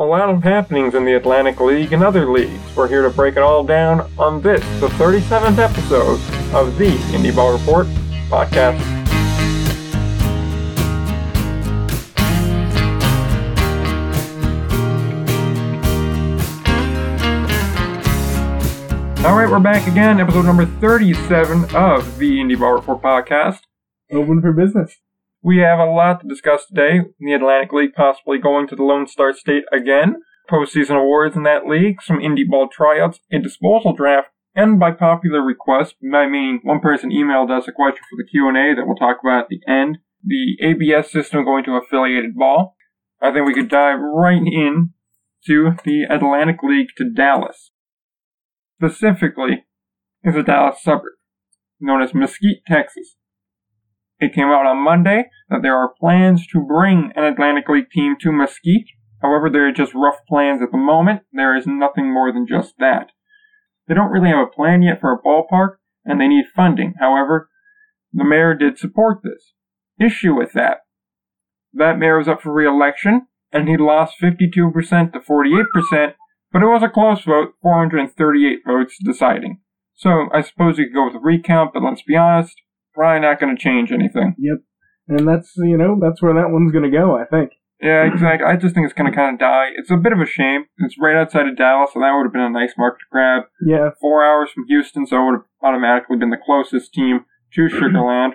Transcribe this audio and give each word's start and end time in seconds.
A 0.00 0.04
lot 0.04 0.30
of 0.30 0.44
happenings 0.44 0.94
in 0.94 1.04
the 1.04 1.14
Atlantic 1.14 1.58
League 1.58 1.92
and 1.92 2.04
other 2.04 2.30
leagues. 2.30 2.76
We're 2.76 2.86
here 2.86 3.02
to 3.02 3.10
break 3.10 3.36
it 3.36 3.42
all 3.42 3.64
down 3.64 4.08
on 4.16 4.40
this, 4.40 4.62
the 4.78 4.86
37th 4.90 5.58
episode 5.58 6.20
of 6.54 6.78
the 6.78 6.90
Indie 7.10 7.34
Ball 7.34 7.58
Report 7.58 7.88
podcast. 8.30 8.78
All 19.24 19.36
right, 19.36 19.50
we're 19.50 19.58
back 19.58 19.88
again, 19.88 20.20
episode 20.20 20.44
number 20.44 20.64
37 20.64 21.74
of 21.74 22.18
the 22.18 22.38
Indie 22.38 22.56
Ball 22.56 22.74
Report 22.74 23.02
podcast. 23.02 23.62
Open 24.12 24.40
for 24.40 24.52
business. 24.52 24.96
We 25.42 25.58
have 25.58 25.78
a 25.78 25.84
lot 25.84 26.20
to 26.20 26.28
discuss 26.28 26.66
today. 26.66 26.98
in 26.98 27.26
The 27.26 27.32
Atlantic 27.32 27.72
League 27.72 27.94
possibly 27.94 28.38
going 28.38 28.66
to 28.68 28.76
the 28.76 28.82
Lone 28.82 29.06
Star 29.06 29.32
State 29.32 29.64
again, 29.72 30.16
postseason 30.50 30.96
awards 30.96 31.36
in 31.36 31.44
that 31.44 31.66
league, 31.66 32.02
some 32.02 32.18
indie 32.18 32.48
ball 32.48 32.68
tryouts, 32.68 33.20
a 33.30 33.38
disposal 33.38 33.92
draft, 33.92 34.28
and 34.54 34.80
by 34.80 34.90
popular 34.90 35.40
request, 35.40 35.94
I 36.12 36.26
mean 36.26 36.60
one 36.64 36.80
person 36.80 37.10
emailed 37.10 37.56
us 37.56 37.68
a 37.68 37.72
question 37.72 38.02
for 38.10 38.16
the 38.16 38.28
Q&A 38.28 38.74
that 38.74 38.86
we'll 38.86 38.96
talk 38.96 39.18
about 39.22 39.44
at 39.44 39.48
the 39.48 39.60
end, 39.68 39.98
the 40.24 40.56
ABS 40.60 41.12
system 41.12 41.44
going 41.44 41.64
to 41.64 41.76
affiliated 41.76 42.34
ball. 42.34 42.74
I 43.20 43.30
think 43.30 43.46
we 43.46 43.54
could 43.54 43.68
dive 43.68 44.00
right 44.00 44.42
in 44.42 44.90
to 45.46 45.76
the 45.84 46.02
Atlantic 46.10 46.62
League 46.64 46.88
to 46.96 47.08
Dallas. 47.08 47.70
Specifically, 48.80 49.66
is 50.24 50.34
a 50.34 50.42
Dallas 50.42 50.82
suburb 50.82 51.12
known 51.80 52.02
as 52.02 52.14
Mesquite, 52.14 52.64
Texas. 52.66 53.14
It 54.20 54.34
came 54.34 54.48
out 54.48 54.66
on 54.66 54.84
Monday 54.84 55.30
that 55.48 55.62
there 55.62 55.76
are 55.76 55.94
plans 56.00 56.46
to 56.48 56.60
bring 56.60 57.12
an 57.14 57.24
Atlantic 57.24 57.68
League 57.68 57.90
team 57.90 58.16
to 58.20 58.32
Mesquite. 58.32 58.88
However, 59.22 59.48
there 59.50 59.68
are 59.68 59.72
just 59.72 59.94
rough 59.94 60.18
plans 60.28 60.60
at 60.62 60.70
the 60.72 60.78
moment. 60.78 61.22
There 61.32 61.56
is 61.56 61.66
nothing 61.66 62.12
more 62.12 62.32
than 62.32 62.46
just 62.46 62.74
that. 62.78 63.10
They 63.86 63.94
don't 63.94 64.10
really 64.10 64.28
have 64.28 64.46
a 64.46 64.54
plan 64.54 64.82
yet 64.82 65.00
for 65.00 65.12
a 65.12 65.22
ballpark, 65.22 65.76
and 66.04 66.20
they 66.20 66.28
need 66.28 66.46
funding. 66.54 66.94
However, 67.00 67.48
the 68.12 68.24
mayor 68.24 68.54
did 68.54 68.78
support 68.78 69.20
this. 69.22 69.54
Issue 70.00 70.34
with 70.34 70.52
that. 70.52 70.78
That 71.72 71.98
mayor 71.98 72.18
was 72.18 72.28
up 72.28 72.42
for 72.42 72.52
re-election, 72.52 73.26
and 73.52 73.68
he 73.68 73.76
lost 73.76 74.14
52% 74.22 75.12
to 75.12 75.20
48%, 75.20 76.14
but 76.52 76.62
it 76.62 76.66
was 76.66 76.82
a 76.82 76.88
close 76.88 77.24
vote, 77.24 77.54
438 77.62 78.58
votes 78.66 78.96
deciding. 79.02 79.60
So 79.94 80.28
I 80.32 80.42
suppose 80.42 80.78
you 80.78 80.86
could 80.86 80.94
go 80.94 81.06
with 81.06 81.16
a 81.16 81.18
recount, 81.18 81.72
but 81.72 81.82
let's 81.82 82.02
be 82.02 82.16
honest, 82.16 82.54
probably 82.98 83.20
not 83.20 83.38
going 83.38 83.54
to 83.54 83.62
change 83.62 83.92
anything. 83.92 84.34
Yep. 84.38 84.58
And 85.08 85.28
that's, 85.28 85.52
you 85.56 85.78
know, 85.78 85.96
that's 86.00 86.20
where 86.20 86.34
that 86.34 86.50
one's 86.50 86.72
going 86.72 86.90
to 86.90 86.90
go, 86.90 87.16
I 87.16 87.24
think. 87.24 87.52
Yeah, 87.80 88.04
exactly. 88.04 88.44
I 88.44 88.56
just 88.56 88.74
think 88.74 88.86
it's 88.86 88.92
going 88.92 89.10
to 89.10 89.16
kind 89.16 89.34
of 89.34 89.38
die. 89.38 89.70
It's 89.76 89.90
a 89.90 89.96
bit 89.96 90.12
of 90.12 90.18
a 90.18 90.26
shame. 90.26 90.64
It's 90.78 90.98
right 90.98 91.14
outside 91.14 91.46
of 91.46 91.56
Dallas, 91.56 91.92
and 91.94 92.02
that 92.02 92.12
would 92.12 92.24
have 92.24 92.32
been 92.32 92.42
a 92.42 92.50
nice 92.50 92.72
mark 92.76 92.98
to 92.98 93.04
grab. 93.10 93.44
Yeah. 93.64 93.90
Four 94.00 94.24
hours 94.24 94.50
from 94.52 94.64
Houston, 94.66 95.06
so 95.06 95.16
it 95.16 95.24
would 95.24 95.34
have 95.38 95.46
automatically 95.62 96.16
been 96.16 96.30
the 96.30 96.42
closest 96.44 96.92
team 96.92 97.24
to 97.54 97.60
Sugarland. 97.72 98.32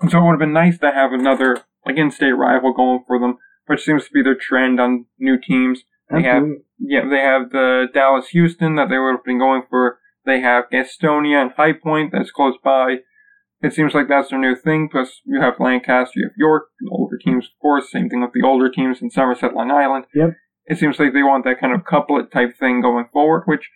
And 0.00 0.10
so 0.10 0.18
it 0.18 0.22
would 0.22 0.34
have 0.34 0.38
been 0.38 0.52
nice 0.52 0.78
to 0.78 0.92
have 0.92 1.12
another, 1.12 1.64
like, 1.84 1.98
in-state 1.98 2.38
rival 2.38 2.72
going 2.72 3.02
for 3.06 3.18
them, 3.18 3.38
which 3.66 3.82
seems 3.82 4.04
to 4.04 4.12
be 4.12 4.22
their 4.22 4.36
trend 4.36 4.80
on 4.80 5.06
new 5.18 5.40
teams. 5.40 5.82
They 6.08 6.22
have, 6.22 6.36
Absolutely. 6.44 6.64
yeah, 6.78 7.08
they 7.10 7.20
have 7.20 7.50
the 7.50 7.86
Dallas 7.92 8.28
Houston 8.28 8.76
that 8.76 8.88
they 8.90 8.98
would 8.98 9.16
have 9.16 9.24
been 9.24 9.40
going 9.40 9.62
for. 9.68 9.98
They 10.24 10.40
have 10.40 10.70
Gastonia 10.72 11.42
and 11.42 11.50
High 11.52 11.72
Point 11.72 12.12
that's 12.12 12.30
close 12.30 12.54
by. 12.62 12.98
It 13.64 13.72
seems 13.72 13.94
like 13.94 14.08
that's 14.08 14.28
their 14.28 14.38
new 14.38 14.54
thing. 14.54 14.90
Plus, 14.92 15.22
you 15.24 15.40
have 15.40 15.54
Lancaster, 15.58 16.12
you 16.16 16.26
have 16.26 16.36
York, 16.36 16.64
the 16.80 16.90
older 16.92 17.16
teams, 17.16 17.46
of 17.46 17.58
course. 17.62 17.90
Same 17.90 18.10
thing 18.10 18.20
with 18.20 18.32
the 18.34 18.46
older 18.46 18.70
teams 18.70 19.00
in 19.00 19.10
Somerset, 19.10 19.54
Long 19.54 19.70
Island. 19.70 20.04
Yep. 20.14 20.34
It 20.66 20.78
seems 20.78 20.98
like 20.98 21.14
they 21.14 21.22
want 21.22 21.44
that 21.44 21.60
kind 21.60 21.72
of 21.74 21.84
couplet 21.84 22.30
type 22.30 22.58
thing 22.58 22.82
going 22.82 23.06
forward, 23.10 23.44
which 23.46 23.70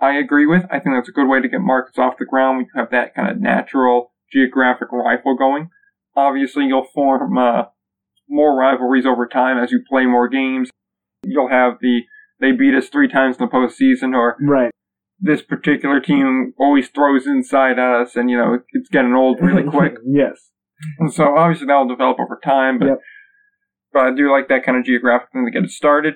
I 0.00 0.14
agree 0.14 0.46
with. 0.46 0.64
I 0.70 0.80
think 0.80 0.96
that's 0.96 1.10
a 1.10 1.12
good 1.12 1.28
way 1.28 1.42
to 1.42 1.48
get 1.48 1.60
markets 1.60 1.98
off 1.98 2.14
the 2.18 2.24
ground. 2.24 2.56
We 2.58 2.66
have 2.74 2.90
that 2.90 3.14
kind 3.14 3.30
of 3.30 3.38
natural 3.38 4.12
geographic 4.32 4.88
rifle 4.92 5.36
going. 5.36 5.68
Obviously, 6.16 6.64
you'll 6.64 6.88
form 6.94 7.36
uh, 7.36 7.64
more 8.28 8.56
rivalries 8.56 9.04
over 9.04 9.26
time 9.26 9.62
as 9.62 9.70
you 9.70 9.82
play 9.86 10.06
more 10.06 10.28
games. 10.28 10.70
You'll 11.22 11.50
have 11.50 11.74
the 11.82 12.00
they 12.40 12.52
beat 12.52 12.74
us 12.74 12.88
three 12.88 13.08
times 13.08 13.36
in 13.38 13.46
the 13.46 13.50
postseason, 13.50 14.14
or 14.14 14.36
Right. 14.40 14.70
This 15.24 15.42
particular 15.42 16.00
team 16.00 16.52
always 16.58 16.88
throws 16.88 17.26
inside 17.26 17.78
us, 17.78 18.14
and 18.16 18.28
you 18.30 18.36
know 18.36 18.58
it's 18.72 18.88
getting 18.90 19.14
old 19.14 19.40
really 19.40 19.62
quick. 19.76 19.94
yes. 20.06 20.50
And 20.98 21.12
so 21.12 21.36
obviously 21.36 21.66
that 21.66 21.76
will 21.76 21.88
develop 21.88 22.18
over 22.20 22.38
time, 22.44 22.78
but 22.78 22.86
Yep. 22.88 22.98
but 23.92 24.02
I 24.06 24.10
do 24.14 24.30
like 24.30 24.48
that 24.48 24.64
kind 24.64 24.76
of 24.78 24.84
geographic 24.84 25.28
thing 25.32 25.44
to 25.46 25.50
get 25.50 25.64
it 25.64 25.70
started. 25.70 26.14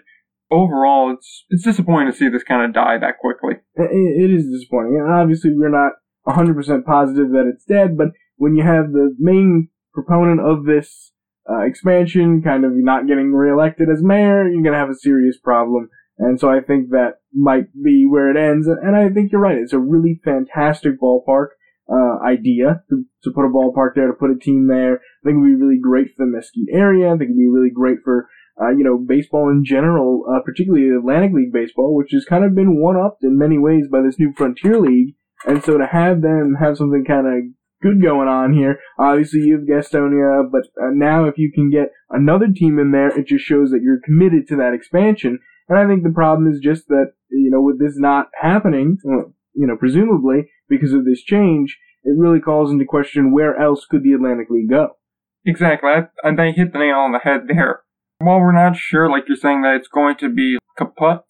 Overall, 0.51 1.13
it's 1.13 1.45
it's 1.51 1.65
disappointing 1.65 2.11
to 2.13 2.17
see 2.19 2.29
this 2.29 2.43
kind 2.45 2.65
of 2.65 2.73
die 2.75 2.99
that 2.99 3.19
quickly. 3.21 3.55
It, 3.75 3.91
it 4.25 4.31
is 4.31 4.47
disappointing. 4.51 4.99
And 5.01 5.13
obviously, 5.13 5.51
we're 5.55 5.69
not 5.71 5.93
100% 6.27 6.85
positive 6.85 7.31
that 7.33 7.51
it's 7.53 7.65
dead, 7.65 7.97
but 7.97 8.09
when 8.37 8.55
you 8.57 8.63
have 8.65 8.93
the 8.93 9.15
main 9.19 9.69
proponent 9.95 10.41
of 10.41 10.65
this 10.65 11.13
uh, 11.51 11.61
expansion 11.67 12.43
kind 12.43 12.65
of 12.65 12.73
not 12.75 13.07
getting 13.07 13.33
reelected 13.33 13.89
as 13.91 14.03
mayor, 14.03 14.47
you're 14.49 14.63
going 14.63 14.73
to 14.75 14.79
have 14.79 14.91
a 14.91 14.95
serious 14.95 15.39
problem. 15.39 15.89
And 16.19 16.39
so 16.41 16.51
I 16.51 16.61
think 16.61 16.91
that 16.91 17.21
might 17.33 17.73
be 17.73 18.07
where 18.09 18.31
it 18.31 18.37
ends. 18.37 18.67
And 18.67 18.97
I 18.97 19.09
think 19.09 19.31
you're 19.31 19.41
right. 19.41 19.59
It's 19.59 19.73
a 19.73 19.79
really 19.79 20.21
fantastic 20.25 21.01
ballpark 21.01 21.49
uh, 21.89 22.25
idea 22.27 22.83
to, 22.91 23.05
to 23.25 23.31
put 23.35 23.47
a 23.47 23.53
ballpark 23.55 23.95
there, 23.95 24.09
to 24.09 24.13
put 24.13 24.31
a 24.31 24.39
team 24.39 24.67
there. 24.67 24.97
I 24.97 25.23
think 25.25 25.37
it 25.37 25.41
would 25.41 25.47
be 25.47 25.65
really 25.65 25.81
great 25.81 26.09
for 26.17 26.27
the 26.27 26.33
Mesquite 26.33 26.69
area. 26.73 27.07
I 27.07 27.17
think 27.17 27.31
it 27.31 27.35
would 27.35 27.39
be 27.39 27.49
really 27.49 27.71
great 27.71 27.99
for 28.05 28.29
uh, 28.61 28.71
you 28.71 28.85
know, 28.85 28.99
baseball 28.99 29.49
in 29.51 29.65
general, 29.65 30.25
uh, 30.29 30.41
particularly 30.45 30.91
Atlantic 30.91 31.33
League 31.33 31.53
baseball, 31.53 31.95
which 31.95 32.11
has 32.13 32.25
kind 32.25 32.45
of 32.45 32.55
been 32.55 32.81
one-upped 32.81 33.23
in 33.23 33.39
many 33.39 33.59
ways 33.59 33.87
by 33.91 34.03
this 34.03 34.19
new 34.19 34.33
Frontier 34.37 34.81
League. 34.81 35.15
And 35.47 35.63
so 35.63 35.79
to 35.79 35.87
have 35.87 36.23
them 36.23 36.57
have 36.59 36.77
something 36.77 37.05
kind 37.07 37.27
of 37.27 37.55
good 37.81 38.03
going 38.03 38.27
on 38.27 38.55
here, 38.55 38.81
obviously 38.99 39.41
you 39.41 39.55
have 39.55 39.69
Gastonia, 39.69 40.51
but 40.51 40.63
uh, 40.83 40.91
now 40.93 41.27
if 41.27 41.39
you 41.39 41.53
can 41.55 41.71
get 41.71 41.93
another 42.11 42.49
team 42.53 42.79
in 42.79 42.91
there, 42.91 43.17
it 43.17 43.29
just 43.29 43.45
shows 43.45 43.71
that 43.71 43.83
you're 43.83 44.01
committed 44.05 44.49
to 44.49 44.57
that 44.57 44.75
expansion. 44.75 45.39
And 45.69 45.79
I 45.79 45.87
think 45.87 46.03
the 46.03 46.11
problem 46.11 46.51
is 46.51 46.61
just 46.61 46.89
that, 46.89 47.13
you 47.31 47.51
know, 47.51 47.61
with 47.61 47.79
this 47.79 47.95
not 47.97 48.29
happening, 48.41 48.99
uh, 49.05 49.29
you 49.55 49.67
know, 49.67 49.77
presumably 49.77 50.51
because 50.69 50.93
of 50.93 51.05
this 51.05 51.23
change, 51.23 51.79
it 52.05 52.17
really 52.17 52.41
calls 52.41 52.71
into 52.71 52.85
question 52.87 53.33
where 53.33 53.57
else 53.61 53.85
could 53.85 54.03
the 54.03 54.13
Atlantic 54.13 54.49
League 54.51 54.71
go? 54.71 54.97
Exactly, 55.45 55.91
I, 55.91 56.03
and 56.23 56.39
they 56.39 56.53
hit 56.53 56.73
the 56.73 56.79
nail 56.79 56.97
on 56.97 57.13
the 57.13 57.19
head 57.19 57.43
there. 57.49 57.83
While 58.19 58.41
we're 58.41 58.53
not 58.53 58.77
sure, 58.77 59.11
like 59.11 59.25
you're 59.29 59.37
saying, 59.37 59.63
that 59.63 59.77
it's 59.77 59.89
going 59.89 60.17
to 60.19 60.29
be 60.29 60.59
kaput, 60.77 61.23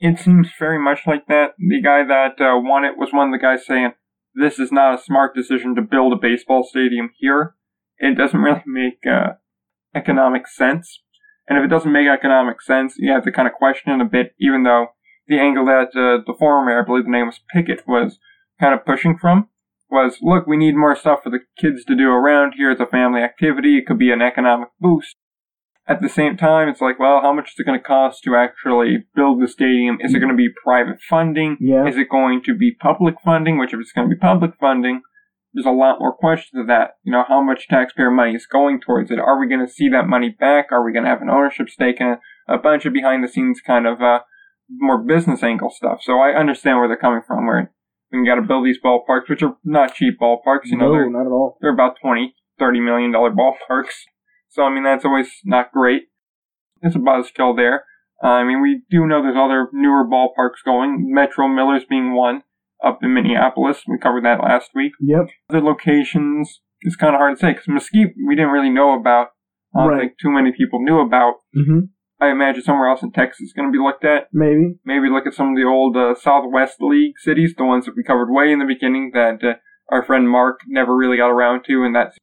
it 0.00 0.18
seems 0.18 0.48
very 0.58 0.78
much 0.78 1.06
like 1.06 1.26
that. 1.28 1.54
The 1.58 1.82
guy 1.82 2.02
that 2.04 2.40
uh, 2.40 2.58
won 2.58 2.84
it 2.84 2.96
was 2.96 3.12
one 3.12 3.28
of 3.28 3.32
the 3.32 3.42
guys 3.42 3.66
saying, 3.66 3.92
"This 4.34 4.58
is 4.58 4.72
not 4.72 4.94
a 4.94 5.02
smart 5.02 5.34
decision 5.34 5.74
to 5.76 5.82
build 5.82 6.12
a 6.12 6.16
baseball 6.20 6.66
stadium 6.68 7.10
here. 7.18 7.54
It 7.98 8.16
doesn't 8.16 8.40
really 8.40 8.62
make 8.66 9.06
uh, 9.06 9.34
economic 9.94 10.48
sense." 10.48 11.02
And 11.50 11.58
if 11.58 11.64
it 11.64 11.68
doesn't 11.68 11.92
make 11.92 12.06
economic 12.06 12.62
sense, 12.62 12.94
you 12.96 13.12
have 13.12 13.24
to 13.24 13.32
kind 13.32 13.48
of 13.48 13.54
question 13.54 13.92
it 13.92 14.00
a 14.00 14.08
bit, 14.08 14.34
even 14.38 14.62
though 14.62 14.86
the 15.26 15.38
angle 15.38 15.66
that 15.66 15.88
uh, 15.88 16.22
the 16.24 16.34
former 16.38 16.64
mayor, 16.64 16.82
I 16.82 16.86
believe 16.86 17.04
the 17.04 17.10
name 17.10 17.26
was 17.26 17.40
Pickett, 17.52 17.86
was 17.86 18.18
kind 18.60 18.72
of 18.72 18.86
pushing 18.86 19.18
from 19.20 19.48
was, 19.90 20.18
look, 20.22 20.46
we 20.46 20.56
need 20.56 20.76
more 20.76 20.94
stuff 20.94 21.20
for 21.24 21.30
the 21.30 21.40
kids 21.58 21.84
to 21.84 21.96
do 21.96 22.08
around 22.08 22.54
here. 22.56 22.70
It's 22.70 22.80
a 22.80 22.86
family 22.86 23.20
activity. 23.22 23.78
It 23.78 23.86
could 23.86 23.98
be 23.98 24.12
an 24.12 24.22
economic 24.22 24.68
boost. 24.80 25.16
At 25.86 26.00
the 26.00 26.08
same 26.08 26.36
time, 26.36 26.68
it's 26.68 26.80
like, 26.80 27.00
well, 27.00 27.20
how 27.20 27.32
much 27.32 27.48
is 27.48 27.54
it 27.58 27.66
going 27.66 27.78
to 27.78 27.84
cost 27.84 28.22
to 28.22 28.36
actually 28.36 29.06
build 29.16 29.42
the 29.42 29.48
stadium? 29.48 29.98
Is 30.00 30.14
it 30.14 30.20
going 30.20 30.30
to 30.30 30.36
be 30.36 30.48
private 30.62 30.98
funding? 31.08 31.56
Yeah. 31.60 31.86
Is 31.88 31.96
it 31.96 32.08
going 32.08 32.42
to 32.46 32.54
be 32.54 32.72
public 32.78 33.16
funding? 33.24 33.58
Which, 33.58 33.74
if 33.74 33.80
it's 33.80 33.90
going 33.90 34.08
to 34.08 34.14
be 34.14 34.20
public 34.20 34.52
funding, 34.60 35.02
there's 35.52 35.66
a 35.66 35.70
lot 35.70 35.98
more 35.98 36.14
questions 36.14 36.62
to 36.62 36.66
that. 36.66 36.96
You 37.02 37.12
know, 37.12 37.24
how 37.26 37.42
much 37.42 37.68
taxpayer 37.68 38.10
money 38.10 38.34
is 38.34 38.46
going 38.46 38.80
towards 38.80 39.10
it? 39.10 39.18
Are 39.18 39.38
we 39.38 39.48
going 39.48 39.64
to 39.64 39.72
see 39.72 39.88
that 39.88 40.06
money 40.06 40.28
back? 40.28 40.66
Are 40.70 40.84
we 40.84 40.92
going 40.92 41.04
to 41.04 41.10
have 41.10 41.22
an 41.22 41.30
ownership 41.30 41.68
stake 41.68 42.00
in 42.00 42.06
it? 42.08 42.18
A 42.48 42.58
bunch 42.58 42.86
of 42.86 42.92
behind 42.92 43.24
the 43.24 43.28
scenes 43.28 43.60
kind 43.60 43.86
of, 43.86 44.00
uh, 44.00 44.20
more 44.70 45.02
business 45.02 45.42
angle 45.42 45.70
stuff. 45.70 45.98
So 46.02 46.20
I 46.20 46.38
understand 46.38 46.78
where 46.78 46.88
they're 46.88 46.96
coming 46.96 47.22
from, 47.26 47.46
where 47.46 47.72
we 48.12 48.24
got 48.26 48.36
to 48.36 48.42
build 48.42 48.64
these 48.64 48.78
ballparks, 48.82 49.28
which 49.28 49.42
are 49.42 49.56
not 49.64 49.94
cheap 49.94 50.18
ballparks. 50.20 50.66
You 50.66 50.78
know, 50.78 50.86
no, 50.86 50.92
they're, 50.92 51.10
not 51.10 51.26
at 51.26 51.32
all. 51.32 51.58
they're 51.60 51.72
about 51.72 51.96
20, 52.00 52.34
30 52.58 52.80
million 52.80 53.12
dollar 53.12 53.30
ballparks. 53.30 54.04
So, 54.48 54.62
I 54.62 54.70
mean, 54.70 54.84
that's 54.84 55.04
always 55.04 55.28
not 55.44 55.72
great. 55.72 56.04
It's 56.82 56.96
a 56.96 56.98
buzzkill 56.98 57.56
there. 57.56 57.84
Uh, 58.22 58.28
I 58.28 58.44
mean, 58.44 58.60
we 58.60 58.82
do 58.90 59.06
know 59.06 59.22
there's 59.22 59.36
other 59.36 59.68
newer 59.72 60.04
ballparks 60.04 60.64
going. 60.64 61.12
Metro 61.12 61.48
Millers 61.48 61.84
being 61.88 62.14
one 62.14 62.42
up 62.84 62.98
in 63.02 63.14
Minneapolis. 63.14 63.82
We 63.86 63.98
covered 63.98 64.24
that 64.24 64.40
last 64.42 64.70
week. 64.74 64.92
Yep. 65.00 65.26
Other 65.50 65.60
locations 65.62 66.60
it's 66.82 66.96
kind 66.96 67.14
of 67.14 67.18
hard 67.18 67.36
to 67.36 67.40
say 67.40 67.52
because 67.52 67.68
Mesquite 67.68 68.14
we 68.26 68.34
didn't 68.34 68.52
really 68.52 68.70
know 68.70 68.98
about. 68.98 69.28
I 69.76 69.80
don't 69.82 69.88
Right. 69.92 70.00
think 70.00 70.12
too 70.20 70.30
many 70.30 70.50
people 70.52 70.82
knew 70.82 70.98
about. 71.00 71.34
hmm 71.54 71.80
I 72.22 72.30
imagine 72.30 72.62
somewhere 72.62 72.88
else 72.88 73.02
in 73.02 73.12
Texas 73.12 73.46
is 73.46 73.52
going 73.54 73.68
to 73.68 73.72
be 73.72 73.82
looked 73.82 74.04
at. 74.04 74.28
Maybe. 74.30 74.74
Maybe 74.84 75.08
look 75.08 75.26
at 75.26 75.32
some 75.32 75.50
of 75.50 75.56
the 75.56 75.64
old 75.64 75.96
uh, 75.96 76.14
Southwest 76.14 76.76
League 76.80 77.14
cities, 77.18 77.54
the 77.56 77.64
ones 77.64 77.86
that 77.86 77.96
we 77.96 78.02
covered 78.02 78.30
way 78.30 78.52
in 78.52 78.58
the 78.58 78.66
beginning 78.66 79.12
that 79.14 79.42
uh, 79.42 79.54
our 79.90 80.02
friend 80.04 80.28
Mark 80.28 80.60
never 80.68 80.94
really 80.94 81.16
got 81.16 81.30
around 81.30 81.64
to, 81.64 81.82
and 81.82 81.94
that's 81.94 82.18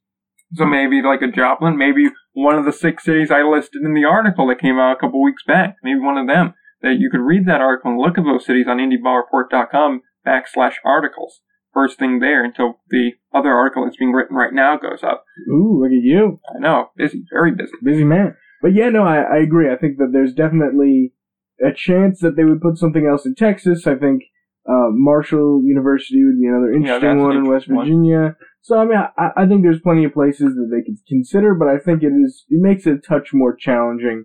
So 0.54 0.64
maybe 0.66 1.02
like 1.02 1.20
a 1.22 1.26
Joplin, 1.26 1.76
maybe 1.76 2.10
one 2.32 2.56
of 2.56 2.64
the 2.64 2.72
six 2.72 3.04
cities 3.04 3.30
I 3.32 3.42
listed 3.42 3.82
in 3.82 3.92
the 3.94 4.04
article 4.04 4.46
that 4.48 4.60
came 4.60 4.78
out 4.78 4.92
a 4.96 5.00
couple 5.00 5.20
weeks 5.22 5.42
back, 5.44 5.74
maybe 5.82 5.98
one 6.00 6.16
of 6.16 6.26
them. 6.28 6.54
That 6.80 6.98
you 7.00 7.10
could 7.10 7.20
read 7.20 7.46
that 7.46 7.60
article 7.60 7.90
and 7.90 8.00
look 8.00 8.18
at 8.18 8.24
those 8.24 8.46
cities 8.46 8.66
on 8.68 8.78
IndieBallReport.com 8.78 10.02
backslash 10.28 10.74
articles. 10.84 11.40
First 11.72 11.98
thing 11.98 12.18
there 12.18 12.44
until 12.44 12.80
the 12.90 13.12
other 13.32 13.50
article 13.50 13.84
that's 13.84 13.96
being 13.96 14.12
written 14.12 14.36
right 14.36 14.52
now 14.52 14.76
goes 14.76 15.02
up. 15.02 15.24
Ooh, 15.48 15.80
look 15.80 15.92
at 15.92 16.02
you. 16.02 16.40
I 16.54 16.58
know, 16.58 16.90
busy, 16.96 17.24
very 17.32 17.52
busy. 17.52 17.72
Busy 17.82 18.04
man. 18.04 18.36
But 18.60 18.74
yeah, 18.74 18.88
no, 18.88 19.04
I, 19.04 19.20
I 19.20 19.36
agree. 19.38 19.70
I 19.70 19.76
think 19.76 19.98
that 19.98 20.10
there's 20.12 20.34
definitely 20.34 21.12
a 21.64 21.72
chance 21.72 22.20
that 22.20 22.36
they 22.36 22.44
would 22.44 22.60
put 22.60 22.78
something 22.78 23.06
else 23.06 23.24
in 23.26 23.34
Texas. 23.34 23.86
I 23.86 23.94
think 23.94 24.22
uh, 24.68 24.90
Marshall 24.90 25.62
University 25.64 26.24
would 26.24 26.40
be 26.40 26.46
another 26.46 26.72
interesting 26.72 27.18
that's 27.18 27.22
one 27.22 27.32
an 27.32 27.36
in 27.38 27.48
West 27.48 27.68
interesting 27.68 27.76
one. 27.76 27.84
Virginia. 27.86 28.36
So 28.62 28.78
I 28.78 28.84
mean, 28.84 28.98
I, 28.98 29.28
I 29.36 29.46
think 29.46 29.62
there's 29.62 29.80
plenty 29.80 30.04
of 30.04 30.12
places 30.12 30.54
that 30.54 30.68
they 30.70 30.82
could 30.82 30.98
consider, 31.08 31.54
but 31.54 31.68
I 31.68 31.78
think 31.78 32.02
it 32.02 32.12
is 32.12 32.44
it 32.48 32.60
makes 32.60 32.86
it 32.86 32.94
a 32.94 32.98
touch 32.98 33.30
more 33.32 33.54
challenging 33.54 34.24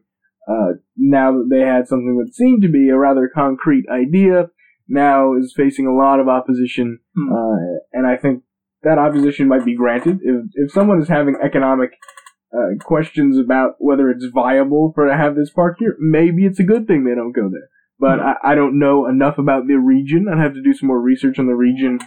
uh, 0.50 0.80
now 0.98 1.32
that 1.32 1.48
they 1.50 1.62
had 1.62 1.88
something 1.88 2.18
that 2.24 2.34
seemed 2.34 2.62
to 2.64 2.70
be 2.70 2.90
a 2.90 2.98
rather 2.98 3.30
concrete 3.34 3.86
idea. 3.90 4.50
Now 4.88 5.34
is 5.36 5.54
facing 5.56 5.88
a 5.88 5.94
lot 5.96 6.20
of 6.20 6.28
opposition, 6.28 7.00
Hmm. 7.16 7.32
uh, 7.32 7.80
and 7.94 8.06
I 8.06 8.18
think 8.18 8.44
that 8.84 8.98
opposition 8.98 9.48
might 9.48 9.66
be 9.66 9.76
granted 9.76 10.20
if 10.22 10.46
if 10.56 10.72
someone 10.72 11.02
is 11.02 11.08
having 11.08 11.36
economic 11.42 11.92
uh, 12.54 12.76
questions 12.84 13.38
about 13.38 13.76
whether 13.80 14.10
it's 14.10 14.26
viable 14.26 14.92
for 14.94 15.08
to 15.08 15.16
have 15.18 15.36
this 15.36 15.50
park 15.50 15.78
here. 15.80 15.96
Maybe 16.00 16.46
it's 16.46 16.60
a 16.60 16.64
good 16.64 16.86
thing 16.88 17.04
they 17.04 17.16
don't 17.16 17.32
go 17.32 17.50
there. 17.50 17.70
But 18.00 18.20
Hmm. 18.20 18.26
I, 18.44 18.52
I 18.52 18.56
don't 18.56 18.78
know 18.78 19.08
enough 19.08 19.38
about 19.38 19.68
the 19.68 19.76
region. 19.76 20.28
I'd 20.28 20.40
have 20.40 20.54
to 20.54 20.62
do 20.62 20.74
some 20.74 20.88
more 20.88 21.02
research 21.02 21.40
on 21.40 21.48
the 21.48 21.56
region. 21.56 22.00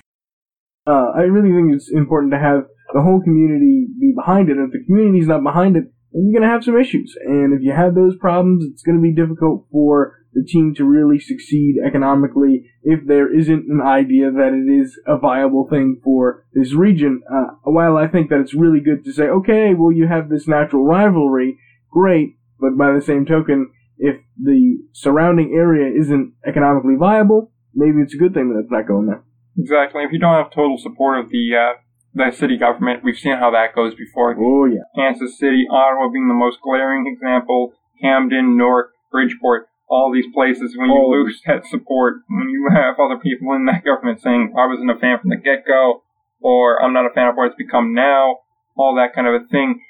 Uh, 0.87 1.11
I 1.17 1.23
really 1.23 1.51
think 1.51 1.75
it's 1.75 1.91
important 1.91 2.33
to 2.33 2.39
have 2.39 2.67
the 2.95 3.03
whole 3.03 3.21
community 3.21 3.89
be 3.99 4.13
behind 4.15 4.49
it. 4.49 4.57
And 4.57 4.67
if 4.69 4.73
the 4.73 4.85
community's 4.87 5.27
not 5.27 5.43
behind 5.43 5.77
it, 5.77 5.85
then 6.13 6.23
you're 6.25 6.39
going 6.39 6.49
to 6.49 6.55
have 6.55 6.63
some 6.63 6.79
issues. 6.79 7.17
And 7.25 7.53
if 7.53 7.63
you 7.63 7.73
have 7.73 7.95
those 7.95 8.17
problems, 8.17 8.65
it's 8.65 8.83
going 8.83 8.97
to 8.97 9.03
be 9.03 9.13
difficult 9.13 9.67
for 9.73 10.15
the 10.37 10.45
team 10.45 10.75
to 10.77 10.85
really 10.85 11.19
succeed 11.19 11.77
economically 11.85 12.71
if 12.83 13.01
there 13.07 13.35
isn't 13.35 13.65
an 13.69 13.81
idea 13.81 14.31
that 14.31 14.53
it 14.53 14.71
is 14.71 15.01
a 15.07 15.17
viable 15.17 15.67
thing 15.69 15.99
for 16.05 16.45
this 16.53 16.75
region. 16.75 17.23
Uh, 17.25 17.57
while 17.63 17.97
I 17.97 18.07
think 18.07 18.29
that 18.29 18.41
it's 18.41 18.53
really 18.53 18.81
good 18.81 19.03
to 19.07 19.13
say, 19.13 19.25
okay, 19.25 19.73
well, 19.73 19.91
you 19.91 20.07
have 20.07 20.29
this 20.29 20.47
natural 20.47 20.85
rivalry, 20.85 21.59
great, 21.91 22.37
but 22.61 22.77
by 22.77 22.93
the 22.93 23.01
same 23.01 23.25
token, 23.25 23.73
if 23.97 24.17
the 24.37 24.77
surrounding 24.93 25.55
area 25.57 25.91
isn't 25.99 26.35
economically 26.47 26.97
viable, 26.99 27.51
maybe 27.75 28.03
it's 28.03 28.15
a 28.15 28.19
good 28.19 28.35
thing 28.35 28.53
that 28.53 28.61
it's 28.61 28.71
not 28.71 28.87
going 28.87 29.07
there. 29.07 29.25
Exactly. 29.59 30.03
If 30.03 30.13
you 30.13 30.19
don't 30.19 30.37
have 30.37 30.53
total 30.53 30.77
support 30.77 31.19
of 31.19 31.31
the 31.31 31.57
uh, 31.57 31.81
the 32.13 32.31
city 32.31 32.59
government, 32.59 33.03
we've 33.03 33.17
seen 33.17 33.39
how 33.39 33.51
that 33.53 33.75
goes 33.75 33.95
before. 33.95 34.37
Oh 34.39 34.67
yeah. 34.67 34.85
Kansas 34.95 35.39
City, 35.39 35.65
Ottawa 35.71 36.11
being 36.13 36.29
the 36.29 36.35
most 36.35 36.59
glaring 36.63 37.07
example, 37.09 37.73
Camden, 38.03 38.59
Newark, 38.59 38.93
Bridgeport, 39.11 39.69
all 39.89 40.13
these 40.13 40.27
places 40.35 40.75
when 40.77 40.91
you 40.91 40.99
of 40.99 41.11
lose 41.11 41.41
that 41.47 41.67
support, 41.67 42.23
when 42.29 42.51
you 42.51 42.69
have 42.75 42.99
other 42.99 43.19
people 43.19 43.55
in 43.55 43.67
that 43.67 43.85
government 43.85 44.21
saying, 44.21 44.53
I 44.59 44.67
wasn't 44.67 44.91
a 44.91 44.99
fan 44.99 45.19
from 45.21 45.31
the 45.31 45.37
get 45.37 45.67
go, 45.67 46.03
or 46.41 46.83
I'm 46.83 46.93
not 46.93 47.07
a 47.07 47.15
fan 47.15 47.29
of 47.29 47.37
what 47.37 47.47
it's 47.47 47.57
become 47.57 47.95
now, 47.95 48.41
all 48.77 48.97
that 48.97 49.15
kind 49.15 49.27
of 49.27 49.35
a 49.35 49.47
thing 49.47 49.81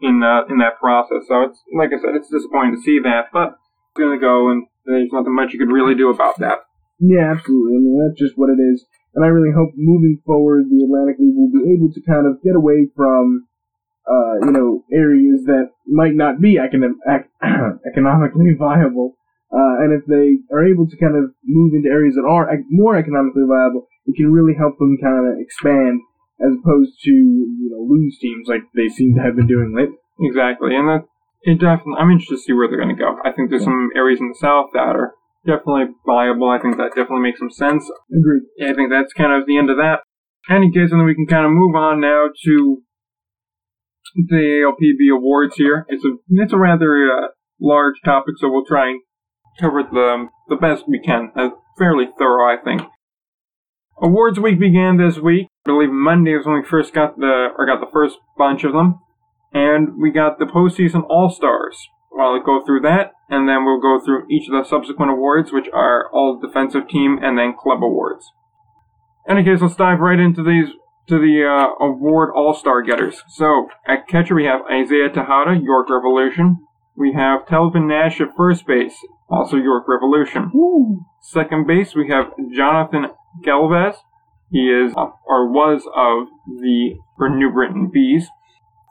in 0.00 0.22
uh, 0.22 0.44
in 0.50 0.58
that 0.58 0.78
process. 0.78 1.24
So 1.28 1.42
it's 1.48 1.60
like 1.72 1.90
I 1.92 2.00
said, 2.00 2.14
it's 2.14 2.28
disappointing 2.28 2.76
to 2.76 2.82
see 2.82 3.00
that, 3.02 3.32
but 3.32 3.56
it's 3.56 3.96
gonna 3.96 4.20
go 4.20 4.50
and 4.50 4.66
there's 4.84 5.10
nothing 5.12 5.34
much 5.34 5.52
you 5.52 5.58
could 5.58 5.72
really 5.72 5.94
do 5.94 6.10
about 6.10 6.38
that. 6.38 6.68
Yeah, 7.00 7.32
absolutely. 7.32 7.76
I 7.76 7.80
mean, 7.80 7.96
that's 8.00 8.18
just 8.18 8.38
what 8.38 8.48
it 8.48 8.60
is. 8.60 8.84
And 9.14 9.24
I 9.24 9.28
really 9.28 9.52
hope 9.52 9.72
moving 9.76 10.20
forward, 10.24 10.68
the 10.68 10.84
Atlantic 10.84 11.16
League 11.18 11.36
will 11.36 11.52
be 11.52 11.72
able 11.72 11.92
to 11.92 12.00
kind 12.04 12.26
of 12.28 12.42
get 12.42 12.54
away 12.54 12.88
from, 12.94 13.48
uh, 14.08 14.44
you 14.44 14.52
know, 14.52 14.84
areas 14.92 15.44
that 15.46 15.72
might 15.86 16.14
not 16.14 16.40
be 16.40 16.56
econom- 16.56 17.00
ec- 17.08 17.32
economically 17.90 18.52
viable. 18.58 19.16
Uh, 19.52 19.78
and 19.78 19.94
if 19.94 20.02
they 20.10 20.42
are 20.50 20.66
able 20.66 20.86
to 20.88 20.96
kind 20.98 21.14
of 21.14 21.30
move 21.44 21.72
into 21.72 21.88
areas 21.88 22.18
that 22.18 22.26
are 22.26 22.50
ec- 22.50 22.66
more 22.70 22.96
economically 22.96 23.46
viable, 23.46 23.86
it 24.06 24.16
can 24.16 24.30
really 24.30 24.54
help 24.58 24.78
them 24.78 24.98
kind 25.00 25.22
of 25.22 25.38
expand 25.38 26.02
as 26.42 26.52
opposed 26.58 26.98
to, 27.04 27.12
you 27.12 27.70
know, 27.70 27.80
lose 27.86 28.18
teams 28.18 28.48
like 28.48 28.62
they 28.74 28.88
seem 28.88 29.14
to 29.14 29.22
have 29.22 29.36
been 29.36 29.46
doing 29.46 29.72
lately. 29.74 29.96
Exactly, 30.20 30.74
and 30.74 30.88
that 30.88 31.06
it 31.42 31.60
definitely. 31.60 31.98
I'm 31.98 32.10
interested 32.10 32.36
to 32.36 32.42
see 32.42 32.52
where 32.52 32.68
they're 32.68 32.82
going 32.82 32.94
to 32.94 32.98
go. 32.98 33.16
I 33.24 33.30
think 33.30 33.50
there's 33.50 33.64
some 33.64 33.90
areas 33.94 34.20
in 34.20 34.28
the 34.28 34.38
south 34.38 34.74
that 34.74 34.98
are 34.98 35.14
definitely 35.46 35.94
viable. 36.04 36.50
I 36.50 36.58
think 36.58 36.76
that 36.76 36.98
definitely 36.98 37.22
makes 37.22 37.38
some 37.38 37.54
sense. 37.54 37.86
Agreed. 38.10 38.50
Yeah, 38.58 38.70
I 38.70 38.74
think 38.74 38.90
that's 38.90 39.12
kind 39.12 39.32
of 39.32 39.46
the 39.46 39.56
end 39.56 39.70
of 39.70 39.76
that. 39.76 40.02
Any 40.50 40.70
case, 40.70 40.90
and 40.90 41.00
then 41.00 41.06
we 41.06 41.14
can 41.14 41.26
kind 41.26 41.46
of 41.46 41.52
move 41.52 41.74
on 41.74 42.00
now 42.00 42.26
to 42.44 42.82
the 44.14 44.62
ALPB 44.62 45.14
awards 45.14 45.56
here. 45.56 45.86
It's 45.88 46.04
a 46.04 46.16
it's 46.30 46.52
a 46.52 46.58
rather 46.58 47.10
uh, 47.10 47.28
large 47.60 47.96
topic, 48.04 48.34
so 48.38 48.50
we'll 48.50 48.64
try 48.64 48.90
and 48.90 49.00
cover 49.60 49.82
the 49.82 50.28
the 50.48 50.56
best 50.56 50.84
we 50.88 51.00
can. 51.00 51.30
Uh, 51.36 51.50
fairly 51.78 52.06
thorough, 52.18 52.52
I 52.52 52.56
think. 52.62 52.82
Awards 54.00 54.38
week 54.38 54.60
began 54.60 54.98
this 54.98 55.18
week. 55.18 55.48
I 55.66 55.70
believe 55.70 55.90
Monday 55.90 56.34
was 56.34 56.46
when 56.46 56.60
we 56.60 56.68
first 56.68 56.92
got 56.92 57.18
the 57.18 57.48
or 57.56 57.66
got 57.66 57.80
the 57.80 57.90
first 57.92 58.18
bunch 58.36 58.64
of 58.64 58.72
them, 58.72 59.00
and 59.52 60.00
we 60.00 60.10
got 60.10 60.38
the 60.38 60.44
postseason 60.44 61.02
All 61.08 61.30
Stars. 61.30 61.88
Well, 62.12 62.34
I'll 62.34 62.42
go 62.42 62.64
through 62.64 62.80
that, 62.82 63.12
and 63.28 63.48
then 63.48 63.64
we'll 63.64 63.80
go 63.80 64.02
through 64.02 64.26
each 64.30 64.48
of 64.48 64.52
the 64.52 64.68
subsequent 64.68 65.10
awards, 65.10 65.52
which 65.52 65.68
are 65.72 66.10
all 66.12 66.40
defensive 66.40 66.88
team 66.88 67.18
and 67.22 67.38
then 67.38 67.54
club 67.58 67.82
awards. 67.82 68.30
In 69.28 69.36
any 69.36 69.44
case, 69.44 69.60
let's 69.60 69.76
dive 69.76 70.00
right 70.00 70.18
into 70.18 70.42
these 70.42 70.68
to 71.08 71.18
the 71.18 71.44
uh, 71.44 71.84
award 71.84 72.30
All 72.34 72.54
Star 72.54 72.82
getters. 72.82 73.22
So 73.28 73.68
at 73.86 74.08
catcher 74.08 74.34
we 74.34 74.44
have 74.44 74.62
Isaiah 74.70 75.08
Tejeda, 75.08 75.62
York 75.62 75.88
Revolution. 75.90 76.58
We 76.96 77.12
have 77.12 77.46
Telvin 77.46 77.88
Nash 77.88 78.20
at 78.20 78.36
first 78.36 78.66
base, 78.66 78.96
also 79.28 79.56
York 79.56 79.84
Revolution. 79.88 80.50
Woo. 80.54 81.04
Second 81.20 81.66
base, 81.66 81.94
we 81.94 82.08
have 82.08 82.32
Jonathan 82.54 83.06
Galvez. 83.42 83.96
He 84.50 84.68
is, 84.68 84.92
uh, 84.96 85.10
or 85.26 85.50
was 85.50 85.82
of 85.94 86.28
the 86.46 86.96
New 87.18 87.50
Britain 87.50 87.90
Bees. 87.92 88.28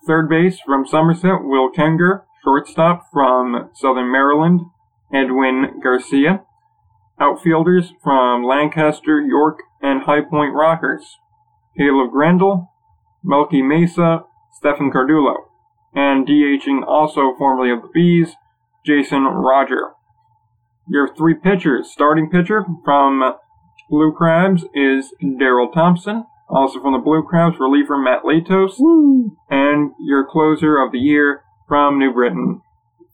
Third 0.06 0.30
base 0.30 0.60
from 0.66 0.86
Somerset, 0.86 1.44
Will 1.44 1.72
Kengor. 1.72 2.24
Shortstop 2.44 3.06
from 3.12 3.72
Southern 3.74 4.12
Maryland, 4.12 4.62
Edwin 5.12 5.80
Garcia. 5.84 6.44
Outfielders 7.20 7.94
from 8.04 8.44
Lancaster, 8.44 9.20
York, 9.20 9.60
and 9.82 10.04
High 10.04 10.22
Point 10.22 10.54
Rockers. 10.54 11.18
Caleb 11.78 12.12
Gindl, 12.12 12.68
Melky 13.24 13.62
Mesa, 13.64 14.26
Stephen 14.54 14.92
Cardullo. 14.92 15.36
And 15.96 16.28
DHing 16.28 16.86
also 16.86 17.34
formerly 17.38 17.72
of 17.72 17.82
the 17.82 17.90
Bees, 17.94 18.36
Jason 18.86 19.24
Roger. 19.24 19.95
Your 20.88 21.14
three 21.16 21.34
pitchers. 21.34 21.92
Starting 21.92 22.30
pitcher 22.30 22.64
from 22.84 23.36
Blue 23.90 24.14
Crabs 24.16 24.64
is 24.74 25.14
Daryl 25.22 25.74
Thompson. 25.74 26.26
Also 26.48 26.80
from 26.80 26.94
the 26.94 27.00
Blue 27.00 27.24
Crabs, 27.24 27.58
reliever 27.60 27.98
Matt 27.98 28.24
Latos. 28.24 28.76
Woo. 28.80 29.36
And 29.50 29.92
your 30.00 30.26
closer 30.30 30.78
of 30.78 30.92
the 30.92 31.00
year 31.00 31.42
from 31.68 31.98
New 31.98 32.14
Britain, 32.14 32.62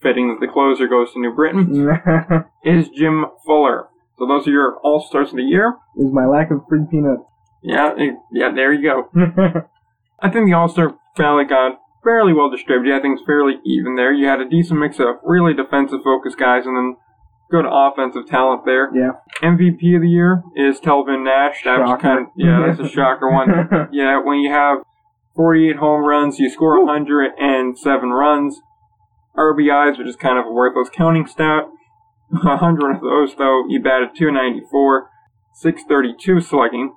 fitting 0.01 0.27
that 0.27 0.45
the 0.45 0.51
closer 0.51 0.87
goes 0.87 1.13
to 1.13 1.19
New 1.21 1.33
Britain, 1.33 1.87
is 2.65 2.89
Jim 2.89 3.25
Fuller. 3.45 3.87
So 4.19 4.27
those 4.27 4.47
are 4.47 4.51
your 4.51 4.77
All 4.83 4.99
Stars 5.01 5.29
of 5.29 5.37
the 5.37 5.43
year. 5.43 5.75
is 5.95 6.11
my 6.11 6.25
lack 6.25 6.51
of 6.51 6.61
free 6.67 6.85
peanuts. 6.91 7.23
Yeah, 7.63 7.93
eh, 7.97 8.11
yeah, 8.31 8.51
there 8.53 8.73
you 8.73 8.83
go. 8.83 9.09
I 10.19 10.29
think 10.29 10.45
the 10.47 10.53
All 10.53 10.67
Star 10.67 10.95
ballot 11.15 11.49
got 11.49 11.79
fairly 12.03 12.33
well 12.33 12.49
distributed. 12.49 12.97
I 12.97 13.01
think 13.01 13.17
it's 13.19 13.25
fairly 13.25 13.55
even 13.65 13.95
there. 13.95 14.11
You 14.11 14.27
had 14.27 14.41
a 14.41 14.49
decent 14.49 14.79
mix 14.79 14.99
of 14.99 15.07
really 15.23 15.53
defensive 15.53 16.01
focused 16.03 16.37
guys 16.37 16.65
and 16.65 16.75
then 16.75 16.97
good 17.51 17.65
offensive 17.69 18.25
talent 18.27 18.63
there. 18.65 18.89
yeah. 18.95 19.11
MVP 19.43 19.95
of 19.95 20.01
the 20.01 20.09
year 20.09 20.41
is 20.55 20.79
Telvin 20.79 21.23
Nash. 21.25 21.63
That 21.65 21.79
was 21.79 22.01
kind 22.01 22.19
of 22.21 22.25
yeah, 22.35 22.63
that's 22.65 22.79
a 22.79 22.87
shocker 22.89 23.29
one. 23.29 23.49
Yeah, 23.91 24.21
when 24.23 24.39
you 24.39 24.51
have 24.51 24.79
48 25.35 25.75
home 25.77 26.03
runs, 26.05 26.39
you 26.39 26.49
score 26.49 26.83
107 26.85 28.09
runs. 28.09 28.59
RBIs, 29.37 29.97
which 29.97 30.07
is 30.07 30.15
kind 30.17 30.37
of 30.37 30.45
a 30.45 30.51
worthless 30.51 30.89
counting 30.89 31.25
stat. 31.25 31.63
100 32.31 32.95
of 32.95 33.01
those, 33.01 33.35
though, 33.35 33.63
you 33.67 33.81
batted 33.81 34.09
294, 34.15 35.09
632 35.53 36.41
slugging, 36.41 36.95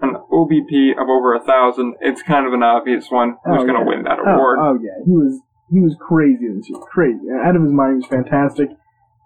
an 0.00 0.14
OBP 0.32 0.92
of 1.00 1.08
over 1.08 1.34
a 1.34 1.40
thousand. 1.44 1.94
It's 2.00 2.22
kind 2.22 2.46
of 2.46 2.52
an 2.52 2.62
obvious 2.62 3.10
one 3.10 3.36
who's 3.44 3.60
Oh, 3.62 3.66
going 3.66 3.74
to 3.74 3.80
yeah. 3.80 3.86
win 3.86 4.02
that 4.04 4.18
Oh, 4.18 4.34
award. 4.34 4.58
Oh, 4.60 4.78
yeah, 4.82 5.02
he 5.04 5.10
was 5.12 5.40
he 5.70 5.80
was 5.80 5.96
crazy 6.00 6.46
this 6.54 6.68
year, 6.68 6.78
crazy. 6.92 7.26
Out 7.44 7.56
of 7.56 7.62
his 7.62 7.72
mind, 7.72 7.94
he 7.94 7.96
was 7.98 8.06
fantastic. 8.06 8.68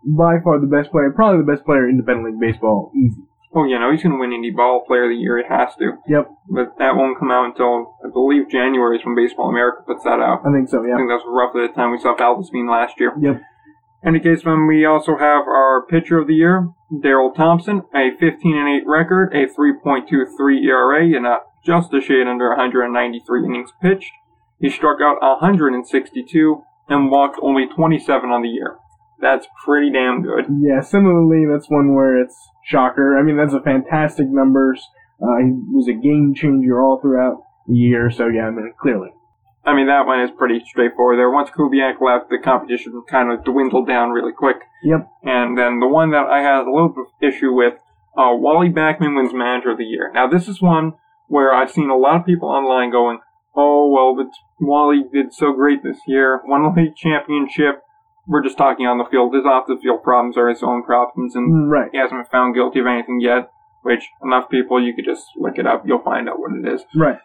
By 0.05 0.39
far 0.43 0.61
the 0.61 0.67
best 0.67 0.91
player, 0.91 1.11
probably 1.11 1.45
the 1.45 1.53
best 1.53 1.65
player 1.65 1.85
in 1.85 1.99
independent 1.99 2.27
league 2.27 2.41
baseball, 2.41 2.93
easy. 2.95 3.23
Oh, 3.55 3.65
you 3.65 3.79
know, 3.79 3.91
he's 3.91 4.03
going 4.03 4.13
to 4.13 4.21
win 4.21 4.31
Indie 4.31 4.55
Ball 4.55 4.85
Player 4.87 5.05
of 5.05 5.11
the 5.11 5.17
Year. 5.17 5.39
It 5.39 5.49
has 5.49 5.75
to. 5.81 5.97
Yep, 6.07 6.31
But 6.51 6.77
that 6.79 6.95
won't 6.97 7.19
come 7.19 7.31
out 7.31 7.47
until, 7.47 7.97
I 8.05 8.13
believe, 8.13 8.51
January 8.51 8.99
is 8.99 9.05
when 9.07 9.17
Baseball 9.17 9.49
America 9.49 9.83
puts 9.87 10.05
that 10.05 10.21
out. 10.21 10.45
I 10.45 10.53
think 10.53 10.69
so. 10.69 10.85
Yeah. 10.85 10.95
I 10.95 10.97
think 10.99 11.09
that's 11.09 11.25
roughly 11.27 11.67
the 11.67 11.73
time 11.73 11.91
we 11.91 11.99
saw 11.99 12.15
Valdez 12.15 12.51
Bean 12.51 12.69
last 12.69 13.01
year. 13.01 13.15
Yep. 13.19 13.41
In 14.03 14.09
Any 14.15 14.21
case, 14.21 14.45
when 14.45 14.67
we 14.67 14.85
also 14.85 15.17
have 15.17 15.49
our 15.49 15.85
pitcher 15.89 16.19
of 16.19 16.29
the 16.29 16.35
year, 16.35 16.69
Daryl 16.93 17.35
Thompson, 17.35 17.83
a 17.95 18.11
15 18.21 18.57
and 18.57 18.69
8 18.83 18.87
record, 18.87 19.33
a 19.33 19.47
3.23 19.49 20.65
ERA, 20.65 21.17
and 21.17 21.27
a 21.27 21.39
just 21.65 21.93
a 21.93 22.01
shade 22.01 22.27
under 22.29 22.49
193 22.51 23.45
innings 23.45 23.73
pitched. 23.81 24.13
He 24.61 24.69
struck 24.69 25.01
out 25.01 25.21
162 25.21 26.63
and 26.89 27.11
walked 27.11 27.39
only 27.43 27.67
27 27.67 28.31
on 28.31 28.43
the 28.43 28.49
year. 28.49 28.77
That's 29.21 29.47
pretty 29.65 29.91
damn 29.91 30.23
good. 30.23 30.47
Yeah, 30.61 30.81
similarly, 30.81 31.45
that's 31.51 31.69
one 31.69 31.95
where 31.95 32.21
it's 32.21 32.37
shocker. 32.65 33.19
I 33.19 33.23
mean, 33.23 33.37
that's 33.37 33.55
a 33.55 33.61
fantastic 33.61 34.27
numbers. 34.29 34.87
Uh, 35.21 35.39
he 35.39 35.53
was 35.73 35.89
a 35.89 35.93
game 35.93 36.35
changer 36.35 36.81
all 36.81 37.01
throughout 37.01 37.43
the 37.67 37.75
year, 37.75 38.11
so 38.11 38.29
yeah, 38.29 38.47
I 38.47 38.51
mean, 38.51 38.73
clearly. 38.81 39.09
I 39.65 39.75
mean, 39.75 39.89
that 39.89 40.07
one 40.07 40.21
is 40.21 40.31
pretty 40.31 40.63
straightforward 40.65 41.19
there. 41.19 41.31
Once 41.31 41.51
Kubiak 41.51 42.01
left, 42.01 42.31
the 42.31 42.39
competition 42.39 43.03
kind 43.11 43.31
of 43.31 43.45
dwindled 43.45 43.87
down 43.87 44.11
really 44.11 44.33
quick. 44.33 44.57
Yep. 44.83 45.09
And 45.25 45.59
then 45.59 45.81
the 45.81 45.89
one 45.89 46.13
that 46.13 46.27
I 46.27 46.41
had 46.41 46.63
a 46.63 46.73
little 46.73 46.89
bit 46.89 47.05
of 47.05 47.35
issue 47.35 47.53
with, 47.53 47.75
uh, 48.17 48.33
Wally 48.33 48.71
Backman 48.71 49.17
wins 49.17 49.35
Manager 49.35 49.73
of 49.73 49.79
the 49.79 49.85
Year. 49.85 50.11
Now, 50.15 50.27
this 50.27 50.49
is 50.49 50.63
one 50.63 50.95
where 51.27 51.53
I've 51.53 51.71
seen 51.71 51.91
a 51.91 51.97
lot 51.97 52.21
of 52.21 52.27
people 52.27 52.49
online 52.49 52.91
going, 52.91 53.19
oh, 53.55 53.91
well, 53.91 54.17
but 54.17 54.33
Wally 54.61 55.03
did 55.13 55.35
so 55.35 55.53
great 55.53 55.83
this 55.83 55.99
year, 56.07 56.41
won 56.47 56.63
the 56.63 56.81
league 56.81 56.97
championship. 56.97 57.83
We're 58.29 58.43
just 58.43 58.59
talking 58.59 58.87
on 58.87 58.99
the 58.99 59.07
field. 59.11 59.35
His 59.35 59.45
off 59.47 59.67
the 59.67 59.79
field 59.83 60.03
problems 60.03 60.37
are 60.37 60.49
his 60.49 60.63
own 60.63 60.83
problems, 60.85 61.35
and 61.35 61.71
Right. 61.71 61.89
he 61.91 61.99
hasn't 61.99 62.21
been 62.21 62.31
found 62.31 62.55
guilty 62.55 62.79
of 62.81 62.87
anything 62.87 63.21
yet. 63.21 63.51
Which 63.83 64.11
enough 64.23 64.51
people, 64.51 64.83
you 64.83 64.93
could 64.93 65.05
just 65.07 65.25
look 65.37 65.57
it 65.57 65.67
up. 65.67 65.87
You'll 65.87 66.01
find 66.03 66.29
out 66.29 66.39
what 66.39 66.53
it 66.53 66.67
is. 66.67 66.85
Right. 66.95 67.19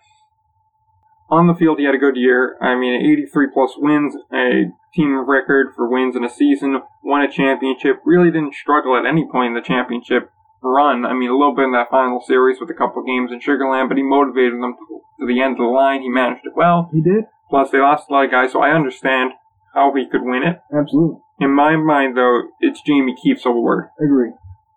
On 1.29 1.48
the 1.48 1.55
field, 1.55 1.79
he 1.79 1.86
had 1.86 1.95
a 1.95 1.98
good 1.98 2.15
year. 2.15 2.57
I 2.62 2.75
mean, 2.75 2.93
83 2.93 3.48
plus 3.51 3.75
wins, 3.77 4.15
a 4.31 4.72
team 4.93 5.27
record 5.27 5.74
for 5.75 5.89
wins 5.89 6.15
in 6.15 6.24
a 6.24 6.29
season, 6.29 6.81
won 7.03 7.22
a 7.22 7.27
championship. 7.31 8.01
Really 8.05 8.29
didn't 8.29 8.53
struggle 8.53 8.95
at 8.95 9.05
any 9.05 9.27
point 9.29 9.48
in 9.50 9.53
the 9.55 9.62
championship 9.62 10.29
run. 10.62 11.05
I 11.05 11.13
mean, 11.13 11.29
a 11.29 11.36
little 11.38 11.55
bit 11.55 11.65
in 11.65 11.72
that 11.74 11.89
final 11.89 12.22
series 12.22 12.60
with 12.62 12.69
a 12.69 12.74
couple 12.74 13.01
of 13.01 13.07
games 13.07 13.31
in 13.31 13.39
Sugarland, 13.39 13.88
but 13.89 13.98
he 13.98 14.03
motivated 14.03 14.53
them 14.62 14.75
to 15.19 15.25
the 15.25 15.41
end 15.41 15.53
of 15.53 15.57
the 15.57 15.63
line. 15.65 16.01
He 16.01 16.10
managed 16.10 16.45
it 16.45 16.53
well. 16.55 16.89
He 16.93 17.01
did? 17.01 17.25
Plus, 17.50 17.72
they 17.72 17.79
lost 17.79 18.10
a 18.10 18.13
lot 18.13 18.25
of 18.25 18.31
guys, 18.31 18.51
so 18.51 18.62
I 18.62 18.69
understand 18.72 19.31
how 19.73 19.93
he 19.95 20.07
could 20.07 20.23
win 20.23 20.43
it. 20.43 20.59
Absolutely. 20.75 21.19
In 21.39 21.51
my 21.51 21.75
mind, 21.75 22.15
though, 22.15 22.43
it's 22.59 22.81
Jamie 22.81 23.15
Keefe's 23.21 23.45
award. 23.45 23.89
Agree. 23.99 24.31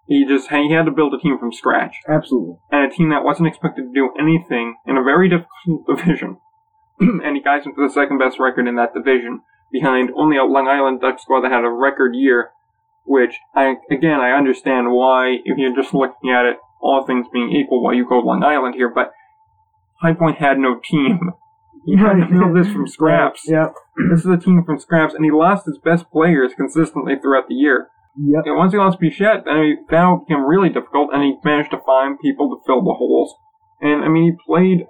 He 0.07 0.25
just 0.25 0.51
he 0.51 0.73
had 0.73 0.87
to 0.87 0.93
build 0.93 1.15
a 1.15 1.19
team 1.19 1.39
from 1.39 1.53
scratch, 1.53 1.97
Absolutely. 2.09 2.57
and 2.71 2.85
a 2.91 2.95
team 2.95 3.11
that 3.11 3.25
wasn't 3.25 3.49
expected 3.49 3.83
to 3.83 3.93
do 3.93 4.11
anything 4.19 4.77
in 4.87 4.97
a 4.97 5.03
very 5.03 5.29
difficult 5.29 5.87
division. 5.87 6.39
and 7.01 7.37
he 7.37 7.43
guys 7.43 7.67
into 7.67 7.83
the 7.83 7.93
second 7.93 8.19
best 8.19 8.39
record 8.39 8.69
in 8.69 8.77
that 8.77 8.95
division, 8.95 9.43
behind 9.73 10.11
only 10.17 10.37
a 10.37 10.45
Long 10.45 10.69
Island 10.69 11.01
Duck 11.01 11.19
squad 11.21 11.43
that 11.43 11.53
had 11.53 11.65
a 11.65 11.71
record 11.71 12.15
year. 12.15 12.51
Which 13.05 13.39
I 13.55 13.75
again 13.91 14.21
I 14.21 14.31
understand 14.31 14.91
why 14.91 15.39
if 15.45 15.59
you're 15.59 15.75
just 15.75 15.95
looking 15.95 16.31
at 16.31 16.45
it, 16.45 16.57
all 16.81 17.05
things 17.05 17.27
being 17.33 17.51
equal, 17.53 17.83
why 17.83 17.93
you 17.93 18.09
go 18.09 18.19
Long 18.19 18.43
Island 18.43 18.75
here, 18.75 18.89
but 18.89 19.13
High 20.01 20.15
Point 20.15 20.39
had 20.39 20.59
no 20.59 20.81
team. 20.83 21.33
He 21.87 21.97
had 21.97 22.19
to 22.19 22.27
build 22.27 22.57
this 22.57 22.73
from 22.73 22.87
scraps. 22.97 23.43
Yep. 23.47 23.73
This 24.11 24.21
is 24.21 24.27
a 24.27 24.37
team 24.37 24.65
from 24.67 24.79
scraps, 24.79 25.15
and 25.15 25.25
he 25.25 25.31
lost 25.31 25.67
his 25.67 25.79
best 25.79 26.11
players 26.11 26.53
consistently 26.55 27.15
throughout 27.15 27.47
the 27.49 27.55
year. 27.55 27.89
Yep. 28.19 28.43
And 28.47 28.57
once 28.57 28.73
he 28.73 28.79
lost 28.79 28.99
Bichette, 28.99 29.45
then 29.45 29.57
he, 29.63 29.75
that 29.89 30.21
became 30.27 30.45
really 30.45 30.69
difficult, 30.69 31.11
and 31.13 31.23
he 31.23 31.37
managed 31.45 31.71
to 31.71 31.81
find 31.87 32.19
people 32.19 32.51
to 32.51 32.63
fill 32.67 32.83
the 32.83 32.95
holes. 32.99 33.35
And 33.81 34.05
I 34.05 34.09
mean, 34.09 34.25
he 34.25 34.33
played, 34.45 34.87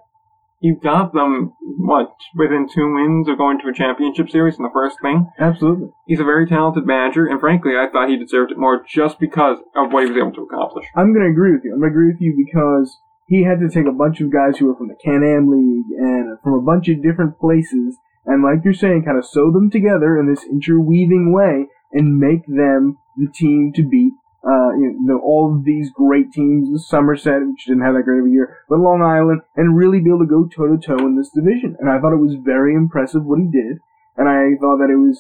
he 0.61 0.73
got 0.73 1.13
them 1.13 1.53
what 1.61 2.15
within 2.35 2.67
two 2.73 2.95
wins 2.95 3.29
of 3.29 3.37
going 3.37 3.59
to 3.61 3.69
a 3.69 3.75
championship 3.75 4.31
series 4.31 4.57
in 4.57 4.63
the 4.63 4.73
first 4.73 4.97
thing. 5.03 5.29
Absolutely. 5.39 5.89
He's 6.07 6.21
a 6.21 6.25
very 6.25 6.47
talented 6.47 6.87
manager, 6.87 7.27
and 7.27 7.41
frankly, 7.41 7.73
I 7.77 7.89
thought 7.93 8.09
he 8.09 8.17
deserved 8.17 8.53
it 8.53 8.59
more 8.59 8.83
just 8.89 9.19
because 9.19 9.59
of 9.75 9.93
what 9.93 10.05
he 10.05 10.11
was 10.11 10.17
able 10.17 10.33
to 10.33 10.49
accomplish. 10.49 10.87
I'm 10.97 11.13
going 11.13 11.27
to 11.27 11.33
agree 11.33 11.53
with 11.53 11.63
you. 11.65 11.75
I'm 11.75 11.81
going 11.81 11.93
to 11.93 11.95
agree 11.95 12.13
with 12.13 12.23
you 12.23 12.33
because 12.47 13.01
he 13.27 13.43
had 13.43 13.61
to 13.61 13.69
take 13.69 13.87
a 13.87 13.93
bunch 13.93 14.21
of 14.21 14.33
guys 14.33 14.59
who 14.59 14.67
were 14.67 14.77
from 14.77 14.89
the 14.89 14.99
Can-Am 15.03 15.51
League 15.51 15.91
and 15.99 16.39
from 16.43 16.55
a 16.55 16.63
bunch 16.63 16.89
of 16.89 17.03
different 17.03 17.39
places, 17.39 17.99
and 18.25 18.43
like 18.43 18.65
you're 18.65 18.75
saying, 18.75 19.05
kind 19.05 19.19
of 19.19 19.27
sew 19.27 19.51
them 19.53 19.71
together 19.71 20.19
in 20.19 20.27
this 20.27 20.45
interweaving 20.45 21.33
way 21.33 21.67
and 21.93 22.19
make 22.19 22.47
them 22.47 22.99
the 23.17 23.31
team 23.33 23.73
to 23.75 23.83
beat. 23.83 24.13
Uh, 24.47 24.71
you 24.79 24.95
know, 25.03 25.19
all 25.19 25.53
of 25.53 25.65
these 25.65 25.91
great 25.91 26.31
teams, 26.31 26.87
Somerset, 26.87 27.43
which 27.43 27.65
didn't 27.67 27.83
have 27.83 27.95
that 27.95 28.05
great 28.05 28.21
of 28.21 28.27
a 28.27 28.31
year, 28.31 28.59
but 28.69 28.79
Long 28.79 29.03
Island, 29.03 29.43
and 29.57 29.77
really 29.77 29.99
be 29.99 30.11
able 30.11 30.21
to 30.21 30.27
go 30.27 30.47
toe 30.47 30.71
to 30.71 30.79
toe 30.79 31.05
in 31.05 31.17
this 31.17 31.31
division. 31.35 31.77
And 31.81 31.91
I 31.91 31.99
thought 31.99 32.15
it 32.15 32.23
was 32.23 32.37
very 32.45 32.75
impressive 32.75 33.25
what 33.25 33.41
he 33.41 33.51
did, 33.51 33.79
and 34.17 34.29
I 34.29 34.55
thought 34.61 34.79
that 34.79 34.93
it 34.93 35.03
was 35.03 35.19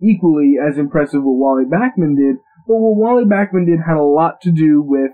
equally 0.00 0.54
as 0.54 0.78
impressive 0.78 1.24
what 1.24 1.34
Wally 1.34 1.64
Backman 1.64 2.14
did. 2.14 2.36
But 2.68 2.76
what 2.76 2.94
Wally 2.94 3.24
Backman 3.24 3.66
did 3.66 3.80
had 3.80 3.96
a 3.96 4.06
lot 4.06 4.40
to 4.42 4.52
do 4.52 4.80
with 4.80 5.10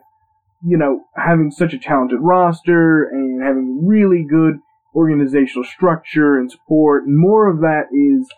you 0.65 0.77
know, 0.77 1.05
having 1.17 1.51
such 1.51 1.73
a 1.73 1.79
talented 1.79 2.19
roster 2.21 3.09
and 3.09 3.43
having 3.43 3.87
really 3.87 4.25
good 4.29 4.61
organizational 4.95 5.65
structure 5.65 6.37
and 6.37 6.51
support. 6.51 7.05
And 7.07 7.19
more 7.19 7.49
of 7.49 7.61
that 7.61 7.85
is 7.93 8.29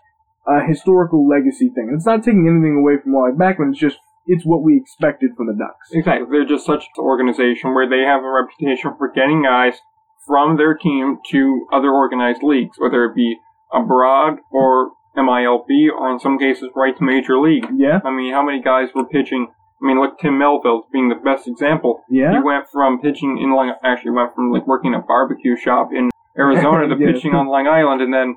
a 0.46 0.64
historical 0.66 1.28
legacy 1.28 1.68
thing. 1.68 1.88
And 1.88 1.96
it's 1.96 2.06
not 2.06 2.22
taking 2.22 2.46
anything 2.48 2.78
away 2.78 3.00
from 3.02 3.12
Wally 3.12 3.32
Backman. 3.32 3.70
It's 3.70 3.80
just 3.80 3.98
it's 4.26 4.44
what 4.44 4.62
we 4.62 4.76
expected 4.76 5.30
from 5.36 5.48
the 5.48 5.54
Ducks. 5.54 5.90
Exactly. 5.92 6.28
They're 6.30 6.46
just 6.46 6.66
such 6.66 6.84
an 6.96 7.02
organization 7.02 7.74
where 7.74 7.88
they 7.88 8.06
have 8.06 8.22
a 8.22 8.30
reputation 8.30 8.94
for 8.96 9.10
getting 9.10 9.42
guys 9.42 9.80
from 10.26 10.56
their 10.56 10.74
team 10.74 11.18
to 11.30 11.66
other 11.72 11.90
organized 11.90 12.42
leagues, 12.42 12.76
whether 12.78 13.04
it 13.04 13.16
be 13.16 13.38
abroad 13.72 14.38
or 14.50 14.92
MILB 15.16 15.90
or 15.96 16.12
in 16.12 16.20
some 16.20 16.38
cases 16.38 16.70
right 16.76 16.96
to 16.96 17.04
Major 17.04 17.40
League. 17.40 17.66
Yeah, 17.74 17.98
I 18.04 18.10
mean, 18.10 18.32
how 18.32 18.44
many 18.44 18.62
guys 18.62 18.88
were 18.94 19.04
pitching? 19.04 19.48
I 19.82 19.86
mean, 19.86 20.00
look, 20.00 20.18
Tim 20.20 20.38
Melville 20.38 20.86
being 20.92 21.08
the 21.08 21.16
best 21.16 21.48
example. 21.48 22.04
yeah, 22.08 22.32
He 22.32 22.38
went 22.40 22.66
from 22.72 23.00
pitching 23.00 23.38
in 23.42 23.50
Long, 23.54 23.74
actually 23.82 24.12
went 24.12 24.34
from 24.34 24.52
like 24.52 24.66
working 24.66 24.94
a 24.94 25.00
barbecue 25.00 25.56
shop 25.56 25.90
in 25.92 26.10
Arizona 26.38 26.86
to 26.88 26.96
Yeah. 26.98 27.12
pitching 27.12 27.34
on 27.34 27.48
Long 27.48 27.66
Island, 27.66 28.00
and 28.00 28.14
then 28.14 28.36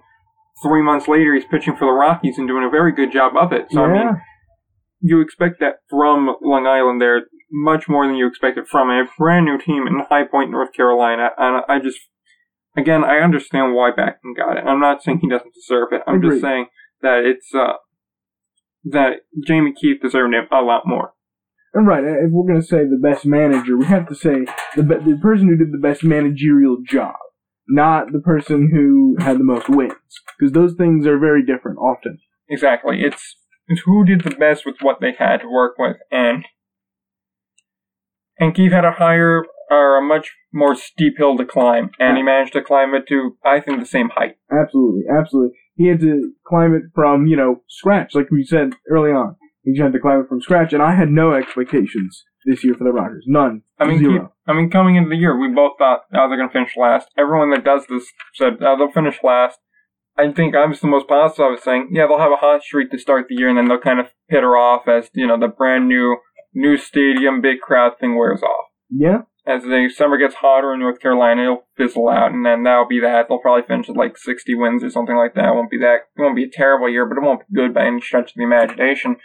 three 0.64 0.82
months 0.82 1.08
later 1.08 1.34
he's 1.36 1.46
pitching 1.46 1.76
for 1.76 1.86
the 1.86 1.92
Rockies 1.94 2.38
and 2.38 2.48
doing 2.48 2.64
a 2.64 2.70
very 2.70 2.92
good 2.92 3.12
job 3.12 3.36
of 3.38 3.52
it. 3.54 3.68
So 3.72 3.84
I 3.84 3.92
mean, 3.94 4.22
you 5.02 5.22
expect 5.22 5.60
that 5.60 5.76
from 5.90 6.36
Long 6.42 6.66
Island 6.66 7.00
there 7.00 7.24
much 7.52 7.88
more 7.88 8.08
than 8.08 8.16
you 8.16 8.26
expect 8.28 8.58
it 8.58 8.68
from 8.68 8.90
a 8.90 9.04
brand 9.18 9.46
new 9.46 9.58
team 9.58 9.86
in 9.88 10.00
High 10.10 10.24
Point, 10.26 10.50
North 10.52 10.74
Carolina. 10.74 11.30
And 11.38 11.64
I 11.70 11.80
just, 11.80 12.00
again, 12.76 13.04
I 13.04 13.20
understand 13.20 13.76
why 13.76 13.92
Backman 13.92 14.36
got 14.36 14.58
it. 14.58 14.64
I'm 14.66 14.80
not 14.80 15.04
saying 15.04 15.20
he 15.22 15.30
doesn't 15.30 15.54
deserve 15.54 15.90
it. 15.92 16.02
I'm 16.08 16.16
Agreed. 16.16 16.30
just 16.32 16.42
saying 16.42 16.66
that 17.02 17.24
it's 17.24 17.54
uh 17.54 17.74
that 18.86 19.22
Jamie 19.46 19.74
Keefe 19.74 20.02
deserved 20.02 20.34
it 20.34 20.48
a 20.52 20.62
lot 20.62 20.84
more. 20.86 21.14
And 21.76 21.86
right, 21.86 22.04
uh, 22.06 22.26
if 22.26 22.32
we're 22.32 22.48
gonna 22.48 22.64
say 22.64 22.86
the 22.86 23.00
best 23.02 23.26
manager, 23.26 23.78
we 23.78 23.86
have 23.86 24.08
to 24.08 24.16
say 24.16 24.46
the 24.78 24.84
be- 24.84 25.12
the 25.12 25.20
person 25.22 25.50
who 25.50 25.58
did 25.58 25.74
the 25.74 25.78
best 25.78 26.06
managerial 26.06 26.78
job, 26.88 27.18
not 27.68 28.14
the 28.14 28.22
person 28.22 28.72
who 28.72 29.18
had 29.22 29.38
the 29.38 29.44
most 29.44 29.68
wins, 29.68 29.94
because 30.40 30.54
those 30.54 30.74
things 30.76 31.06
are 31.06 31.20
very 31.20 31.46
different 31.46 31.78
often. 31.78 32.20
Exactly. 32.50 33.02
It's 33.02 33.36
it's 33.68 33.82
who 33.82 34.06
did 34.06 34.22
the 34.24 34.36
best 34.38 34.66
with 34.66 34.78
what 34.82 35.02
they 35.02 35.12
had 35.20 35.42
to 35.42 35.50
work 35.50 35.76
with, 35.78 35.98
and 36.10 36.46
and 38.40 38.56
Keefe 38.56 38.72
had 38.72 38.86
a 38.86 38.92
higher 38.94 39.44
or 39.70 39.98
a 39.98 40.02
much 40.02 40.32
more 40.54 40.76
steep 40.76 41.16
hill 41.18 41.36
to 41.36 41.44
climb, 41.46 41.92
and 42.00 42.16
he 42.16 42.24
managed 42.24 42.54
to 42.54 42.62
climb 42.62 42.94
it 42.96 43.06
to 43.10 43.38
I 43.44 43.60
think 43.60 43.82
the 43.82 43.86
same 43.86 44.12
height. 44.16 44.38
Absolutely, 44.50 45.04
absolutely. 45.12 45.58
He 45.76 45.88
had 45.88 46.00
to 46.00 46.32
climb 46.48 46.74
it 46.74 46.84
from, 46.94 47.28
you 47.28 47.36
know, 47.36 47.64
scratch, 47.68 48.16
like 48.16 48.32
we 48.32 48.46
said 48.46 48.76
early 48.90 49.12
on. 49.12 49.36
He 49.66 49.80
had 49.80 49.94
to 49.94 50.00
climb 50.00 50.22
it 50.22 50.30
from 50.30 50.42
scratch, 50.42 50.74
and 50.74 50.84
I 50.84 50.96
had 50.96 51.10
no 51.10 51.34
expectations 51.34 52.24
this 52.46 52.64
year 52.64 52.76
for 52.76 52.84
the 52.84 52.92
Rockers. 52.92 53.26
None. 53.28 53.64
I 53.80 53.86
mean, 53.86 53.98
Zero. 53.98 54.20
Keefe, 54.20 54.32
I 54.48 54.54
mean, 54.54 54.70
coming 54.70 54.96
into 54.96 55.10
the 55.10 55.16
year, 55.16 55.38
we 55.38 55.54
both 55.54 55.74
thought, 55.80 56.02
oh, 56.14 56.30
they're 56.30 56.38
going 56.38 56.50
to 56.50 56.54
finish 56.54 56.78
last. 56.78 57.10
Everyone 57.18 57.50
that 57.50 57.66
does 57.66 57.88
this 57.90 58.06
said, 58.36 58.58
oh, 58.62 58.78
they'll 58.78 58.92
finish 58.92 59.18
last. 59.24 59.58
I 60.18 60.32
think 60.32 60.56
I 60.56 60.66
was 60.66 60.80
the 60.80 60.88
most 60.88 61.08
positive. 61.08 61.46
I 61.46 61.50
was 61.50 61.64
saying, 61.64 61.90
yeah, 61.92 62.08
they'll 62.08 62.20
have 62.20 62.32
a 62.32 62.38
hot 62.38 62.64
streak 62.64 62.92
to 62.92 63.00
start 63.00 63.26
the 63.28 63.36
year, 63.36 63.50
and 63.50 63.58
then 63.58 63.68
they'll 63.68 63.80
kind 63.80 64.00
of 64.00 64.08
peter 64.30 64.56
off 64.56 64.88
as 64.88 65.10
you 65.14 65.28
know 65.28 65.38
the 65.38 65.48
brand 65.48 65.90
new 65.90 66.18
new 66.54 66.78
stadium, 66.78 67.42
big 67.42 67.60
crowd 67.60 68.00
thing 68.00 68.16
wears 68.16 68.42
off. 68.42 68.68
Yeah, 68.90 69.24
as 69.48 69.64
the 69.64 69.90
summer 69.94 70.18
gets 70.18 70.36
hotter 70.36 70.74
in 70.74 70.80
North 70.80 71.00
Carolina, 71.00 71.44
it'll 71.44 71.68
fizzle 71.78 72.10
out, 72.10 72.32
and 72.32 72.46
then 72.46 72.64
that'll 72.64 72.88
be 72.88 73.00
that. 73.02 73.28
They'll 73.28 73.40
probably 73.40 73.68
finish 73.68 73.90
at 73.90 73.96
like 73.96 74.18
60 74.18 74.56
wins 74.56 74.84
or 74.84 74.90
something 74.90 75.16
like 75.16 75.36
that. 75.36 75.50
It 75.50 75.56
won't 75.56 75.70
be 75.70 75.80
that. 75.80 76.10
It 76.18 76.22
won't 76.22 76.36
be 76.36 76.46
a 76.46 76.50
terrible 76.50 76.90
year, 76.90 77.06
but 77.06 77.18
it 77.18 77.24
won't 77.24 77.42
be 77.42 77.56
good 77.56 77.74
by 77.74 77.86
any 77.86 78.02
stretch 78.02 78.32
of 78.32 78.38
the 78.38 78.44
imagination. 78.44 79.18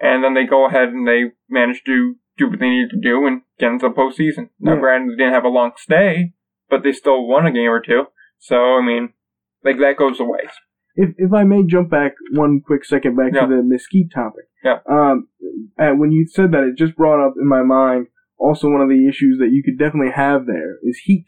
And 0.00 0.22
then 0.24 0.34
they 0.34 0.44
go 0.44 0.66
ahead 0.66 0.88
and 0.88 1.06
they 1.06 1.32
manage 1.48 1.82
to 1.86 2.16
do 2.36 2.48
what 2.50 2.58
they 2.58 2.68
needed 2.68 2.90
to 2.90 3.00
do 3.00 3.26
and 3.26 3.42
get 3.58 3.70
into 3.72 3.88
the 3.88 3.94
postseason. 3.94 4.48
Now, 4.60 4.74
Yeah. 4.74 4.80
granted, 4.80 5.12
they 5.12 5.16
didn't 5.24 5.34
have 5.34 5.44
a 5.44 5.48
long 5.48 5.72
stay, 5.76 6.32
but 6.68 6.82
they 6.82 6.92
still 6.92 7.26
won 7.26 7.46
a 7.46 7.52
game 7.52 7.70
or 7.70 7.80
two. 7.80 8.06
So, 8.38 8.56
I 8.76 8.82
mean, 8.84 9.12
like 9.62 9.78
that 9.78 9.96
goes 9.96 10.20
a 10.20 10.24
ways. 10.24 10.50
if 10.96 11.10
if 11.18 11.32
I 11.32 11.42
may 11.42 11.64
jump 11.64 11.90
back 11.90 12.14
one 12.34 12.60
quick 12.60 12.84
second 12.84 13.16
back 13.16 13.32
Yeah. 13.34 13.46
to 13.46 13.56
the 13.56 13.62
mesquite 13.64 14.12
topic. 14.12 14.44
Yeah. 14.62 14.78
Um, 14.86 15.28
uh, 15.78 15.90
when 15.92 16.12
you 16.12 16.24
said 16.26 16.52
that, 16.52 16.62
it 16.62 16.76
just 16.76 16.94
brought 16.96 17.24
up 17.24 17.34
in 17.40 17.46
my 17.48 17.62
mind 17.64 18.06
also 18.38 18.68
one 18.70 18.80
of 18.80 18.88
the 18.88 19.08
issues 19.08 19.38
that 19.38 19.50
you 19.50 19.62
could 19.64 19.76
definitely 19.78 20.12
have 20.12 20.46
there 20.46 20.76
is 20.84 20.98
heat 21.04 21.26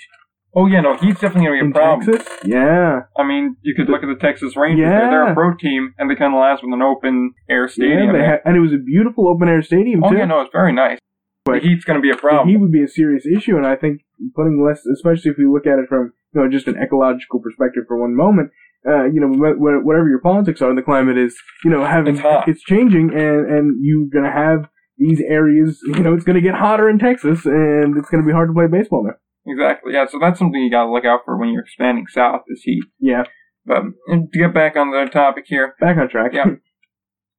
Oh 0.59 0.67
yeah, 0.67 0.81
no, 0.81 0.97
he's 0.97 1.15
definitely 1.21 1.45
gonna 1.47 1.57
be 1.57 1.61
a 1.61 1.65
in 1.65 1.73
problem. 1.73 2.07
Texas. 2.13 2.39
Yeah. 2.45 3.01
I 3.19 3.23
mean, 3.25 3.57
you 3.61 3.75
could 3.77 3.91
look 3.91 4.03
at 4.03 4.09
the 4.09 4.17
Texas 4.19 4.57
Rangers. 4.57 4.89
They're, 4.89 5.03
Yeah. 5.05 5.11
they're 5.11 5.31
a 5.33 5.35
pro 5.35 5.55
team, 5.55 5.93
and 5.99 6.11
they 6.11 6.17
kind 6.17 6.33
of 6.35 6.41
last 6.41 6.63
with 6.65 6.73
an 6.73 6.81
open 6.81 7.35
air 7.51 7.69
stadium. 7.69 8.07
Yeah, 8.07 8.13
they 8.13 8.25
had, 8.25 8.41
and 8.47 8.57
it 8.57 8.61
was 8.61 8.73
a 8.73 8.79
beautiful 8.79 9.29
open 9.29 9.49
air 9.49 9.61
stadium 9.61 10.03
oh 10.03 10.11
too. 10.11 10.17
yeah, 10.17 10.25
no, 10.25 10.41
it's 10.41 10.51
very 10.53 10.73
nice. 10.73 10.99
The 11.45 11.53
But- 11.53 11.63
heat's 11.63 11.85
gonna 11.85 12.01
be 12.01 12.11
a 12.11 12.17
problem. 12.17 12.49
He 12.49 12.57
would 12.57 12.73
be 12.73 12.83
a 12.83 12.89
serious 12.89 13.27
issue, 13.27 13.57
and 13.57 13.67
I 13.67 13.77
think 13.77 14.01
putting 14.35 14.65
less, 14.65 14.85
especially 14.87 15.31
if 15.33 15.37
we 15.37 15.45
look 15.47 15.67
at 15.67 15.79
it 15.79 15.89
from 15.89 16.13
you 16.33 16.41
know 16.43 16.49
just 16.49 16.67
an 16.69 16.77
ecological 16.83 17.39
perspective 17.41 17.85
for 17.87 17.99
one 18.01 18.17
moment, 18.17 18.51
uh, 18.89 19.05
you 19.05 19.21
know, 19.21 19.29
wh- 19.29 19.59
wh- 19.59 19.85
whatever 19.85 20.09
your 20.09 20.21
politics 20.21 20.63
are, 20.63 20.75
the 20.75 20.81
climate 20.83 21.19
is, 21.19 21.37
you 21.65 21.71
know, 21.71 21.85
having 21.85 22.15
It's 22.15 22.23
hot. 22.23 22.49
changing, 22.67 23.11
and 23.13 23.47
and 23.47 23.77
you're 23.83 24.09
gonna 24.11 24.33
have 24.33 24.69
these 24.97 25.21
areas. 25.29 25.83
You 25.87 26.03
know, 26.03 26.15
it's 26.15 26.25
gonna 26.25 26.41
get 26.41 26.55
hotter 26.55 26.89
in 26.89 26.99
Texas, 26.99 27.45
and 27.45 27.97
it's 27.99 28.09
gonna 28.09 28.25
be 28.25 28.33
hard 28.33 28.49
to 28.49 28.55
play 28.55 28.67
baseball 28.69 29.05
there. 29.05 29.19
Exactly. 29.47 29.93
Yeah. 29.95 30.07
So 30.11 30.19
that's 30.21 30.39
something 30.39 30.61
you 30.61 30.71
got 30.71 30.85
to 30.85 30.93
look 30.93 31.05
out 31.05 31.21
for 31.25 31.39
when 31.39 31.51
you're 31.51 31.63
expanding 31.63 32.07
south 32.09 32.43
is 32.49 32.63
heat. 32.65 32.85
Yeah, 32.99 33.25
But 33.65 33.83
to 34.11 34.27
get 34.39 34.53
back 34.53 34.77
on 34.77 34.91
the 34.91 35.09
topic 35.11 35.45
here, 35.47 35.75
back 35.81 35.97
on 35.97 36.09
track. 36.09 36.33
Yeah. 36.35 36.47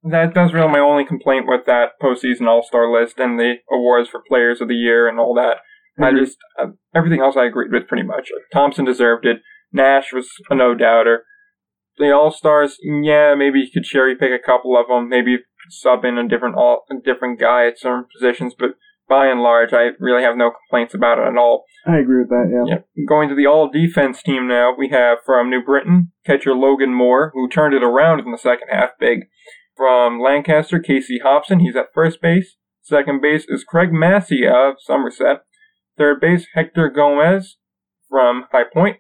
that 0.03 0.33
that's 0.33 0.53
really 0.53 0.71
my 0.71 0.79
only 0.79 1.05
complaint 1.05 1.45
with 1.47 1.65
that 1.65 1.91
postseason 2.01 2.47
All 2.47 2.63
Star 2.63 2.91
list 2.91 3.19
and 3.19 3.39
the 3.39 3.55
awards 3.71 4.09
for 4.09 4.21
Players 4.27 4.61
of 4.61 4.67
the 4.67 4.75
Year 4.75 5.07
and 5.07 5.19
all 5.19 5.33
that. 5.35 5.57
I 5.99 6.13
just 6.13 6.37
uh, 6.61 6.67
everything 6.95 7.21
else 7.21 7.35
I 7.35 7.45
agreed 7.45 7.71
with 7.71 7.87
pretty 7.87 8.03
much. 8.03 8.29
Thompson 8.53 8.85
deserved 8.85 9.25
it. 9.25 9.37
Nash 9.73 10.13
was 10.13 10.29
a 10.49 10.55
no 10.55 10.75
doubter. 10.75 11.23
The 11.97 12.11
All 12.11 12.29
Stars, 12.29 12.77
yeah, 12.83 13.33
maybe 13.35 13.59
you 13.59 13.67
could 13.73 13.83
cherry 13.83 14.15
pick 14.15 14.29
a 14.29 14.37
couple 14.43 14.77
of 14.79 14.87
them. 14.87 15.09
Maybe 15.09 15.37
sub 15.69 16.05
in 16.05 16.19
a 16.19 16.27
different 16.27 16.55
all 16.55 16.83
a 16.91 16.95
different 17.03 17.39
guy 17.39 17.65
at 17.67 17.79
certain 17.79 18.05
positions, 18.13 18.53
but 18.57 18.71
by 19.07 19.27
and 19.27 19.41
large, 19.41 19.73
I 19.73 19.89
really 19.99 20.23
have 20.23 20.35
no 20.35 20.51
complaints 20.51 20.93
about 20.93 21.19
it 21.19 21.27
at 21.27 21.37
all. 21.37 21.65
I 21.85 21.97
agree 21.97 22.19
with 22.19 22.29
that. 22.29 22.49
Yeah. 22.51 22.75
Yep. 22.75 23.07
Going 23.07 23.29
to 23.29 23.35
the 23.35 23.47
all 23.47 23.69
defense 23.69 24.21
team 24.21 24.47
now, 24.47 24.73
we 24.77 24.89
have 24.89 25.19
from 25.25 25.49
New 25.49 25.63
Britain, 25.63 26.11
catcher 26.25 26.53
Logan 26.53 26.93
Moore, 26.93 27.31
who 27.33 27.47
turned 27.47 27.73
it 27.73 27.83
around 27.83 28.19
in 28.19 28.31
the 28.31 28.37
second 28.37 28.67
half 28.71 28.91
big. 28.99 29.27
From 29.75 30.19
Lancaster, 30.19 30.79
K.C. 30.79 31.19
Hobson, 31.23 31.59
he's 31.59 31.75
at 31.75 31.93
first 31.93 32.21
base. 32.21 32.57
Second 32.81 33.21
base 33.21 33.45
is 33.47 33.63
Craig 33.63 33.91
Massey 33.91 34.47
of 34.47 34.75
Somerset. 34.79 35.41
Third 35.97 36.19
base, 36.19 36.47
Hector 36.53 36.89
Gomez 36.89 37.57
from 38.09 38.45
High 38.51 38.63
Point. 38.71 38.97